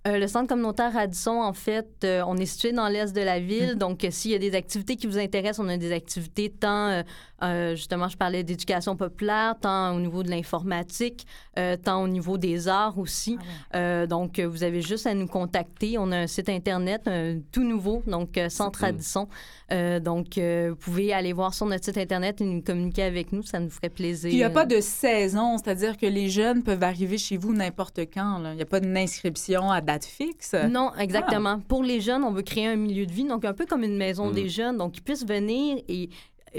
Euh, 0.08 0.18
le 0.18 0.26
centre 0.28 0.48
communautaire 0.48 0.94
Radisson, 0.94 1.32
en 1.32 1.52
fait, 1.52 2.04
euh, 2.04 2.22
on 2.26 2.38
est 2.38 2.46
situé 2.46 2.72
dans 2.72 2.88
l'est 2.88 3.14
de 3.14 3.20
la 3.20 3.38
ville. 3.38 3.74
Donc, 3.76 4.02
euh, 4.02 4.10
s'il 4.10 4.30
y 4.30 4.34
a 4.34 4.38
des 4.38 4.54
activités 4.54 4.96
qui 4.96 5.06
vous 5.06 5.18
intéressent, 5.18 5.58
on 5.58 5.68
a 5.68 5.76
des 5.76 5.92
activités 5.92 6.48
tant, 6.48 7.02
euh, 7.43 7.74
justement, 7.74 8.09
je 8.09 8.16
parlais 8.16 8.43
d'éducation 8.43 8.97
populaire, 8.97 9.55
tant 9.61 9.95
au 9.95 10.01
niveau 10.01 10.22
de 10.22 10.30
l'informatique, 10.30 11.26
euh, 11.59 11.76
tant 11.76 12.03
au 12.03 12.09
niveau 12.09 12.38
des 12.38 12.68
arts 12.68 12.99
aussi. 12.99 13.38
Euh, 13.74 14.07
donc, 14.07 14.38
vous 14.41 14.62
avez 14.64 14.82
juste 14.82 15.07
à 15.07 15.14
nous 15.14 15.26
contacter. 15.26 15.97
On 15.99 16.11
a 16.12 16.18
un 16.18 16.26
site 16.26 16.49
Internet 16.49 17.03
euh, 17.07 17.38
tout 17.53 17.64
nouveau, 17.64 18.03
donc 18.07 18.36
euh, 18.38 18.49
Radisson. 18.78 19.28
Euh, 19.72 20.01
donc, 20.01 20.36
euh, 20.38 20.68
vous 20.70 20.76
pouvez 20.76 21.12
aller 21.12 21.32
voir 21.32 21.55
sur 21.55 21.66
notre 21.66 21.84
site 21.84 21.99
Internet 21.99 22.41
et 22.41 22.45
nous 22.45 22.61
communiquer 22.62 23.03
avec 23.05 23.32
nous. 23.32 23.43
Ça 23.43 23.61
nous 23.61 23.70
ferait 23.70 23.88
plaisir. 23.88 24.28
Puis 24.28 24.36
il 24.36 24.38
n'y 24.41 24.45
a 24.45 24.51
pas 24.51 24.66
de 24.66 24.80
saison, 24.80 25.57
c'est-à-dire 25.59 25.97
que 25.97 26.07
les 26.07 26.28
jeunes 26.28 26.62
peuvent 26.62 26.82
arriver 26.82 27.18
chez 27.18 27.36
vous 27.36 27.53
n'importe 27.55 28.01
quand. 28.12 28.38
là. 28.38 28.53
Il 28.53 28.57
n'y 28.57 28.62
a 28.62 28.66
pas 28.66 28.80
d'inscription 28.80 29.70
à 29.70 29.80
date 29.80 30.05
fixe? 30.05 30.55
Non, 30.68 30.93
exactement. 30.99 31.61
Pour 31.61 31.82
les 31.82 32.01
jeunes, 32.01 32.24
on 32.24 32.32
veut 32.32 32.43
créer 32.43 32.66
un 32.66 32.76
milieu 32.76 33.07
de 33.07 33.12
vie, 33.12 33.24
donc 33.24 33.45
un 33.45 33.53
peu 33.55 33.66
comme 33.66 33.82
une 33.84 33.97
maison 33.97 34.30
Mm. 34.30 34.32
des 34.34 34.49
jeunes, 34.49 34.76
donc 34.76 34.97
ils 34.99 35.03
puissent 35.03 35.26
venir 35.26 35.78
et 35.88 36.09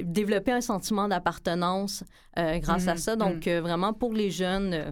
développer 0.04 0.52
un 0.52 0.62
sentiment 0.62 1.08
d'appartenance 1.08 2.04
euh, 2.38 2.60
grâce 2.60 2.88
à 2.88 2.94
Mhm, 2.94 2.98
ça. 2.98 3.16
Donc, 3.16 3.48
euh, 3.48 3.62
vraiment, 3.62 3.94
pour 3.94 4.14
les 4.14 4.32
jeunes, 4.32 4.74
euh, 4.74 4.92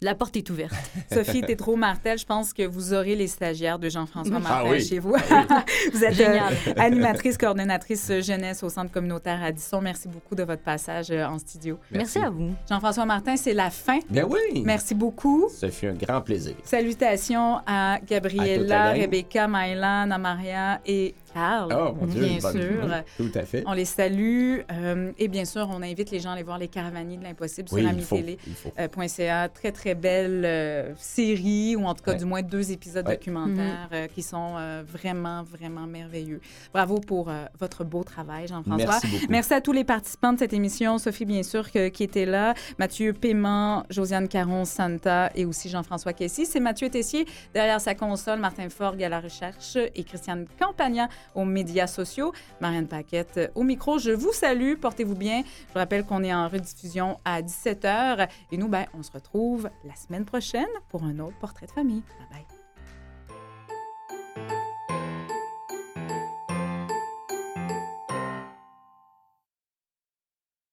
la 0.00 0.14
porte 0.14 0.36
est 0.36 0.48
ouverte. 0.48 0.74
Sophie 1.12 1.40
Tétrault-Martel, 1.42 2.18
je 2.18 2.24
pense 2.24 2.52
que 2.52 2.62
vous 2.62 2.94
aurez 2.94 3.16
les 3.16 3.26
stagiaires 3.26 3.80
de 3.80 3.88
Jean-François 3.88 4.36
Ah 4.36 4.40
Martel 4.40 4.70
oui. 4.70 4.80
chez 4.84 5.00
vous. 5.00 5.10
vous 5.92 6.04
êtes 6.04 6.12
euh, 6.20 6.24
Génial. 6.24 6.54
animatrice, 6.76 7.36
coordonnatrice 7.36 8.12
jeunesse 8.20 8.62
au 8.62 8.68
Centre 8.68 8.92
communautaire 8.92 9.42
Addison. 9.42 9.80
Merci 9.80 10.06
beaucoup 10.06 10.36
de 10.36 10.44
votre 10.44 10.62
passage 10.62 11.10
euh, 11.10 11.24
en 11.26 11.38
studio. 11.40 11.80
Merci, 11.90 12.18
à 12.20 12.30
vous. 12.30 12.52
Jean-François 12.68 13.06
Martin, 13.06 13.36
c'est 13.36 13.54
la 13.54 13.70
fin. 13.70 13.98
Bien 14.08 14.24
oui. 14.30 14.62
Merci 14.64 14.94
beaucoup. 14.94 15.48
Ça 15.50 15.68
fut 15.68 15.86
un 15.88 15.94
grand 15.94 16.20
plaisir. 16.20 16.54
Salutations 16.62 17.58
à 17.66 17.98
Gabriella. 18.06 18.92
Rebecca, 18.92 19.48
Mylan, 19.48 20.12
Amaria 20.12 20.80
et 20.86 21.16
Carl. 21.32 21.72
Oh 21.76 21.94
mon 22.00 22.06
Dieu, 22.06 22.22
bien 22.24 22.38
bonne- 22.40 22.60
sûr. 22.60 22.88
Tout 23.16 23.30
à 23.34 23.42
fait. 23.42 23.62
On 23.66 23.72
les 23.72 23.84
salue. 23.84 24.60
euh, 24.72 25.12
et 25.18 25.28
bien 25.28 25.44
sûr, 25.44 25.68
on 25.70 25.82
invite 25.82 26.10
les 26.10 26.20
gens 26.20 26.30
à 26.30 26.32
aller 26.34 26.42
voir 26.42 26.58
Les 26.58 26.68
Caravaniers 26.68 27.16
de 27.16 27.24
l'Impossible 27.24 27.68
Oui, 27.72 27.80
sur 27.82 27.90
amitélé.ca. 27.90 29.44
Euh, 29.44 29.48
très, 29.52 29.72
très 29.72 29.94
belle 29.94 30.42
euh, 30.44 30.92
série, 30.96 31.76
ou 31.76 31.84
en 31.84 31.94
tout 31.94 32.02
cas, 32.04 32.12
Ouais. 32.12 32.18
du 32.18 32.24
moins 32.24 32.42
deux 32.42 32.72
épisodes 32.72 33.06
Ouais. 33.06 33.16
documentaires 33.16 33.88
euh, 33.92 34.06
qui 34.08 34.22
sont 34.22 34.54
vraiment, 34.86 35.42
vraiment 35.42 35.86
merveilleux. 35.86 36.40
Bravo 36.72 36.98
pour 37.00 37.30
votre 37.58 37.84
beau 37.84 38.02
travail, 38.04 38.46
Jean-François. 38.48 38.98
Merci 39.28 39.54
à 39.54 39.60
tous 39.60 39.72
les 39.72 39.84
participants 39.84 40.32
de 40.32 40.38
cette 40.38 40.52
émission. 40.52 40.98
Sophie, 40.98 41.24
bien 41.24 41.42
sûr, 41.42 41.70
que- 41.70 41.88
qui 41.88 42.02
était 42.04 42.26
là. 42.26 42.54
Mathieu 42.78 43.12
Paiement, 43.12 43.84
Josiane 43.90 44.28
Caron, 44.28 44.64
Santa 44.64 45.30
et 45.34 45.44
aussi 45.44 45.68
Jean-François 45.68 46.12
Kessy. 46.12 46.46
C'est 46.46 46.60
Mathieu 46.60 46.88
Tessier 46.88 47.26
derrière 47.54 47.80
sa 47.80 47.94
console, 47.94 48.38
Martin 48.38 48.68
Forgue 48.68 49.02
à 49.02 49.08
la 49.08 49.20
recherche 49.20 49.76
et 49.94 50.04
Christiane 50.04 50.46
Campagna 50.58 51.08
aux 51.34 51.44
médias 51.44 51.86
sociaux. 51.86 52.32
Marianne 52.60 52.88
Paquette 52.88 53.38
euh, 53.38 53.48
au 53.54 53.62
micro. 53.62 53.98
Je 53.98 54.10
vous 54.10 54.32
salue. 54.32 54.74
Portez-vous 54.74 55.16
bien. 55.16 55.42
Je 55.42 55.72
vous 55.72 55.78
rappelle 55.78 56.04
qu'on 56.04 56.22
est 56.22 56.34
en 56.34 56.48
rediffusion 56.48 57.18
à 57.24 57.42
17h. 57.42 58.28
Et 58.52 58.56
nous, 58.56 58.68
ben, 58.68 58.86
on 58.94 59.02
se 59.02 59.12
retrouve 59.12 59.70
la 59.84 59.94
semaine 59.96 60.24
prochaine 60.24 60.66
pour 60.88 61.04
un 61.04 61.18
autre 61.18 61.38
portrait 61.38 61.66
de 61.66 61.72
famille. 61.72 62.02
Bye 62.18 62.28
bye. 62.30 62.47